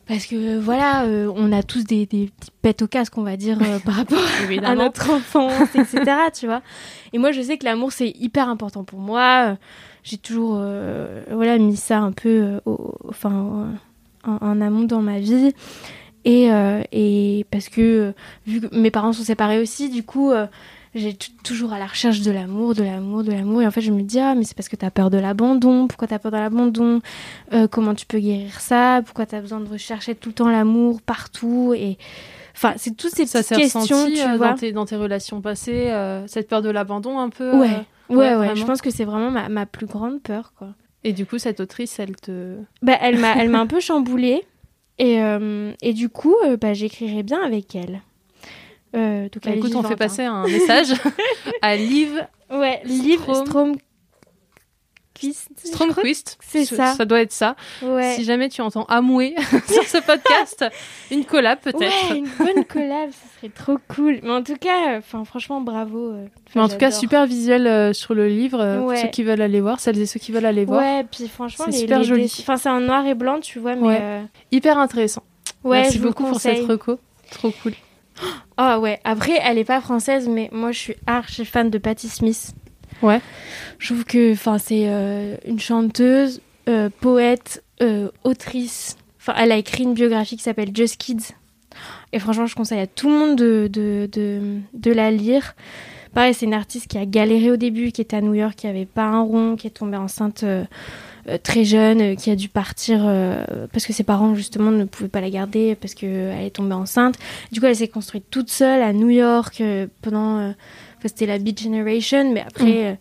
parce 0.07 0.25
que 0.25 0.57
voilà, 0.59 1.05
euh, 1.05 1.31
on 1.35 1.51
a 1.51 1.63
tous 1.63 1.83
des, 1.85 2.05
des 2.05 2.29
petites 2.37 2.51
pètes 2.61 2.81
au 2.81 2.87
casque, 2.87 3.17
on 3.17 3.23
va 3.23 3.37
dire, 3.37 3.57
euh, 3.61 3.79
par 3.79 3.95
rapport 3.95 4.19
à 4.63 4.75
notre 4.75 5.11
enfance, 5.11 5.75
etc. 5.75 6.03
tu 6.33 6.45
vois. 6.45 6.61
Et 7.13 7.17
moi, 7.17 7.31
je 7.31 7.41
sais 7.41 7.57
que 7.57 7.65
l'amour, 7.65 7.91
c'est 7.91 8.09
hyper 8.19 8.49
important 8.49 8.83
pour 8.83 8.99
moi. 8.99 9.51
Euh, 9.51 9.55
J'ai 10.03 10.17
toujours 10.17 10.57
euh, 10.59 11.23
voilà, 11.31 11.57
mis 11.57 11.77
ça 11.77 11.99
un 11.99 12.11
peu 12.11 12.59
au- 12.65 12.95
enfin, 13.07 13.69
en, 14.25 14.37
en 14.41 14.61
amont 14.61 14.83
dans 14.83 15.01
ma 15.01 15.19
vie. 15.19 15.53
Et, 16.25 16.47
et 16.93 17.45
parce 17.51 17.67
que, 17.67 18.13
vu 18.47 18.61
que 18.61 18.73
mes 18.73 18.91
parents 18.91 19.11
sont 19.11 19.23
séparés 19.25 19.59
aussi, 19.59 19.89
du 19.89 20.03
coup, 20.03 20.31
j'ai 20.95 21.13
toujours 21.43 21.73
à 21.73 21.79
la 21.79 21.87
recherche 21.87 22.21
de 22.21 22.29
l'amour, 22.31 22.75
de 22.75 22.83
l'amour, 22.83 23.23
de 23.23 23.31
l'amour. 23.31 23.61
Et 23.63 23.67
en 23.67 23.71
fait, 23.71 23.81
je 23.81 23.91
me 23.91 24.01
dis, 24.03 24.19
ah, 24.19 24.35
mais 24.35 24.43
c'est 24.43 24.55
parce 24.55 24.69
que 24.69 24.75
t'as 24.75 24.91
peur 24.91 25.09
de 25.09 25.17
l'abandon. 25.17 25.87
Pourquoi 25.87 26.07
t'as 26.07 26.19
peur 26.19 26.31
de 26.31 26.37
l'abandon? 26.37 27.01
Euh, 27.51 27.67
Comment 27.67 27.95
tu 27.95 28.05
peux 28.05 28.19
guérir 28.19 28.59
ça? 28.59 29.01
Pourquoi 29.03 29.25
t'as 29.25 29.41
besoin 29.41 29.59
de 29.59 29.67
rechercher 29.69 30.13
tout 30.13 30.29
le 30.29 30.35
temps 30.35 30.49
l'amour 30.49 31.01
partout? 31.01 31.73
Et 31.75 31.97
enfin, 32.55 32.73
c'est 32.77 32.95
toutes 32.95 33.13
ces 33.15 33.25
Ça 33.25 33.39
petites 33.39 33.57
questions, 33.57 34.05
tu 34.07 34.21
euh, 34.21 34.37
vois. 34.37 34.49
dans, 34.49 34.55
tes, 34.55 34.71
dans 34.71 34.85
tes 34.85 34.95
relations 34.95 35.41
passées, 35.41 35.89
euh, 35.89 36.27
cette 36.27 36.47
peur 36.47 36.61
de 36.61 36.69
l'abandon 36.69 37.17
un 37.17 37.29
peu. 37.29 37.57
Ouais, 37.59 37.85
ouais, 38.09 38.35
ouais. 38.35 38.55
Je 38.55 38.63
pense 38.63 38.81
que 38.81 38.91
c'est 38.91 39.05
vraiment 39.05 39.31
ma, 39.31 39.49
ma 39.49 39.65
plus 39.65 39.87
grande 39.87 40.21
peur, 40.21 40.53
quoi. 40.57 40.69
Et 41.03 41.11
du 41.11 41.25
coup, 41.25 41.39
cette 41.39 41.59
autrice, 41.59 41.97
elle 41.99 42.15
te. 42.15 42.55
Bah, 42.83 42.97
elle 43.01 43.17
m'a, 43.17 43.33
elle 43.37 43.49
m'a 43.49 43.59
un 43.59 43.67
peu 43.67 43.79
chamboulée. 43.79 44.43
Et, 44.99 45.19
et 45.81 45.93
du 45.93 46.07
coup, 46.07 46.35
bah, 46.61 46.73
j'écrirai 46.73 47.23
bien 47.23 47.41
avec 47.43 47.75
elle. 47.75 48.01
Euh, 48.95 49.23
donc, 49.23 49.43
Bah, 49.43 49.51
écoute, 49.51 49.75
on 49.75 49.83
fait 49.83 49.93
hein. 49.93 49.97
passer 49.97 50.23
un 50.23 50.43
message 50.47 50.93
à 51.61 51.75
Liv 51.77 52.25
Ouais, 52.51 52.81
Liv 52.85 53.19
Strom- 53.21 53.75
Stromquist. 55.63 56.37
c'est 56.41 56.65
Ce- 56.65 56.75
ça. 56.75 56.93
Ça 56.95 57.05
doit 57.05 57.21
être 57.21 57.31
ça. 57.31 57.55
Ouais. 57.81 58.13
Si 58.15 58.23
jamais 58.25 58.49
tu 58.49 58.61
entends 58.61 58.83
amouer 58.85 59.35
sur 59.71 59.83
ce 59.83 59.97
podcast, 59.99 60.65
une 61.11 61.23
collab 61.23 61.59
peut-être. 61.59 61.79
Ouais, 62.11 62.17
une 62.17 62.27
bonne 62.37 62.65
collab, 62.65 63.09
ce 63.11 63.37
serait 63.37 63.49
trop 63.53 63.77
cool. 63.95 64.19
Mais 64.23 64.31
en 64.31 64.43
tout 64.43 64.57
cas, 64.57 64.97
enfin, 64.97 65.23
franchement, 65.23 65.61
bravo. 65.61 66.11
euh, 66.11 66.25
Mais 66.55 66.61
en 66.61 66.67
tout 66.67 66.77
cas, 66.77 66.91
super 66.91 67.25
visuel 67.25 67.67
euh, 67.67 67.93
sur 67.93 68.13
le 68.15 68.27
livre. 68.27 68.59
euh, 68.59 68.79
Pour 68.81 68.97
ceux 68.97 69.07
qui 69.07 69.23
veulent 69.23 69.41
aller 69.41 69.61
voir, 69.61 69.79
celles 69.79 69.99
et 69.99 70.05
ceux 70.05 70.19
qui 70.19 70.31
veulent 70.31 70.45
aller 70.45 70.65
voir. 70.65 70.81
Ouais, 70.81 71.05
puis 71.09 71.27
franchement, 71.29 71.65
C'est 71.69 71.77
super 71.79 71.99
les 71.99 72.05
joli. 72.05 72.35
Enfin, 72.39 72.57
c'est 72.57 72.69
en 72.69 72.81
noir 72.81 73.05
et 73.05 73.13
blanc, 73.15 73.39
tu 73.39 73.59
vois, 73.59 73.75
mais 73.75 73.87
Ouais. 73.87 73.99
euh, 74.01 74.21
Hyper 74.51 74.77
intéressant. 74.77 75.23
ouais, 75.63 75.81
Merci 75.81 75.93
je 75.93 75.99
vous 75.99 76.05
le 76.05 76.09
beaucoup 76.09 76.25
pour 76.25 76.39
cette 76.41 76.65
reco. 76.67 76.99
Trop 77.31 77.51
cool. 77.63 77.73
Ah 78.57 78.79
ouais, 78.79 78.99
après, 79.03 79.39
elle 79.43 79.57
est 79.57 79.63
pas 79.63 79.81
française, 79.81 80.27
mais 80.29 80.49
moi, 80.51 80.71
je 80.71 80.79
suis 80.79 80.95
archi 81.07 81.45
fan 81.45 81.69
de 81.69 81.77
Patti 81.77 82.09
Smith. 82.09 82.53
Ouais. 83.01 83.19
Je 83.79 83.93
trouve 83.93 84.05
que, 84.05 84.35
c'est 84.59 84.85
euh, 84.87 85.35
une 85.45 85.59
chanteuse, 85.59 86.41
euh, 86.69 86.89
poète, 87.01 87.63
euh, 87.81 88.09
autrice. 88.23 88.97
Enfin, 89.19 89.33
elle 89.37 89.51
a 89.51 89.57
écrit 89.57 89.83
une 89.83 89.93
biographie 89.93 90.37
qui 90.37 90.43
s'appelle 90.43 90.71
Just 90.73 90.97
Kids. 90.97 91.33
Et 92.11 92.19
franchement, 92.19 92.45
je 92.45 92.55
conseille 92.55 92.79
à 92.79 92.87
tout 92.87 93.09
le 93.09 93.15
monde 93.15 93.35
de, 93.35 93.67
de, 93.71 94.07
de, 94.11 94.59
de 94.73 94.91
la 94.91 95.09
lire. 95.09 95.55
Pareil, 96.13 96.35
c'est 96.35 96.45
une 96.45 96.53
artiste 96.53 96.87
qui 96.87 96.99
a 96.99 97.05
galéré 97.05 97.49
au 97.49 97.57
début, 97.57 97.91
qui 97.91 98.01
était 98.01 98.17
à 98.17 98.21
New 98.21 98.35
York, 98.35 98.55
qui 98.55 98.67
avait 98.67 98.85
pas 98.85 99.05
un 99.05 99.21
rond, 99.21 99.55
qui 99.55 99.65
est 99.65 99.71
tombée 99.71 99.97
enceinte 99.97 100.45
très 101.41 101.63
jeune, 101.65 102.01
euh, 102.01 102.15
qui 102.15 102.29
a 102.31 102.35
dû 102.35 102.49
partir 102.49 103.01
euh, 103.03 103.45
parce 103.71 103.85
que 103.85 103.93
ses 103.93 104.03
parents 104.03 104.35
justement 104.35 104.71
ne 104.71 104.83
pouvaient 104.85 105.09
pas 105.09 105.21
la 105.21 105.29
garder 105.29 105.75
parce 105.75 105.93
qu'elle 105.93 106.41
est 106.41 106.55
tombée 106.55 106.73
enceinte. 106.75 107.15
Du 107.51 107.59
coup, 107.59 107.65
elle 107.67 107.75
s'est 107.75 107.87
construite 107.87 108.25
toute 108.29 108.49
seule 108.49 108.81
à 108.81 108.93
New 108.93 109.09
York 109.09 109.61
euh, 109.61 109.87
pendant. 110.01 110.37
euh, 110.39 110.51
c'était 111.05 111.25
la 111.25 111.37
Beat 111.37 111.61
Generation, 111.61 112.31
mais 112.33 112.41
après. 112.41 112.85
euh, 112.85 112.93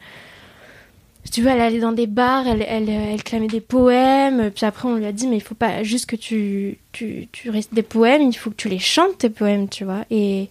si 1.24 1.30
tu 1.30 1.40
veux, 1.42 1.50
elle 1.50 1.60
allait 1.60 1.78
dans 1.78 1.92
des 1.92 2.08
bars, 2.08 2.48
elle, 2.48 2.66
elle, 2.68 2.90
euh, 2.90 3.12
elle 3.12 3.22
clamait 3.22 3.46
des 3.46 3.60
poèmes, 3.60 4.50
puis 4.50 4.66
après 4.66 4.88
on 4.88 4.96
lui 4.96 5.06
a 5.06 5.12
dit, 5.12 5.28
mais 5.28 5.36
il 5.36 5.40
faut 5.42 5.54
pas 5.54 5.84
juste 5.84 6.06
que 6.06 6.16
tu, 6.16 6.78
tu, 6.90 7.28
tu 7.30 7.48
restes 7.48 7.72
des 7.72 7.82
poèmes, 7.84 8.22
il 8.22 8.32
faut 8.32 8.50
que 8.50 8.56
tu 8.56 8.68
les 8.68 8.80
chantes, 8.80 9.18
tes 9.18 9.30
poèmes, 9.30 9.68
tu 9.68 9.84
vois. 9.84 10.04
Et, 10.10 10.48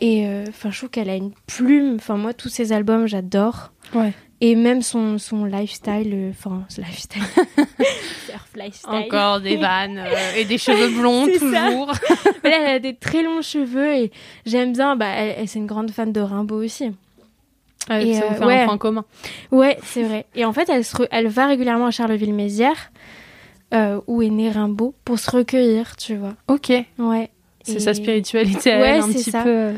et 0.00 0.28
euh, 0.28 0.44
enfin, 0.48 0.70
je 0.70 0.78
trouve 0.78 0.90
qu'elle 0.90 1.10
a 1.10 1.16
une 1.16 1.32
plume, 1.48 1.96
enfin, 1.96 2.16
moi, 2.16 2.32
tous 2.34 2.48
ses 2.48 2.70
albums, 2.70 3.08
j'adore. 3.08 3.72
Ouais. 3.94 4.12
Et 4.42 4.54
même 4.54 4.82
son, 4.82 5.16
son 5.18 5.44
lifestyle, 5.46 6.10
euh, 6.12 6.30
enfin, 6.30 6.64
ce 6.68 6.80
lifestyle. 6.82 7.22
Surf 8.26 8.48
lifestyle. 8.54 8.90
Encore 8.90 9.40
des 9.40 9.56
vannes 9.56 9.98
euh, 9.98 10.34
et 10.36 10.44
des 10.44 10.58
cheveux 10.58 10.88
blonds 10.90 11.26
toujours. 11.38 11.92
Elle 12.44 12.66
a 12.66 12.78
des 12.78 12.94
très 12.94 13.22
longs 13.22 13.40
cheveux 13.42 13.94
et 13.94 14.10
j'aime 14.44 14.72
bien, 14.74 14.94
bah, 14.96 15.06
elle, 15.08 15.34
elle- 15.38 15.48
c'est 15.48 15.58
une 15.58 15.66
grande 15.66 15.90
fan 15.90 16.12
de 16.12 16.20
Rimbaud 16.20 16.62
aussi. 16.64 16.92
Ouais, 17.88 18.06
Et, 18.08 18.14
ça 18.14 18.26
vous 18.26 18.34
euh, 18.34 18.38
fait 18.38 18.44
ouais. 18.44 18.60
un 18.62 18.66
point 18.66 18.78
commun. 18.78 19.04
Ouais, 19.52 19.78
c'est 19.84 20.02
vrai. 20.02 20.26
Et 20.34 20.44
en 20.44 20.52
fait, 20.52 20.68
elle, 20.68 20.84
se 20.84 20.96
re- 20.96 21.08
elle 21.10 21.28
va 21.28 21.46
régulièrement 21.46 21.86
à 21.86 21.90
Charleville-Mézières, 21.90 22.90
euh, 23.74 24.00
où 24.06 24.22
est 24.22 24.28
né 24.28 24.50
Rimbaud, 24.50 24.94
pour 25.04 25.18
se 25.18 25.30
recueillir, 25.30 25.96
tu 25.96 26.16
vois. 26.16 26.34
Ok. 26.48 26.72
Ouais. 26.98 27.30
C'est 27.62 27.74
Et- 27.76 27.80
sa 27.80 27.94
spiritualité 27.94 28.72
à 28.72 28.80
Ouais, 28.80 28.88
elle, 28.90 29.00
un 29.00 29.06
c'est 29.06 29.12
petit 29.14 29.30
ça. 29.30 29.42
peu. 29.42 29.48
euh, 29.48 29.72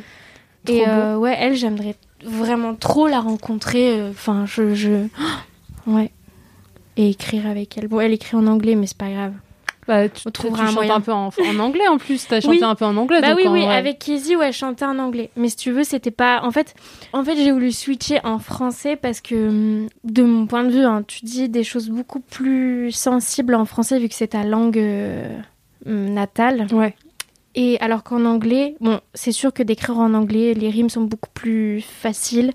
trop 0.65 0.75
Et 0.75 0.81
beau. 0.81 0.91
euh, 0.91 1.17
ouais, 1.17 1.37
elle, 1.39 1.55
j'aimerais 1.55 1.95
vraiment 2.25 2.75
trop 2.75 3.07
la 3.09 3.21
rencontrer. 3.21 4.01
euh, 4.01 4.11
Enfin, 4.11 4.45
je, 4.47 4.75
je... 4.75 5.07
Ouais. 5.87 6.11
Et 6.97 7.11
écrire 7.11 7.47
avec 7.47 7.79
elle. 7.79 7.89
Bon, 7.89 8.01
elle 8.01 8.13
écrit 8.13 8.37
en 8.37 8.47
anglais, 8.47 8.75
mais 8.75 8.87
c'est 8.87 8.97
pas 8.99 9.09
grave. 9.11 9.33
Bah, 9.87 10.07
tu, 10.07 10.21
on 10.27 10.31
tu 10.31 10.33
trouvera 10.33 10.65
un 10.65 10.71
chantes 10.71 10.91
un 10.91 11.01
peu 11.01 11.13
en, 11.13 11.29
en 11.29 11.59
anglais 11.61 11.89
en 11.89 11.97
plus. 11.97 12.27
T'as 12.29 12.43
chanté 12.43 12.59
Oui. 12.59 12.63
un 12.63 12.75
peu 12.75 12.85
en 12.85 12.95
anglais. 12.99 13.23
Bah 13.23 13.29
donc 13.31 13.39
oui, 13.39 13.47
en 13.49 13.53
oui, 13.55 13.65
avec 13.65 13.99
Kizzy, 14.01 14.37
ouais, 14.37 14.53
je 14.53 14.59
chantais 14.59 14.85
en 14.85 14.99
anglais. 14.99 15.31
Mais 15.37 15.49
si 15.49 15.57
tu 15.57 15.71
veux, 15.71 15.83
c'était 15.85 16.11
pas. 16.11 16.43
En 16.43 16.51
fait, 16.51 16.75
en 17.15 17.25
fait 17.25 17.37
j'ai 17.37 17.53
voulu 17.53 17.73
switcher 17.73 18.21
en 18.23 18.39
français 18.39 18.97
parce 18.97 19.23
que, 19.23 19.49
hum, 19.49 19.87
de 20.05 20.23
mon 20.25 20.47
point 20.47 20.65
de 20.65 20.71
vue, 20.73 20.85
hein, 20.85 21.05
tu 21.07 21.25
dis 21.25 21.49
des 21.49 21.65
choses 21.65 21.89
beaucoup 21.89 22.21
plus 22.21 22.91
sensibles 22.93 23.55
en 23.55 23.65
français 23.65 23.99
vu 23.99 24.11
que 24.11 24.15
c'est 24.15 24.29
ta 24.29 24.45
langue 24.45 24.77
euh, 24.79 25.39
hum, 25.87 26.11
natale. 26.13 26.67
Ouais. 26.73 26.95
Et 27.61 27.77
alors 27.81 28.05
qu'en 28.05 28.25
anglais, 28.25 28.77
bon, 28.81 29.01
c'est 29.15 29.33
sûr 29.33 29.53
que 29.53 29.65
d'écrire 29.65 29.99
en 29.99 30.15
anglais, 30.15 30.55
les 30.55 30.71
rimes 30.71 30.89
sont 30.91 31.01
beaucoup 31.03 31.31
plus 31.35 31.81
faciles. 31.81 32.53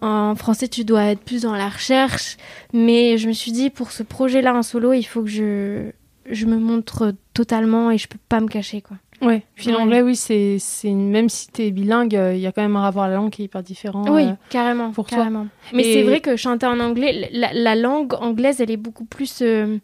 En 0.00 0.34
français, 0.36 0.68
tu 0.68 0.84
dois 0.84 1.04
être 1.06 1.20
plus 1.20 1.42
dans 1.42 1.54
la 1.54 1.68
recherche. 1.68 2.36
Mais 2.72 3.18
je 3.18 3.26
me 3.26 3.32
suis 3.32 3.50
dit, 3.50 3.68
pour 3.68 3.90
ce 3.90 4.02
projet-là 4.04 4.54
en 4.54 4.62
solo, 4.62 4.92
il 4.92 5.02
faut 5.02 5.22
que 5.22 5.28
je, 5.28 5.90
je 6.30 6.46
me 6.46 6.56
montre 6.56 7.14
totalement 7.34 7.90
et 7.90 7.98
je 7.98 8.06
peux 8.06 8.18
pas 8.28 8.38
me 8.40 8.46
cacher, 8.46 8.80
quoi. 8.80 8.96
Ouais. 9.22 9.42
Puis 9.56 9.66
Ouais. 9.66 9.72
l'anglais, 9.74 10.00
oui, 10.02 10.14
c'est, 10.16 10.56
c'est 10.60 10.92
même 10.92 11.28
si 11.28 11.48
t'es 11.48 11.70
bilingue, 11.72 12.14
euh, 12.16 12.32
il 12.34 12.40
y 12.40 12.46
a 12.46 12.52
quand 12.52 12.62
même 12.62 12.76
un 12.76 12.82
rapport 12.82 13.02
à 13.02 13.08
la 13.08 13.16
langue 13.16 13.30
qui 13.30 13.42
est 13.42 13.46
hyper 13.46 13.62
différent. 13.62 14.04
Oui, 14.08 14.22
euh. 14.28 14.32
carrément. 14.50 14.92
pour 14.92 15.08
toi. 15.08 15.26
Mais 15.74 15.82
Et- 15.82 15.92
c'est 15.92 16.02
vrai 16.04 16.20
que 16.20 16.36
chanter 16.36 16.64
en 16.66 16.78
anglais, 16.80 17.28
la, 17.32 17.52
la 17.52 17.74
langue 17.74 18.14
anglaise, 18.14 18.60
elle 18.62 18.70
est 18.70 18.78
beaucoup 18.78 19.04
plus 19.04 19.40
euh, 19.42 19.76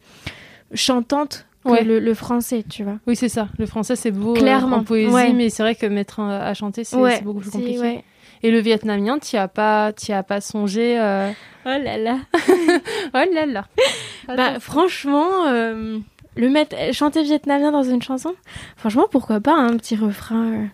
chantante 0.72 1.44
Ouais. 1.70 1.84
le, 1.84 1.98
le 2.00 2.14
français, 2.14 2.64
tu 2.68 2.82
vois. 2.84 2.98
Oui, 3.06 3.16
c'est 3.16 3.28
ça. 3.28 3.48
Le 3.58 3.66
français, 3.66 3.96
c'est 3.96 4.10
beau 4.10 4.34
euh, 4.36 4.38
Clairement, 4.38 4.76
en 4.78 4.84
poésie, 4.84 5.12
ouais. 5.12 5.32
mais 5.32 5.50
c'est 5.50 5.62
vrai 5.62 5.74
que 5.74 5.86
mettre 5.86 6.20
un- 6.20 6.30
à 6.38 6.54
chanter, 6.54 6.84
c'est, 6.84 6.96
ouais, 6.96 7.20
beaucoup 7.22 7.40
plus 7.40 7.50
compliqué. 7.50 8.02
Et 8.42 8.50
le 8.50 8.58
vietnamien, 8.60 9.18
t'y 9.18 9.36
as 9.36 9.48
pas, 9.48 9.92
as 10.08 10.22
pas 10.22 10.40
songé. 10.40 10.98
euh, 11.00 11.30
Oh 11.64 11.68
là 11.82 11.96
là. 11.98 12.18
Oh 13.14 13.34
là 13.34 13.46
là. 13.46 13.64
Bah, 14.28 14.60
franchement, 14.60 15.46
euh, 15.48 15.98
le 16.36 16.48
mettre, 16.50 16.76
chanter 16.92 17.22
vietnamien 17.22 17.72
dans 17.72 17.82
une 17.82 18.02
chanson, 18.02 18.34
franchement, 18.76 19.06
pourquoi 19.10 19.40
pas, 19.40 19.54
hein, 19.54 19.68
un 19.72 19.76
petit 19.76 19.96
refrain. 19.96 20.52
euh. 20.52 20.64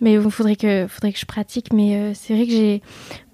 Mais 0.00 0.14
il 0.14 0.30
faudrait 0.30 0.56
que, 0.56 0.86
faudrait 0.88 1.12
que 1.12 1.18
je 1.18 1.26
pratique. 1.26 1.72
Mais 1.72 1.96
euh, 1.96 2.12
c'est 2.14 2.34
vrai 2.34 2.46
que 2.46 2.52
j'ai, 2.52 2.82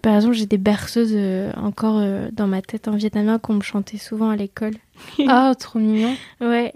par 0.04 0.16
exemple, 0.16 0.34
j'ai 0.34 0.44
des 0.44 0.58
berceuses 0.58 1.14
euh, 1.14 1.50
encore 1.56 1.96
euh, 1.96 2.28
dans 2.30 2.46
ma 2.46 2.60
tête 2.60 2.88
en 2.88 2.94
vietnamien 2.94 3.38
qu'on 3.38 3.54
me 3.54 3.62
chantait 3.62 3.96
souvent 3.96 4.28
à 4.28 4.36
l'école. 4.36 4.74
Ah, 5.26 5.54
trop 5.58 5.78
mignon. 5.78 6.14
Ouais. 6.42 6.74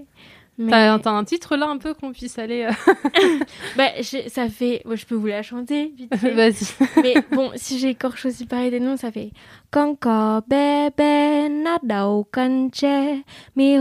Mais... 0.57 0.71
T'as, 0.71 1.11
un 1.11 1.25
titre 1.25 1.55
là 1.57 1.69
un 1.69 1.77
peu 1.77 1.93
qu'on 1.93 2.13
puisse 2.13 2.39
aller. 2.39 2.63
euh, 2.65 3.45
Bah, 3.77 3.91
ça 4.29 4.49
fait. 4.49 4.81
ouais, 4.87 4.97
je 4.97 5.05
peux 5.05 5.15
vous 5.15 5.27
la 5.27 5.43
chanter, 5.43 5.93
vite 5.95 6.17
fait. 6.17 6.33
Vas-y. 6.33 7.03
Mais 7.03 7.17
bon, 7.31 7.51
si 7.55 7.79
j'écorche 7.79 8.25
aussi 8.25 8.47
pareil 8.47 8.71
des 8.71 8.81
noms, 8.81 8.97
ça 8.97 9.13
fait 9.13 9.31
Con 9.71 9.97
cò 10.01 10.41
bé 10.49 10.89
bé 10.97 11.51
nát 11.51 11.83
đầu 11.83 12.25
cân 12.33 12.71
tre 12.71 13.23
Mi 13.55 13.77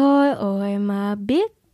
mà 0.78 1.16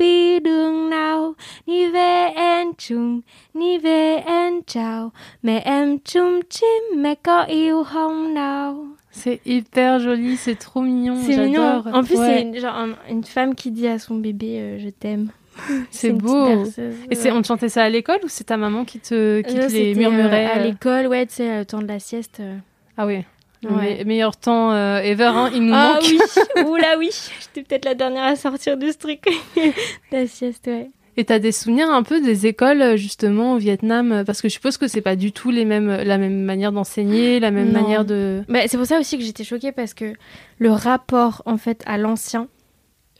biết 0.03 0.39
đi 0.39 0.39
đường 0.39 0.89
nào 0.89 1.33
Ni 1.67 1.85
về 1.85 2.27
em 2.35 2.67
chung, 2.77 3.21
ni 3.53 3.77
về 3.77 4.15
em 4.25 4.61
chào 4.67 5.11
Mẹ 5.43 5.59
em 5.59 5.97
chung 5.99 6.39
chim, 6.49 7.01
mẹ 7.01 7.15
có 7.23 7.43
yêu 7.43 7.83
không 7.83 8.33
nào? 8.33 8.87
C'est 9.15 9.37
hyper 9.45 10.01
joli, 10.01 10.35
c'est 10.37 10.55
trop 10.55 10.81
mignon. 10.83 11.15
C'est 11.15 11.37
mignon. 11.37 11.61
j'adore. 11.83 11.93
En 11.93 12.03
plus, 12.03 12.17
Ouais, 12.17 12.25
c'est 12.27 12.41
une, 12.41 12.59
genre 12.59 12.75
un- 12.75 12.95
une 13.09 13.23
femme 13.23 13.53
qui 13.55 13.69
dit 13.71 13.87
à 13.87 13.99
son 13.99 14.15
bébé 14.15 14.57
euh, 14.59 14.79
Je 14.79 14.89
t'aime. 14.89 15.29
c'est 15.91 16.11
beau. 16.13 16.45
berceuse, 16.45 16.95
Et 17.11 17.15
c'est, 17.15 17.29
ouais. 17.31 17.37
on 17.37 17.41
te 17.43 17.47
chantait 17.47 17.69
ça 17.69 17.83
à 17.83 17.89
l'école 17.89 18.19
ou 18.23 18.27
c'est 18.27 18.45
ta 18.45 18.57
maman 18.57 18.85
qui 18.85 18.99
te, 18.99 19.41
qui 19.41 19.55
Euh, 19.59 19.67
te 19.67 19.71
les 19.73 19.93
c'était, 19.93 19.99
murmurait 19.99 20.45
euh, 20.47 20.53
à 20.55 20.57
euh, 20.57 20.63
l'école, 20.63 21.07
ouais, 21.07 21.27
tu 21.27 21.35
sais, 21.35 21.59
le 21.59 21.65
temps 21.65 21.81
de 21.83 21.87
la 21.87 21.99
sieste. 21.99 22.39
euh. 22.39 22.57
Ah 22.97 23.05
oui. 23.05 23.23
Ouais. 23.69 23.99
me- 23.99 24.03
meilleur 24.05 24.35
temps 24.37 24.71
euh, 24.71 24.99
ever, 24.99 25.25
hein, 25.25 25.49
il 25.53 25.63
nous 25.65 25.73
Ah 25.75 25.93
manque. 25.95 26.03
oui, 26.09 26.19
oula 26.65 26.97
oui, 26.97 27.09
j'étais 27.41 27.63
peut-être 27.67 27.85
la 27.85 27.95
dernière 27.95 28.23
à 28.23 28.35
sortir 28.35 28.77
de 28.77 28.91
ce 28.91 28.97
truc. 28.97 29.23
la 30.11 30.27
sieste, 30.27 30.67
ouais. 30.67 30.89
Et 31.15 31.25
t'as 31.25 31.37
des 31.37 31.51
souvenirs 31.51 31.91
un 31.91 32.01
peu 32.01 32.21
des 32.21 32.47
écoles 32.47 32.81
euh, 32.81 32.97
justement 32.97 33.53
au 33.53 33.57
Vietnam? 33.57 34.23
Parce 34.25 34.41
que 34.41 34.47
je 34.49 34.53
suppose 34.53 34.77
que 34.77 34.87
c'est 34.87 35.01
pas 35.01 35.15
du 35.15 35.31
tout 35.31 35.51
les 35.51 35.63
mêmes 35.63 35.87
la 36.03 36.17
même 36.17 36.41
manière 36.41 36.71
d'enseigner, 36.71 37.39
la 37.39 37.51
même 37.51 37.71
Non. 37.71 37.81
manière 37.83 38.03
de. 38.03 38.43
Bah, 38.49 38.61
c'est 38.67 38.77
pour 38.77 38.87
ça 38.87 38.99
aussi 38.99 39.17
que 39.19 39.23
j'étais 39.23 39.43
choquée 39.43 39.71
parce 39.71 39.93
que 39.93 40.13
le 40.57 40.71
rapport 40.71 41.43
en 41.45 41.57
fait 41.57 41.83
à 41.85 41.97
l'ancien 41.99 42.47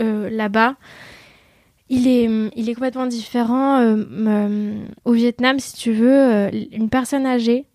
euh, 0.02 0.28
là-bas 0.32 0.76
il 1.90 2.08
est, 2.08 2.28
il 2.56 2.70
est 2.70 2.74
complètement 2.74 3.06
différent. 3.06 3.80
euh, 3.82 3.98
euh, 4.12 4.74
au 5.06 5.12
Vietnam, 5.12 5.60
si 5.60 5.76
tu 5.76 5.92
veux, 5.92 6.50
une 6.72 6.90
personne 6.90 7.26
âgée, 7.28 7.66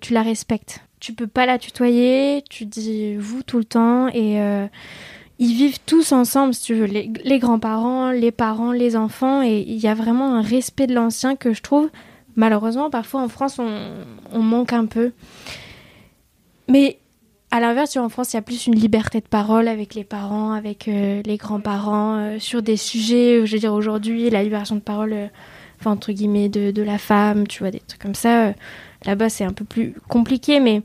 tu 0.00 0.14
la 0.14 0.22
respectes. 0.22 0.80
Tu 1.04 1.12
peux 1.12 1.26
pas 1.26 1.44
la 1.44 1.58
tutoyer, 1.58 2.42
tu 2.48 2.64
dis 2.64 3.14
vous 3.16 3.42
tout 3.42 3.58
le 3.58 3.66
temps 3.66 4.08
et 4.08 4.40
euh, 4.40 4.66
ils 5.38 5.52
vivent 5.54 5.80
tous 5.84 6.12
ensemble, 6.12 6.54
si 6.54 6.62
tu 6.62 6.74
veux, 6.74 6.86
les, 6.86 7.12
les 7.24 7.38
grands-parents, 7.38 8.10
les 8.10 8.30
parents, 8.30 8.72
les 8.72 8.96
enfants 8.96 9.42
et 9.42 9.66
il 9.68 9.76
y 9.76 9.86
a 9.86 9.92
vraiment 9.92 10.34
un 10.34 10.40
respect 10.40 10.86
de 10.86 10.94
l'ancien 10.94 11.36
que 11.36 11.52
je 11.52 11.60
trouve, 11.60 11.90
malheureusement, 12.36 12.88
parfois 12.88 13.20
en 13.20 13.28
France, 13.28 13.58
on, 13.58 13.82
on 14.32 14.40
manque 14.40 14.72
un 14.72 14.86
peu. 14.86 15.12
Mais 16.68 16.96
à 17.50 17.60
l'inverse, 17.60 17.94
en 17.98 18.08
France, 18.08 18.32
il 18.32 18.36
y 18.36 18.38
a 18.38 18.42
plus 18.42 18.66
une 18.66 18.74
liberté 18.74 19.20
de 19.20 19.28
parole 19.28 19.68
avec 19.68 19.94
les 19.94 20.04
parents, 20.04 20.52
avec 20.52 20.88
euh, 20.88 21.20
les 21.26 21.36
grands-parents, 21.36 22.16
euh, 22.16 22.38
sur 22.38 22.62
des 22.62 22.78
sujets, 22.78 23.44
je 23.44 23.52
veux 23.52 23.60
dire, 23.60 23.74
aujourd'hui, 23.74 24.30
la 24.30 24.42
libération 24.42 24.76
de 24.76 24.80
parole, 24.80 25.14
entre 25.84 26.12
guillemets, 26.12 26.48
de, 26.48 26.70
de 26.70 26.82
la 26.82 26.96
femme, 26.96 27.46
tu 27.46 27.58
vois, 27.58 27.70
des 27.70 27.80
trucs 27.80 28.00
comme 28.00 28.14
ça. 28.14 28.54
Là-bas, 29.06 29.28
c'est 29.28 29.44
un 29.44 29.52
peu 29.52 29.64
plus 29.64 29.94
compliqué, 30.08 30.60
mais 30.60 30.82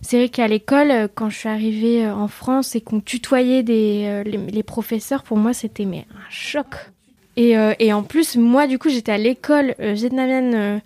c'est 0.00 0.18
vrai 0.18 0.28
qu'à 0.28 0.48
l'école, 0.48 0.90
euh, 0.90 1.08
quand 1.12 1.30
je 1.30 1.36
suis 1.36 1.48
arrivée 1.48 2.04
euh, 2.04 2.14
en 2.14 2.28
France 2.28 2.74
et 2.74 2.80
qu'on 2.80 3.00
tutoyait 3.00 3.62
des, 3.62 4.04
euh, 4.06 4.22
les, 4.24 4.38
les 4.38 4.62
professeurs, 4.62 5.22
pour 5.22 5.36
moi, 5.36 5.52
c'était 5.52 5.84
mais 5.84 6.06
un 6.14 6.30
choc. 6.30 6.90
Et, 7.36 7.56
euh, 7.56 7.72
et 7.78 7.92
en 7.92 8.02
plus, 8.02 8.36
moi, 8.36 8.66
du 8.66 8.78
coup, 8.78 8.88
j'étais 8.88 9.12
à 9.12 9.18
l'école 9.18 9.74
vietnamienne 9.78 10.52
euh, 10.54 10.78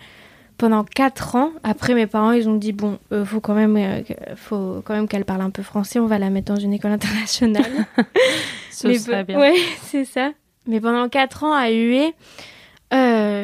pendant 0.58 0.84
4 0.84 1.36
ans. 1.36 1.50
Après, 1.62 1.94
mes 1.94 2.06
parents, 2.06 2.32
ils 2.32 2.48
ont 2.48 2.54
dit 2.54 2.72
bon, 2.72 2.98
euh, 3.12 3.24
faut 3.24 3.40
quand 3.40 3.54
même, 3.54 4.04
faut 4.36 4.82
quand 4.84 4.94
même 4.94 5.08
qu'elle 5.08 5.24
parle 5.24 5.40
un 5.40 5.50
peu 5.50 5.62
français. 5.62 5.98
On 5.98 6.06
va 6.06 6.18
la 6.18 6.30
mettre 6.30 6.52
dans 6.52 6.60
une 6.60 6.72
école 6.72 6.92
internationale. 6.92 7.86
Ce 8.70 8.86
Mais 8.86 8.98
serait 8.98 9.24
bien. 9.24 9.38
Ouais, 9.38 9.54
c'est 9.82 10.04
ça. 10.04 10.32
Mais 10.66 10.80
pendant 10.80 11.08
4 11.08 11.44
ans 11.44 11.54
à 11.54 11.70
UE, 11.72 12.12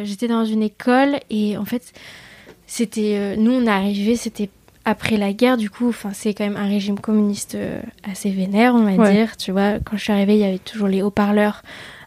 j'étais 0.05 0.28
dans 0.28 0.45
une 0.45 0.62
école 0.62 1.18
et 1.30 1.57
en 1.59 1.64
fait, 1.64 1.93
c'était. 2.70 3.16
euh, 3.18 3.36
nous, 3.36 3.52
on 3.52 3.66
est 3.66 3.68
arrivés, 3.68 4.16
c'était 4.16 4.48
après 4.84 5.16
la 5.16 5.32
guerre, 5.32 5.56
du 5.56 5.68
coup, 5.70 5.88
enfin, 5.88 6.10
c'est 6.14 6.32
quand 6.34 6.44
même 6.44 6.56
un 6.56 6.66
régime 6.68 6.98
communiste 6.98 7.54
euh, 7.54 7.80
assez 8.10 8.30
vénère, 8.30 8.74
on 8.74 8.82
va 8.84 8.92
Ouais. 8.92 9.12
dire. 9.12 9.36
Tu 9.36 9.52
vois, 9.52 9.78
quand 9.84 9.96
je 9.96 10.02
suis 10.04 10.12
arrivée, 10.12 10.34
il 10.34 10.40
y 10.40 10.44
avait 10.44 10.58
toujours 10.58 10.88
les 10.88 11.02
haut-parleurs 11.02 11.62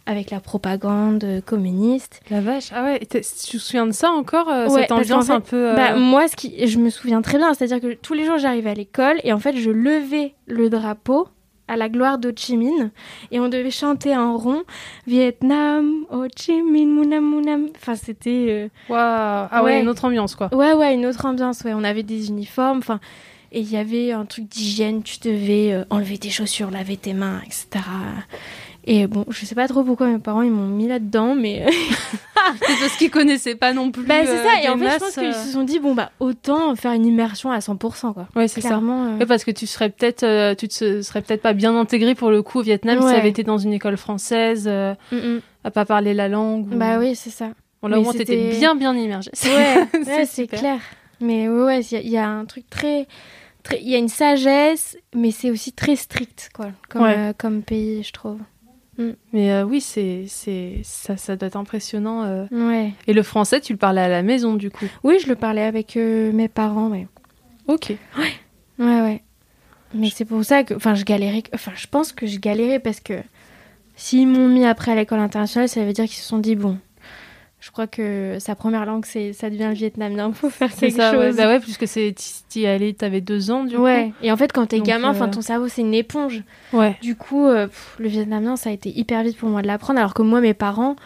avec 0.06 0.32
la 0.32 0.40
propagande 0.40 1.24
euh, 1.24 1.40
communiste. 1.40 2.22
La 2.30 2.42
vache. 2.42 2.70
Ah 2.74 2.84
ouais, 2.84 3.00
tu 3.00 3.22
te 3.22 3.58
souviens 3.58 3.86
de 3.86 3.92
ça 3.94 4.10
encore 4.10 4.50
euh, 4.50 4.68
Ouais, 4.68 4.82
Cette 4.82 4.92
ambiance 4.92 5.28
fait, 5.28 5.34
un 5.34 5.40
peu. 5.40 5.70
euh, 5.72 5.76
Bah, 5.76 5.96
moi, 5.96 6.28
ce 6.28 6.36
qui, 6.36 6.68
je 6.68 6.80
me 6.80 6.90
souviens 6.90 7.22
très 7.22 7.38
bien, 7.38 7.54
c'est-à-dire 7.54 7.80
que 7.80 7.94
tous 7.94 8.14
les 8.14 8.26
jours, 8.26 8.38
j'arrivais 8.38 8.72
à 8.72 8.74
l'école 8.74 9.18
et 9.24 9.32
en 9.34 9.40
fait, 9.40 9.56
je 9.56 9.70
levais 9.70 10.34
le 10.48 10.70
drapeau 10.70 11.28
à 11.68 11.78
la 11.78 11.88
gloire 11.90 12.18
d'Ho 12.18 12.32
Chi 12.36 12.58
Minh 12.58 12.92
et 13.32 13.40
on 13.40 13.48
devait 13.50 13.72
chanter 13.72 14.14
un 14.14 14.36
rond 14.36 14.64
Vietnam, 15.08 16.06
Ho 16.12 16.26
Chi 16.36 16.62
Minh, 16.62 16.90
Munam 16.94 17.24
Munam. 17.30 17.68
Enfin, 17.76 17.96
c'était. 17.96 18.48
euh, 18.50 18.68
waouh. 18.90 19.48
Ah 19.52 19.62
ouais, 19.64 19.74
Ouais. 19.76 19.82
une 19.82 19.88
autre 19.90 20.06
ambiance 20.06 20.36
quoi. 20.36 20.54
Ouais, 20.54 20.74
ouais, 20.74 20.94
une 20.96 21.06
autre 21.06 21.26
ambiance. 21.26 21.62
Ouais, 21.64 21.74
on 21.74 21.84
avait 21.84 22.04
des 22.04 22.30
uniformes. 22.30 22.80
Enfin, 22.80 23.00
et 23.52 23.62
il 23.62 23.70
y 23.72 23.78
avait 23.78 24.12
un 24.12 24.26
truc 24.26 24.46
d'hygiène. 24.50 25.04
Tu 25.04 25.20
devais 25.20 25.72
euh, 25.74 25.86
enlever 25.90 26.18
tes 26.18 26.30
chaussures, 26.32 26.72
laver 26.72 26.98
tes 26.98 27.14
mains, 27.14 27.42
etc. 27.46 27.86
Et 28.86 29.08
bon, 29.08 29.26
je 29.30 29.46
sais 29.46 29.56
pas 29.56 29.68
trop 29.68 29.84
pourquoi 29.84 30.08
mes 30.08 30.20
parents 30.20 30.42
ils 30.42 30.52
m'ont 30.52 30.68
mis 30.68 30.88
là-dedans, 30.88 31.36
mais 31.36 31.66
C'est 32.68 32.80
parce 32.80 32.98
qu'ils 32.98 33.10
connaissaient 33.10 33.56
pas 33.56 33.72
non 33.74 33.92
plus. 33.92 34.04
bah, 34.04 34.16
c'est 34.26 34.32
euh, 34.32 34.44
ça. 34.44 34.62
Et 34.62 34.68
en 34.70 34.74
fait, 34.74 34.80
je 34.80 34.84
masses, 34.84 35.00
pense 35.00 35.14
qu'ils 35.14 35.24
euh, 35.24 35.32
se 35.34 35.52
sont 35.54 35.64
dit 35.64 35.80
bon 35.80 35.96
bah 35.96 36.12
autant 36.20 36.76
faire 36.76 36.92
une 36.92 37.06
immersion 37.06 37.52
à 37.52 37.60
100% 37.60 38.14
quoi. 38.14 38.28
Ouais, 38.36 38.48
c'est 38.50 38.60
ça. 38.62 38.78
Euh, 38.84 39.18
Ouais, 39.20 39.26
parce 39.26 39.46
que 39.46 39.52
tu 39.52 39.66
serais 39.68 39.90
peut-être, 39.90 40.24
euh, 40.24 40.54
tu 40.54 40.68
te 40.68 40.74
se- 40.74 41.02
serais 41.02 41.22
peut-être 41.22 41.42
pas 41.42 41.54
bien 41.54 41.78
intégré 41.80 42.16
pour 42.16 42.30
le 42.32 42.42
coup 42.42 42.60
au 42.60 42.62
Vietnam 42.62 43.00
si 43.02 43.08
tu 43.08 43.14
avais 43.14 43.30
été 43.30 43.44
dans 43.44 43.58
une 43.58 43.72
école 43.74 43.96
française, 43.96 44.68
mm, 44.68 45.16
mm. 45.16 45.42
à 45.64 45.72
pas 45.72 45.86
parler 45.86 46.14
la 46.14 46.28
langue. 46.28 46.68
ou- 46.74 46.78
Bah 46.78 47.00
oui, 47.00 47.16
c'est 47.16 47.30
ça. 47.30 47.50
Bon, 47.82 47.88
là, 47.88 48.00
au 48.00 48.04
moins, 48.04 48.12
t'étais 48.14 48.50
bien, 48.60 48.76
bien 48.76 48.94
immergé. 48.96 49.32
Ouais, 49.44 50.26
C'est 50.26 50.48
clair. 50.48 50.80
Mais 51.22 51.48
ouais, 51.48 51.80
il 51.82 51.94
y, 51.94 51.96
a- 51.96 52.02
il 52.02 52.10
y 52.10 52.18
a 52.18 52.28
un 52.28 52.44
truc 52.44 52.70
très, 52.70 53.08
il 53.80 53.90
y 53.90 53.96
a 53.96 53.98
une 53.98 54.10
sagesse, 54.10 54.98
mais 55.16 55.32
c'est 55.32 55.50
aussi 55.52 55.72
très 55.72 55.96
strict, 55.96 56.50
quoi, 56.54 56.68
comme, 56.90 57.34
comme 57.38 57.62
pays, 57.62 58.04
je 58.04 58.12
trouve. 58.12 58.40
Mais 58.98 59.52
euh, 59.52 59.64
oui, 59.64 59.82
c'est, 59.82 60.26
c'est, 60.28 60.82
ça, 60.84 61.18
ça 61.18 61.36
doit 61.36 61.48
être 61.48 61.56
impressionnant. 61.56 62.24
euh. 62.24 62.46
Ouais. 62.52 62.92
Et 63.08 63.14
le 63.14 63.24
français, 63.24 63.60
tu 63.60 63.74
le 63.74 63.78
parlais 63.80 64.02
à 64.02 64.08
la 64.08 64.22
maison, 64.22 64.54
du 64.54 64.70
coup. 64.70 64.86
Oui, 65.04 65.18
je 65.20 65.28
le 65.28 65.36
parlais 65.36 65.64
avec 65.64 65.98
euh, 65.98 66.32
mes 66.32 66.48
parents, 66.48 66.90
ouais. 66.90 67.08
Ok. 67.68 67.94
Ouais, 68.80 69.02
ouais. 69.02 69.22
Mais 69.94 70.10
c'est 70.10 70.26
pour 70.26 70.44
ça 70.44 70.64
que, 70.64 70.74
enfin, 70.74 70.96
je 70.96 71.04
galérais. 71.06 71.44
Enfin, 71.54 71.72
je 71.76 71.88
pense 71.88 72.12
que 72.12 72.26
je 72.28 72.40
galérais 72.40 72.80
parce 72.80 73.00
que 73.00 73.14
s'ils 73.96 74.28
m'ont 74.28 74.48
mis 74.48 74.66
après 74.66 74.92
à 74.92 74.96
l'école 74.96 75.20
internationale, 75.20 75.70
ça 75.70 75.84
veut 75.86 75.94
dire 75.94 76.06
qu'ils 76.06 76.16
se 76.16 76.28
sont 76.28 76.40
dit 76.40 76.56
bon. 76.56 76.78
Je 77.66 77.72
crois 77.72 77.88
que 77.88 78.36
sa 78.40 78.56
première 78.56 78.86
langue, 78.86 79.06
c'est 79.06 79.32
ça 79.32 79.50
devient 79.50 79.68
le 79.70 79.74
vietnamien. 79.74 80.34
Faut 80.34 80.50
faire 80.50 80.70
quelque 80.76 80.98
ça, 80.98 81.18
ouais. 81.18 81.28
chose. 81.28 81.38
Bah 81.38 81.48
ouais, 81.48 81.62
puisque 81.62 81.88
c'est, 81.88 82.14
t'y 82.50 82.68
allais, 82.68 82.92
t'avais 82.92 83.22
deux 83.22 83.52
ans, 83.52 83.64
du 83.64 83.78
ouais. 83.78 84.12
Et 84.22 84.34
en 84.34 84.36
fait, 84.36 84.52
quand 84.52 84.66
t'es 84.66 84.82
gamin, 84.82 85.08
enfin, 85.08 85.30
euh, 85.30 85.32
ton 85.32 85.40
cerveau, 85.42 85.70
c'est 85.70 85.80
une 85.82 85.94
éponge. 85.94 86.44
coup. 86.72 86.78
Ouais. 86.80 86.98
Du 87.02 87.16
coup, 87.16 87.46
euh, 87.48 87.68
pff, 87.68 87.96
le 88.00 88.10
vietnamien, 88.10 88.58
ça 88.58 88.70
a 88.70 88.74
été 88.74 88.90
hyper 88.90 89.24
vite 89.24 89.38
pour 89.38 89.48
moi 89.48 89.62
de 89.62 89.68
l'apprendre. 89.68 89.98
Alors 89.98 90.14
que 90.14 90.22
moi, 90.22 90.42
mes 90.42 90.54
parents, 90.54 90.98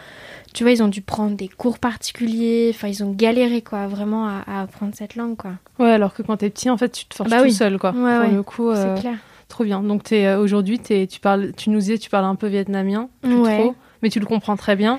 tu 0.52 0.64
vois, 0.64 0.72
ils 0.72 0.82
ont 0.82 0.88
dû 0.88 1.00
prendre 1.00 1.36
des 1.36 1.46
cours 1.46 1.78
particuliers. 1.78 2.72
Enfin, 2.74 2.88
ils 2.88 3.04
ont 3.04 3.12
galéré, 3.12 3.62
quoi, 3.62 3.86
vraiment 3.86 4.26
à, 4.26 4.42
à 4.48 4.62
apprendre 4.62 4.92
cette 4.96 5.14
langue, 5.14 5.36
quoi. 5.36 5.52
Ouais, 5.78 5.92
alors 5.92 6.12
que 6.12 6.22
quand 6.22 6.38
t'es 6.38 6.50
petit, 6.50 6.70
en 6.70 6.76
fait, 6.76 6.88
tu 6.90 7.04
te 7.04 7.14
forces 7.14 7.30
Bah 7.30 7.38
tout 7.38 7.44
oui. 7.44 7.52
seul, 7.52 7.78
quoi. 7.78 7.90
Ouais, 7.90 7.96
Pour 8.18 8.28
ouais. 8.28 8.34
le 8.34 8.42
coup, 8.42 8.68
euh, 8.70 8.96
C'est 8.96 9.00
clair. 9.02 9.18
trop 9.46 9.62
bien. 9.62 9.80
Donc, 9.80 10.02
t'es, 10.02 10.26
euh, 10.26 10.40
aujourd'hui, 10.40 10.80
t'es, 10.80 11.06
tu, 11.06 11.20
parles, 11.20 11.52
tu 11.56 11.70
nous 11.70 11.78
disais, 11.78 11.98
tu 11.98 12.10
parles 12.10 12.24
un 12.24 12.34
peu 12.34 12.48
vietnamien, 12.48 13.08
plus 13.22 13.36
Ouais. 13.36 13.58
trop, 13.60 13.76
mais 14.02 14.10
tu 14.10 14.18
le 14.18 14.26
comprends 14.26 14.56
très 14.56 14.74
bien. 14.74 14.98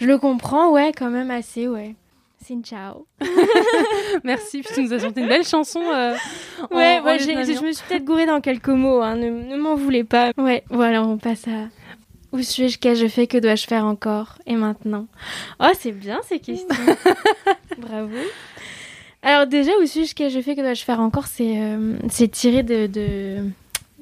Je 0.00 0.06
le 0.06 0.18
comprends, 0.18 0.70
ouais, 0.70 0.92
quand 0.96 1.10
même 1.10 1.30
assez, 1.30 1.66
ouais. 1.68 1.94
Xin 2.44 2.62
ciao. 2.62 3.06
Merci, 4.24 4.62
puis 4.62 4.74
tu 4.74 4.82
nous 4.82 4.92
as 4.92 5.00
chanté 5.00 5.20
une 5.20 5.28
belle 5.28 5.44
chanson. 5.44 5.80
euh, 5.82 6.14
Ouais, 6.70 7.00
en 7.00 7.04
ouais, 7.04 7.18
je 7.18 7.64
me 7.64 7.72
suis 7.72 7.84
peut-être 7.88 8.04
gourée 8.04 8.26
dans 8.26 8.40
quelques 8.40 8.68
mots, 8.68 9.02
hein, 9.02 9.16
ne, 9.16 9.28
ne 9.28 9.56
m'en 9.56 9.74
voulez 9.74 10.04
pas. 10.04 10.30
Ouais, 10.38 10.62
voilà, 10.70 11.02
on 11.02 11.18
passe 11.18 11.46
à. 11.48 11.68
Où 12.30 12.42
suis-je 12.42 12.78
Qu'ai-je 12.78 13.08
fait 13.08 13.26
Que 13.26 13.38
dois-je 13.38 13.66
faire 13.66 13.84
encore 13.84 14.38
Et 14.46 14.54
maintenant? 14.54 15.06
Oh, 15.60 15.68
c'est 15.78 15.92
bien 15.92 16.20
ces 16.28 16.38
questions. 16.38 16.68
Bravo. 17.78 18.14
Alors 19.22 19.46
déjà, 19.46 19.72
où 19.82 19.86
suis-je 19.86 20.14
Qu'ai-je 20.14 20.40
fait 20.40 20.54
Que 20.54 20.60
dois-je 20.60 20.84
faire 20.84 21.00
encore? 21.00 21.26
C'est 21.26 21.58
euh, 21.60 21.96
c'est 22.08 22.28
tiré 22.28 22.62
de, 22.62 22.86
de, 22.86 23.38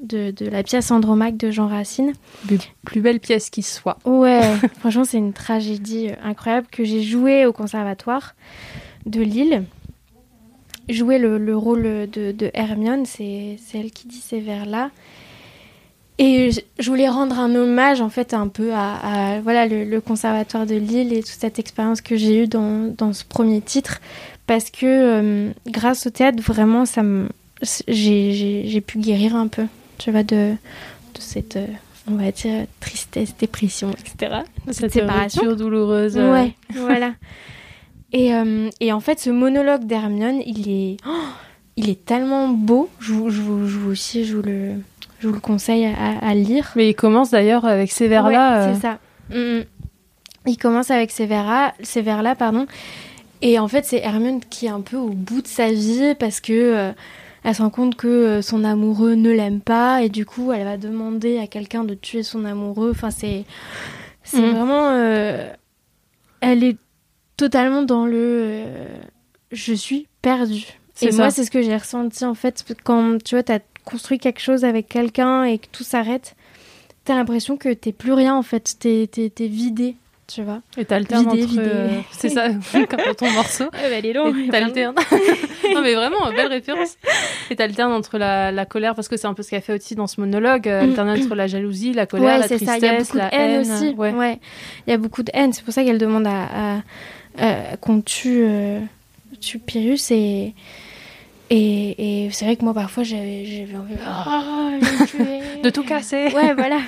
de, 0.03 0.31
de 0.31 0.47
la 0.47 0.63
pièce 0.63 0.91
Andromaque 0.91 1.37
de 1.37 1.51
Jean 1.51 1.69
Racine. 1.69 2.13
Des 2.45 2.59
plus 2.85 3.01
belles 3.01 3.21
pièces 3.21 3.51
qui 3.51 3.63
soient. 3.63 3.99
Ouais, 4.05 4.43
franchement, 4.79 5.05
c'est 5.05 5.19
une 5.19 5.33
tragédie 5.33 6.09
euh, 6.09 6.15
incroyable 6.23 6.67
que 6.71 6.85
j'ai 6.85 7.03
jouée 7.03 7.47
au 7.47 7.53
conservatoire 7.53 8.35
de 9.07 9.23
Lille. 9.23 9.65
Jouer 10.89 11.19
le, 11.19 11.39
le 11.39 11.57
rôle 11.57 11.83
de, 11.83 12.33
de 12.33 12.51
Hermione, 12.55 13.07
c'est 13.07 13.59
elle 13.75 13.91
qui 13.91 14.07
dit 14.07 14.23
ces 14.25 14.41
vers-là. 14.41 14.91
Et 16.19 16.51
je, 16.79 16.89
voulais 16.89 17.09
rendre 17.09 17.39
un 17.39 17.55
hommage, 17.55 18.01
en 18.01 18.09
fait, 18.09 18.33
un 18.33 18.49
peu 18.49 18.73
à, 18.73 19.35
à, 19.35 19.41
voilà, 19.41 19.67
le, 19.67 19.85
le 19.85 20.01
conservatoire 20.01 20.65
de 20.65 20.75
Lille 20.75 21.13
et 21.13 21.23
toute 21.23 21.39
cette 21.39 21.59
expérience 21.59 22.01
que 22.01 22.17
j'ai 22.17 22.45
eue 22.45 22.47
dans, 22.47 22.95
dans 22.97 23.13
ce 23.13 23.25
premier 23.25 23.61
titre. 23.61 24.01
Parce 24.47 24.71
que 24.71 24.87
euh, 24.87 25.51
grâce 25.67 26.07
au 26.07 26.11
théâtre, 26.11 26.43
vraiment, 26.43 26.87
ça 26.87 27.03
j'ai 27.89 28.81
pu 28.87 28.99
guérir 28.99 29.35
un 29.35 29.49
peu, 29.49 29.65
tu 29.99 30.11
vois, 30.11 30.23
de, 30.23 30.53
de 31.15 31.21
cette, 31.21 31.57
euh, 31.57 31.67
on 32.11 32.17
va 32.17 32.31
dire, 32.31 32.67
tristesse, 32.81 33.37
dépression, 33.37 33.91
etc. 33.93 34.41
De 34.67 34.73
cette 34.73 34.93
séparation. 34.93 35.43
rupture 35.43 35.57
douloureuse. 35.57 36.17
Ouais, 36.17 36.55
voilà. 36.75 37.13
Et, 38.13 38.35
euh, 38.35 38.71
et 38.81 38.93
en 38.93 39.01
fait, 39.01 39.19
ce 39.21 39.31
monologue 39.31 39.85
d'Hermione, 39.85 40.41
il 40.47 40.69
est, 40.71 40.97
oh, 41.07 41.11
il 41.77 41.91
est 41.91 42.05
tellement 42.05 42.49
beau. 42.49 42.89
Je 43.01 43.13
vous, 43.13 43.31
je 43.31 43.41
vous, 43.41 43.67
je 43.67 43.79
vous 43.79 43.91
aussi, 43.91 44.25
je 44.25 44.37
vous 44.37 44.43
le, 44.43 44.75
je 45.21 45.29
vous 45.29 45.35
le 45.35 45.41
conseille 45.41 45.87
à, 45.87 46.19
à 46.21 46.35
lire. 46.35 46.73
Mais 46.77 46.89
il 46.91 46.95
commence 46.95 47.31
d'ailleurs 47.31 47.65
avec 47.65 47.91
ces 47.91 48.09
vers-là. 48.09 48.59
Ouais, 48.59 48.65
euh, 48.65 48.75
c'est 48.75 48.81
ça. 48.81 48.99
Mm, 49.31 49.59
mm. 49.59 49.65
Il 50.49 50.57
commence 50.59 50.91
avec 50.93 51.11
ces 51.11 51.27
vers-là, 51.27 51.75
ces 51.83 52.03
vers-là, 52.03 52.37
pardon. 52.37 52.67
Et 53.43 53.59
en 53.59 53.69
fait, 53.69 53.85
c'est 53.85 53.99
Hermione 53.99 54.41
qui 54.49 54.67
est 54.67 54.71
un 54.71 54.81
peu 54.81 54.97
au 54.97 55.11
bout 55.11 55.43
de 55.43 55.47
sa 55.47 55.71
vie 55.71 56.15
parce 56.19 56.41
que 56.41 56.53
euh, 56.53 56.93
elle 57.49 57.55
se 57.55 57.63
rend 57.63 57.71
compte 57.71 57.95
que 57.95 58.09
euh, 58.09 58.43
son 58.43 58.65
amoureux 58.65 59.15
ne 59.15 59.31
l'aime 59.31 59.61
pas 59.61 60.03
et 60.03 60.09
du 60.09 60.27
coup, 60.27 60.51
elle 60.53 60.65
va 60.65 60.77
demander 60.77 61.39
à 61.39 61.47
quelqu'un 61.47 61.85
de 61.85 61.95
tuer 61.95 62.25
son 62.25 62.45
amoureux. 62.45 62.91
Enfin, 62.91 63.11
c'est 63.13 63.45
c'est 64.25 64.41
Mhm. 64.43 64.51
vraiment 64.57 64.89
euh, 64.91 65.49
elle 66.41 66.65
est 66.65 66.77
totalement 67.37 67.83
dans 67.83 68.05
le 68.05 68.15
euh, 68.17 68.97
je 69.53 69.73
suis 69.75 70.09
perdue. 70.23 70.67
C'est 70.95 71.07
Et 71.07 71.13
ça. 71.13 71.19
moi, 71.23 71.31
c'est 71.31 71.45
ce 71.45 71.51
que 71.53 71.63
j'ai 71.63 71.77
ressenti 71.77 72.25
en 72.25 72.35
fait 72.35 72.65
quand 72.83 73.23
tu 73.23 73.37
vois, 73.37 73.43
t'as 73.45 73.61
construit 73.85 74.19
quelque 74.19 74.41
chose 74.41 74.65
avec 74.65 74.89
quelqu'un 74.89 75.45
et 75.45 75.59
que 75.59 75.67
tout 75.71 75.85
s'arrête. 75.85 76.35
T'as 77.05 77.15
l'impression 77.15 77.57
que 77.57 77.73
t'es 77.73 77.93
plus 77.93 78.13
rien 78.13 78.35
en 78.35 78.43
fait, 78.43 78.75
t'es 78.81 79.07
t'es- 79.11 79.31
t'es 79.31 79.47
vidé. 79.47 79.95
Tu 80.27 80.43
vois. 80.43 80.61
Et 80.77 80.85
t'alternes 80.85 81.29
entre... 81.29 81.59
euh, 81.59 81.89
c'est 82.11 82.29
ça, 82.31 82.49
comme 82.89 83.01
dans 83.07 83.15
ton 83.15 83.31
morceau. 83.31 83.65
Ouais, 83.65 83.71
bah, 83.73 83.89
elle 83.99 84.07
est 84.07 84.13
longue. 84.13 84.51
T'alternes. 84.51 84.95
non 85.75 85.83
mais 85.83 85.95
vraiment, 85.95 86.31
belle 86.33 86.49
référence. 86.49 86.97
Et 87.51 87.57
t'alternes 87.57 87.93
entre 87.93 88.19
la, 88.19 88.51
la 88.53 88.65
colère, 88.67 88.95
parce 88.95 89.09
que 89.09 89.17
c'est 89.17 89.27
un 89.27 89.35
peu 89.35 89.43
ce 89.43 89.51
qu'elle 89.51 89.63
fait 89.63 89.75
aussi 89.75 89.95
dans 89.95 90.07
ce 90.07 90.21
monologue, 90.21 90.69
euh, 90.69 90.83
Mm. 90.83 90.89
alterner 90.91 91.23
entre 91.25 91.35
la 91.35 91.47
jalousie, 91.47 91.93
la 91.93 92.07
colère, 92.07 92.27
Ouais, 92.35 92.39
la 92.39 92.47
tristesse, 92.49 92.69
ça. 92.69 92.77
Il 92.79 92.85
y 92.85 92.89
a 92.89 92.99
beaucoup 92.99 93.17
la 93.17 93.29
de 93.31 93.35
haine, 93.35 93.61
aussi. 93.61 93.89
Ouais. 93.95 94.13
Ouais. 94.13 94.39
Il 94.87 94.91
y 94.91 94.95
a 94.95 94.99
beaucoup 94.99 95.23
de 95.23 95.31
haine. 95.35 95.53
C'est 95.53 95.65
pour 95.65 95.73
ça 95.75 95.85
qu'elle 95.85 95.99
demande 95.99 96.27
à, 96.27 96.77
à- 96.77 96.83
à- 97.39 97.77
qu'on 97.81 98.01
tue, 98.01 98.43
euh, 98.45 98.81
tue 99.41 99.59
Pyrrhus 99.59 99.99
et. 100.11 100.55
Et, 101.49 102.25
et 102.27 102.31
c'est 102.33 102.45
vrai 102.45 102.57
que 102.57 102.65
moi, 102.65 102.75
parfois, 102.75 103.05
j'avais 103.05 103.69
envie 103.77 103.95
tuer. 105.07 105.61
De 105.63 105.71
tout 105.71 105.85
casser. 105.85 106.25
Ouais, 106.35 106.55
voilà. 106.55 106.79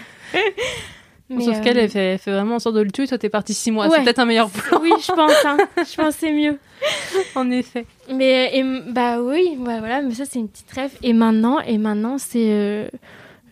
Mais, 1.30 1.44
Sauf 1.44 1.58
euh, 1.58 1.60
qu'elle, 1.62 1.76
elle 1.78 1.90
fait, 1.90 1.98
elle 2.12 2.18
fait 2.18 2.30
vraiment 2.32 2.54
en 2.54 2.58
sorte 2.58 2.76
de 2.76 2.80
le 2.80 2.90
tuer. 2.90 3.06
Toi, 3.06 3.18
t'es 3.18 3.28
parti 3.28 3.52
six 3.52 3.70
mois. 3.70 3.86
Ouais. 3.88 3.96
C'est 3.98 4.04
peut-être 4.04 4.18
un 4.20 4.24
meilleur 4.24 4.48
plan, 4.48 4.80
Oui, 4.82 4.92
je 5.00 5.12
pense. 5.12 5.44
Hein. 5.44 5.58
Je 5.76 5.94
pense 5.96 6.14
c'est 6.16 6.32
mieux. 6.32 6.58
en 7.34 7.50
effet. 7.50 7.84
Mais 8.12 8.50
et, 8.56 8.64
bah 8.90 9.20
oui, 9.20 9.56
ouais, 9.58 9.78
voilà. 9.78 10.00
Mais 10.00 10.14
ça, 10.14 10.24
c'est 10.24 10.38
une 10.38 10.48
petite 10.48 10.70
rêve. 10.72 10.90
Et 11.02 11.12
maintenant, 11.12 11.60
et 11.60 11.76
maintenant, 11.76 12.16
c'est 12.16 12.48
euh, 12.50 12.88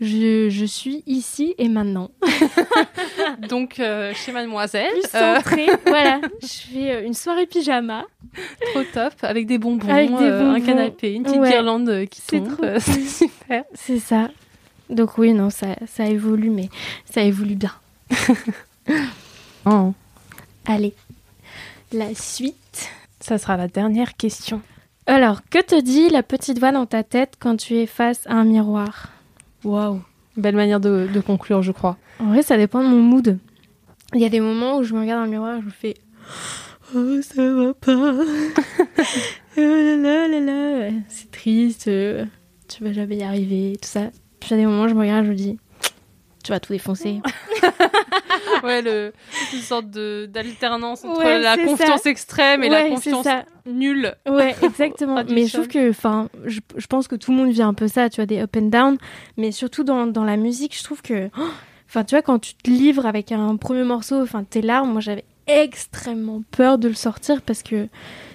je, 0.01 0.49
je 0.49 0.65
suis 0.65 1.03
ici 1.07 1.55
et 1.59 1.69
maintenant. 1.69 2.11
Donc, 3.49 3.79
euh, 3.81 4.13
chez 4.15 4.33
Mademoiselle, 4.33 4.91
Plus 4.93 5.15
euh, 5.15 5.35
centrée. 5.37 5.67
voilà. 5.87 6.21
Je 6.43 6.47
fais 6.47 6.91
euh, 6.93 7.07
une 7.07 7.15
soirée 7.15 7.47
pyjama. 7.47 8.05
trop 8.73 8.83
top, 8.93 9.13
avec 9.23 9.47
des 9.47 9.59
bonbons, 9.59 9.89
Avec 9.89 10.11
des 10.11 10.25
euh, 10.25 10.53
un 10.53 10.61
canapé, 10.61 11.13
une 11.13 11.23
petite 11.25 11.41
Ouais. 11.41 11.51
guirlande 11.51 11.89
euh, 11.89 12.07
qui 12.07 12.23
tombe. 12.23 12.49
trop 12.55 12.65
euh, 12.65 12.79
C'est 12.81 13.07
super. 13.07 13.65
C'est 13.75 13.99
ça. 13.99 14.31
Donc 14.91 15.19
oui, 15.19 15.33
non, 15.33 15.51
ça, 15.51 15.77
ça 15.87 16.07
évolue, 16.07 16.51
mais 16.51 16.69
ça 17.11 17.23
évolue 17.23 17.57
bien. 17.57 17.73
Oh. 19.69 19.93
Allez, 20.65 20.95
la 21.93 22.15
suite. 22.15 22.89
Ça 23.19 23.37
sera 23.37 23.57
la 23.57 23.67
dernière 23.67 24.17
question. 24.17 24.63
Alors, 25.07 25.41
que 25.51 25.61
te 25.61 25.81
dit 25.81 26.09
la 26.09 26.23
petite 26.23 26.61
voix 26.61 26.71
dans 26.71 26.87
ta 26.87 27.03
tête 27.03 27.35
quand 27.41 27.57
tu 27.57 27.75
es 27.75 27.87
face 27.87 28.21
à 28.27 28.35
un 28.35 28.45
miroir? 28.45 29.09
Waouh. 29.65 30.03
Belle 30.37 30.55
manière 30.55 30.79
de, 30.79 31.09
de 31.13 31.21
conclure, 31.21 31.63
je 31.63 31.73
crois. 31.73 31.97
En 32.21 32.27
vrai, 32.27 32.43
ça 32.43 32.57
dépend 32.57 32.83
de 32.85 32.89
mon 32.89 33.03
mood. 33.03 33.39
Il 34.15 34.21
y 34.21 34.25
a 34.25 34.29
des 34.29 34.39
moments 34.41 34.77
où 34.79 34.85
je 34.85 34.95
me 34.95 35.01
regarde 35.01 35.21
dans 35.21 35.25
le 35.25 35.31
miroir 35.33 35.57
et 35.57 35.63
je 35.63 35.71
fais 35.71 35.95
Oh, 36.95 37.21
ça 37.23 37.53
va 37.53 37.75
pas. 37.75 37.93
oh 38.15 38.23
là 39.57 39.97
là 39.97 40.29
là 40.29 40.41
là. 40.41 40.91
C'est 41.09 41.31
triste. 41.33 41.89
euh, 41.89 42.25
Tu 42.69 42.85
vas 42.85 42.93
jamais 42.93 43.17
y 43.17 43.23
arriver. 43.25 43.77
Tout 43.83 43.89
ça. 43.89 44.11
Puis 44.47 44.55
il 44.55 44.59
y 44.59 44.61
a 44.61 44.65
des 44.65 44.71
moments 44.71 44.85
où 44.85 44.89
je 44.89 44.95
me 44.95 45.01
regarde 45.01 45.25
et 45.25 45.27
je 45.27 45.31
me 45.33 45.37
dis 45.37 45.59
Tu 46.45 46.53
vas 46.53 46.61
tout 46.61 46.73
défoncer. 46.73 47.21
ouais, 48.63 48.81
le, 48.81 49.13
une 49.53 49.59
sorte 49.59 49.91
de- 49.91 50.27
d'alternance 50.27 51.05
entre 51.05 51.19
Ouais, 51.19 51.41
la 51.41 51.57
confiance 51.57 52.03
ça. 52.03 52.11
extrême 52.11 52.63
et 52.63 52.69
la 52.69 52.89
confiance 52.89 53.27
nulle. 53.67 54.15
Ouais, 54.29 54.55
exactement. 54.63 55.25
Mais 55.29 55.47
je 55.47 55.53
trouve 55.55 55.67
que, 55.67 55.91
enfin, 55.91 56.29
je, 56.45 56.61
je 56.77 56.87
pense 56.87 57.09
que 57.09 57.17
tout 57.17 57.33
le 57.33 57.39
monde 57.39 57.51
vit 57.51 57.63
un 57.63 57.75
peu 57.75 57.89
ça, 57.89 58.09
tu 58.09 58.17
vois, 58.21 58.27
des 58.27 58.39
up 58.39 58.55
and 58.57 58.69
down. 58.69 58.99
Mais 59.37 59.51
surtout 59.51 59.83
dans, 59.83 60.07
dans 60.07 60.23
la 60.25 60.37
musique, 60.37 60.79
je 60.79 60.85
trouve 60.85 61.03
que, 61.03 61.29
oh, 61.37 61.49
enfin, 61.89 62.05
tu 62.05 62.15
vois, 62.15 62.23
quand 62.23 62.39
tu 62.39 62.55
te 62.55 62.71
livres 62.71 63.05
avec 63.07 63.33
un 63.33 63.57
premier 63.57 63.83
morceau, 63.83 64.23
enfin, 64.23 64.45
tes 64.45 64.63
larmes, 64.63 64.93
moi, 64.93 65.01
j'avais 65.01 65.25
extrêmement 65.49 66.43
peur 66.53 66.79
de 66.79 66.87
le 66.87 66.95
sortir 66.95 67.43
parce 67.43 67.65
que 67.65 67.89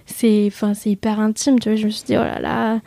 c'est, 0.06 0.44
enfin, 0.48 0.74
c'est 0.74 0.90
hyper 0.90 1.22
intime, 1.22 1.58
tu 1.58 1.70
vois. 1.70 1.78
Je 1.78 1.86
me 1.86 1.90
suis 1.92 2.04
dit, 2.04 2.18
oh 2.18 2.24
là 2.24 2.40
là, 2.42 2.82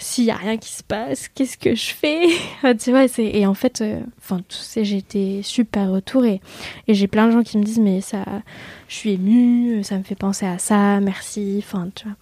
s'il 0.00 0.24
y 0.24 0.30
a 0.30 0.36
rien 0.36 0.56
qui 0.56 0.72
se 0.72 0.82
passe, 0.82 1.28
qu'est-ce 1.28 1.58
que 1.58 1.74
je 1.74 1.92
fais? 1.92 2.26
Tu 2.78 2.90
vois, 2.90 3.06
c'est 3.06 3.24
et 3.26 3.46
en 3.46 3.54
fait, 3.54 3.80
euh, 3.82 4.00
enfin, 4.18 4.38
tu 4.48 4.56
sais, 4.56 4.84
j'ai 4.84 4.96
été 4.96 5.42
super 5.42 5.90
retourée 5.90 6.40
et 6.88 6.94
j'ai 6.94 7.06
plein 7.06 7.26
de 7.26 7.32
gens 7.32 7.42
qui 7.42 7.58
me 7.58 7.62
disent, 7.62 7.78
mais 7.78 8.00
ça, 8.00 8.24
je 8.88 8.94
suis 8.94 9.12
émue, 9.12 9.84
ça 9.84 9.98
me 9.98 10.02
fait 10.02 10.14
penser 10.14 10.46
à 10.46 10.58
ça, 10.58 11.00
merci, 11.00 11.56
enfin, 11.58 11.88
tu 11.94 12.04
vois. 12.06 12.16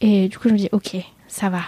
Et 0.00 0.28
du 0.28 0.38
coup, 0.38 0.48
je 0.48 0.54
me 0.54 0.58
dis, 0.58 0.68
ok, 0.72 0.96
ça 1.28 1.50
va. 1.50 1.62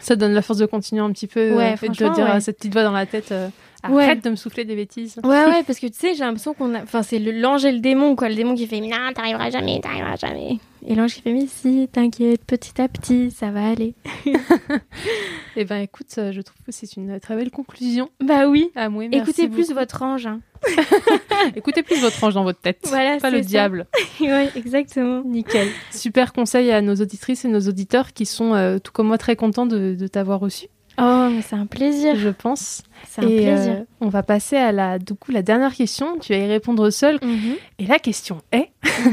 Ça 0.00 0.16
donne 0.16 0.32
la 0.32 0.42
force 0.42 0.58
de 0.58 0.66
continuer 0.66 1.02
un 1.02 1.12
petit 1.12 1.26
peu 1.26 1.54
Ouais, 1.54 1.74
euh, 1.74 1.86
et 1.86 1.88
de 1.88 1.94
dire 1.94 2.10
ouais. 2.18 2.40
cette 2.40 2.58
petite 2.58 2.72
voix 2.72 2.82
dans 2.84 2.92
la 2.92 3.06
tête 3.06 3.32
euh, 3.32 3.48
Ouais. 3.88 4.04
arrête 4.04 4.24
de 4.24 4.30
me 4.30 4.36
souffler 4.36 4.64
des 4.64 4.74
bêtises. 4.74 5.20
Ouais, 5.22 5.44
ouais, 5.46 5.62
parce 5.64 5.78
que 5.78 5.86
tu 5.86 5.94
sais, 5.96 6.14
j'ai 6.14 6.24
l'impression 6.24 6.52
qu'on 6.54 6.74
a. 6.74 6.82
Enfin, 6.82 7.02
c'est 7.02 7.18
l'ange 7.18 7.64
et 7.64 7.72
le 7.72 7.78
démon, 7.80 8.16
quoi. 8.16 8.28
Le 8.28 8.34
démon 8.34 8.54
qui 8.54 8.66
fait, 8.66 8.80
non, 8.80 9.12
t'arriveras 9.14 9.50
jamais, 9.50 9.80
t'arriveras 9.80 10.16
jamais. 10.16 10.58
Et 10.86 10.94
l'ange 10.94 11.14
qui 11.14 11.22
fait, 11.22 11.32
mais 11.32 11.46
si, 11.46 11.88
t'inquiète, 11.92 12.44
petit 12.44 12.80
à 12.80 12.88
petit, 12.88 13.30
ça 13.30 13.50
va 13.50 13.68
aller. 13.68 13.94
Eh 15.56 15.64
ben 15.64 15.78
écoute, 15.78 16.06
euh, 16.18 16.30
je 16.30 16.40
trouve 16.40 16.60
que 16.64 16.70
c'est 16.70 16.96
une 16.96 17.18
très 17.18 17.34
belle 17.34 17.50
conclusion. 17.50 18.10
Bah 18.22 18.46
oui. 18.46 18.70
Ah, 18.76 18.88
oui, 18.88 19.08
merci 19.08 19.30
Écoutez 19.30 19.48
plus 19.48 19.72
votre 19.72 20.02
ange. 20.02 20.26
Hein. 20.26 20.40
Écoutez 21.56 21.82
plus 21.82 22.00
votre 22.00 22.22
ange 22.22 22.34
dans 22.34 22.44
votre 22.44 22.60
tête. 22.60 22.78
Voilà, 22.84 23.18
pas 23.18 23.30
le 23.30 23.38
ça. 23.42 23.48
diable. 23.48 23.86
ouais, 24.20 24.50
exactement. 24.54 25.22
Nickel. 25.24 25.66
Super 25.90 26.32
conseil 26.32 26.70
à 26.70 26.80
nos 26.80 26.94
auditrices 26.94 27.44
et 27.44 27.48
nos 27.48 27.60
auditeurs 27.60 28.12
qui 28.12 28.24
sont, 28.24 28.54
euh, 28.54 28.78
tout 28.78 28.92
comme 28.92 29.08
moi, 29.08 29.18
très 29.18 29.34
contents 29.34 29.66
de, 29.66 29.96
de 29.98 30.06
t'avoir 30.06 30.38
reçu, 30.38 30.68
Oh, 30.98 31.28
mais 31.30 31.42
c'est 31.42 31.54
un 31.56 31.66
plaisir. 31.66 32.16
je 32.16 32.28
pense. 32.28 32.82
C'est 33.08 33.22
un 33.24 33.28
et 33.28 33.36
plaisir. 33.36 33.72
euh, 33.72 33.84
on 34.00 34.08
va 34.08 34.22
passer 34.22 34.56
à 34.56 34.72
la, 34.72 34.98
du 34.98 35.14
coup, 35.14 35.30
la 35.32 35.42
dernière 35.42 35.74
question. 35.74 36.18
Tu 36.18 36.32
vas 36.32 36.38
y 36.38 36.46
répondre 36.46 36.90
seule. 36.90 37.18
Mhm. 37.22 37.54
Et 37.78 37.86
la 37.86 37.98
question 37.98 38.40
est 38.52 38.70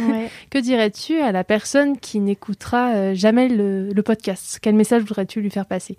Ouais. 0.10 0.30
que 0.50 0.58
dirais-tu 0.58 1.20
à 1.22 1.32
la 1.32 1.44
personne 1.44 1.98
qui 2.00 2.20
n'écoutera 2.20 2.94
euh, 2.96 3.14
jamais 3.16 3.48
le, 3.50 3.90
le 3.94 4.04
podcast? 4.04 4.60
Quel 4.62 4.76
message 4.76 5.04
voudrais-tu 5.04 5.42
lui 5.42 5.50
faire 5.52 5.66
passer? 5.68 5.98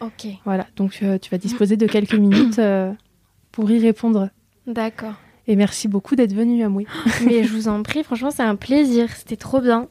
Ok, 0.00 0.26
Voilà. 0.44 0.66
Donc 0.76 0.98
euh, 1.02 1.18
tu 1.18 1.30
vas 1.30 1.38
disposer 1.38 1.76
de 1.76 1.86
quelques 1.86 2.14
minutes 2.14 2.58
euh, 2.58 2.92
pour 3.52 3.70
y 3.70 3.78
répondre. 3.80 4.28
d'accord. 4.66 5.14
Et 5.50 5.56
merci 5.56 5.88
beaucoup 5.88 6.14
d'être 6.14 6.34
venu, 6.34 6.62
Amoui. 6.62 6.86
mais 7.24 7.42
je 7.42 7.48
vous 7.54 7.68
en 7.68 7.82
prie, 7.82 8.04
franchement, 8.04 8.30
c'est 8.30 8.42
un 8.42 8.54
plaisir. 8.54 9.08
C'était 9.16 9.36
trop 9.36 9.60
bien. 9.60 9.88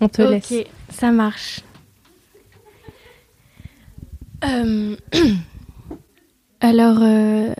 On 0.00 0.08
te 0.08 0.22
laisse. 0.22 0.52
Ok, 0.52 0.66
ça 0.90 1.10
marche. 1.10 1.60
Euh, 4.44 4.96
Alors, 6.60 6.98
euh, 7.00 7.52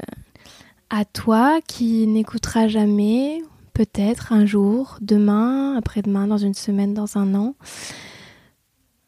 à 0.90 1.04
toi 1.04 1.60
qui 1.66 2.06
n'écoutera 2.06 2.68
jamais, 2.68 3.42
peut-être 3.72 4.32
un 4.32 4.46
jour, 4.46 4.98
demain, 5.00 5.76
après-demain, 5.76 6.26
dans 6.26 6.38
une 6.38 6.54
semaine, 6.54 6.94
dans 6.94 7.16
un 7.16 7.34
an, 7.34 7.54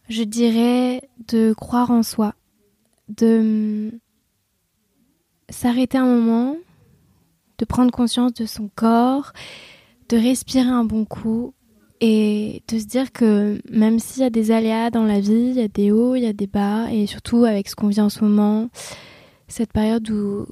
je 0.08 0.22
dirais 0.22 1.02
de 1.28 1.52
croire 1.52 1.90
en 1.90 2.02
soi, 2.02 2.34
de 3.08 3.90
hum, 3.92 3.98
s'arrêter 5.48 5.98
un 5.98 6.06
moment, 6.06 6.56
de 7.58 7.64
prendre 7.64 7.90
conscience 7.90 8.34
de 8.34 8.46
son 8.46 8.68
corps, 8.74 9.32
de 10.08 10.16
respirer 10.16 10.68
un 10.68 10.84
bon 10.84 11.04
coup 11.04 11.54
et 12.00 12.62
de 12.68 12.78
se 12.78 12.84
dire 12.84 13.12
que 13.12 13.60
même 13.70 13.98
s'il 13.98 14.22
y 14.22 14.26
a 14.26 14.30
des 14.30 14.50
aléas 14.50 14.90
dans 14.90 15.04
la 15.04 15.20
vie, 15.20 15.50
il 15.50 15.54
y 15.54 15.62
a 15.62 15.68
des 15.68 15.90
hauts, 15.92 16.14
il 16.14 16.22
y 16.22 16.26
a 16.26 16.32
des 16.32 16.46
bas, 16.46 16.90
et 16.92 17.06
surtout 17.06 17.44
avec 17.44 17.68
ce 17.68 17.76
qu'on 17.76 17.88
vit 17.88 18.00
en 18.00 18.08
ce 18.08 18.24
moment, 18.24 18.68
cette 19.48 19.72
période 19.72 20.08
où 20.10 20.46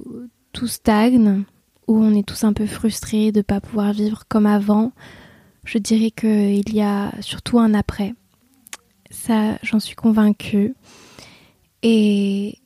tout 0.53 0.67
stagne, 0.67 1.43
où 1.87 1.97
on 1.97 2.13
est 2.13 2.27
tous 2.27 2.43
un 2.43 2.53
peu 2.53 2.65
frustrés 2.65 3.31
de 3.31 3.39
ne 3.39 3.43
pas 3.43 3.59
pouvoir 3.59 3.93
vivre 3.93 4.23
comme 4.27 4.45
avant, 4.45 4.93
je 5.65 5.77
dirais 5.77 6.11
qu'il 6.11 6.73
y 6.73 6.81
a 6.81 7.11
surtout 7.21 7.59
un 7.59 7.73
après. 7.73 8.13
Ça, 9.09 9.57
j'en 9.61 9.79
suis 9.79 9.95
convaincue. 9.95 10.75
Et 11.83 12.57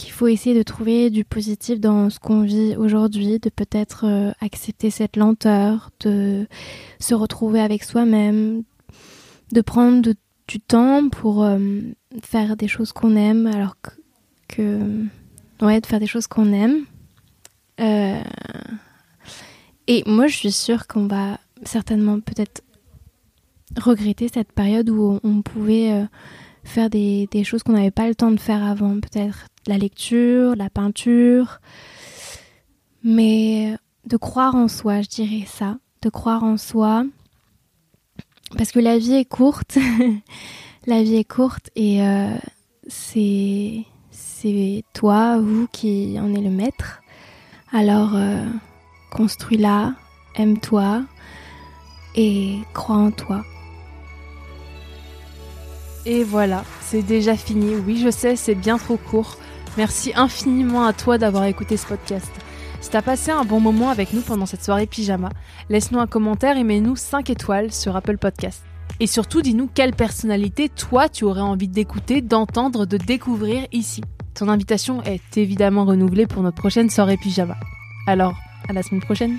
qu'il 0.00 0.12
faut 0.12 0.28
essayer 0.28 0.56
de 0.56 0.62
trouver 0.62 1.10
du 1.10 1.26
positif 1.26 1.78
dans 1.78 2.08
ce 2.08 2.18
qu'on 2.18 2.40
vit 2.40 2.74
aujourd'hui, 2.76 3.38
de 3.38 3.50
peut-être 3.50 4.06
euh, 4.06 4.32
accepter 4.40 4.88
cette 4.88 5.16
lenteur, 5.16 5.90
de 6.00 6.46
se 6.98 7.14
retrouver 7.14 7.60
avec 7.60 7.84
soi-même, 7.84 8.62
de 9.52 9.60
prendre 9.60 10.10
du 10.48 10.60
temps 10.60 11.10
pour 11.10 11.44
euh, 11.44 11.58
faire 12.22 12.56
des 12.56 12.66
choses 12.66 12.92
qu'on 12.92 13.14
aime, 13.14 13.46
alors 13.46 13.76
que, 14.48 15.04
ouais, 15.60 15.82
de 15.82 15.86
faire 15.86 16.00
des 16.00 16.06
choses 16.06 16.26
qu'on 16.26 16.50
aime. 16.54 16.86
Euh, 17.80 18.22
et 19.86 20.02
moi, 20.06 20.28
je 20.28 20.36
suis 20.36 20.52
sûre 20.52 20.86
qu'on 20.86 21.08
va 21.08 21.38
certainement 21.62 22.20
peut-être 22.20 22.62
regretter 23.76 24.28
cette 24.32 24.52
période 24.52 24.88
où 24.88 25.20
on, 25.22 25.42
pouvait 25.42 26.06
faire 26.70 26.88
des, 26.88 27.28
choses 27.44 27.62
qu'on 27.62 27.72
n'avait 27.72 27.90
pas 27.90 28.08
le 28.08 28.14
temps 28.14 28.30
de 28.30 28.40
faire 28.40 28.64
avant, 28.64 29.00
peut-être 29.00 29.46
la 29.66 29.76
lecture, 29.76 30.56
la 30.56 30.70
peinture, 30.70 31.60
mais 33.02 33.76
de 34.06 34.16
croire 34.16 34.54
en 34.54 34.68
soi, 34.68 35.02
je 35.02 35.08
dirais 35.08 35.46
ça, 35.46 35.78
de 36.02 36.08
croire 36.08 36.44
en 36.44 36.56
soi, 36.56 37.04
parce 38.56 38.72
que 38.72 38.78
la 38.78 38.98
vie 38.98 39.14
est 39.14 39.24
courte, 39.24 39.78
la 40.86 41.02
vie 41.02 41.16
est 41.16 41.24
courte 41.24 41.70
et 41.76 42.02
euh, 42.02 42.36
c'est 42.86 43.84
c'est 44.10 44.84
toi, 44.94 45.38
vous 45.38 45.66
qui 45.70 46.18
en 46.18 46.34
est 46.34 46.40
le 46.40 46.50
maître. 46.50 47.02
Alors 47.72 48.14
euh, 48.14 48.46
construis-la, 49.12 49.94
aime-toi 50.36 51.02
et 52.14 52.58
crois 52.72 52.96
en 52.96 53.10
toi. 53.10 53.44
Et 56.06 56.24
voilà, 56.24 56.64
c'est 56.80 57.02
déjà 57.02 57.36
fini. 57.36 57.74
Oui, 57.74 58.00
je 58.02 58.10
sais, 58.10 58.36
c'est 58.36 58.54
bien 58.54 58.78
trop 58.78 58.96
court. 58.96 59.36
Merci 59.76 60.12
infiniment 60.16 60.84
à 60.84 60.92
toi 60.92 61.18
d'avoir 61.18 61.44
écouté 61.44 61.76
ce 61.76 61.86
podcast. 61.86 62.30
Si 62.80 62.90
t'as 62.90 63.02
passé 63.02 63.30
un 63.30 63.44
bon 63.44 63.60
moment 63.60 63.90
avec 63.90 64.12
nous 64.14 64.22
pendant 64.22 64.46
cette 64.46 64.64
soirée 64.64 64.86
pyjama, 64.86 65.28
laisse-nous 65.68 66.00
un 66.00 66.06
commentaire 66.06 66.56
et 66.56 66.64
mets-nous 66.64 66.96
5 66.96 67.28
étoiles 67.28 67.72
sur 67.72 67.94
Apple 67.94 68.16
Podcast. 68.16 68.64
Et 69.00 69.06
surtout, 69.06 69.42
dis-nous 69.42 69.68
quelle 69.72 69.94
personnalité 69.94 70.68
toi 70.68 71.08
tu 71.08 71.24
aurais 71.24 71.40
envie 71.40 71.68
d'écouter, 71.68 72.22
d'entendre, 72.22 72.86
de 72.86 72.96
découvrir 72.96 73.66
ici. 73.72 74.02
Ton 74.34 74.48
invitation 74.48 75.02
est 75.02 75.36
évidemment 75.36 75.84
renouvelée 75.84 76.26
pour 76.26 76.42
notre 76.42 76.56
prochaine 76.56 76.90
soirée 76.90 77.18
pyjama. 77.18 77.56
Alors, 78.06 78.34
à 78.68 78.72
la 78.72 78.82
semaine 78.82 79.02
prochaine. 79.02 79.38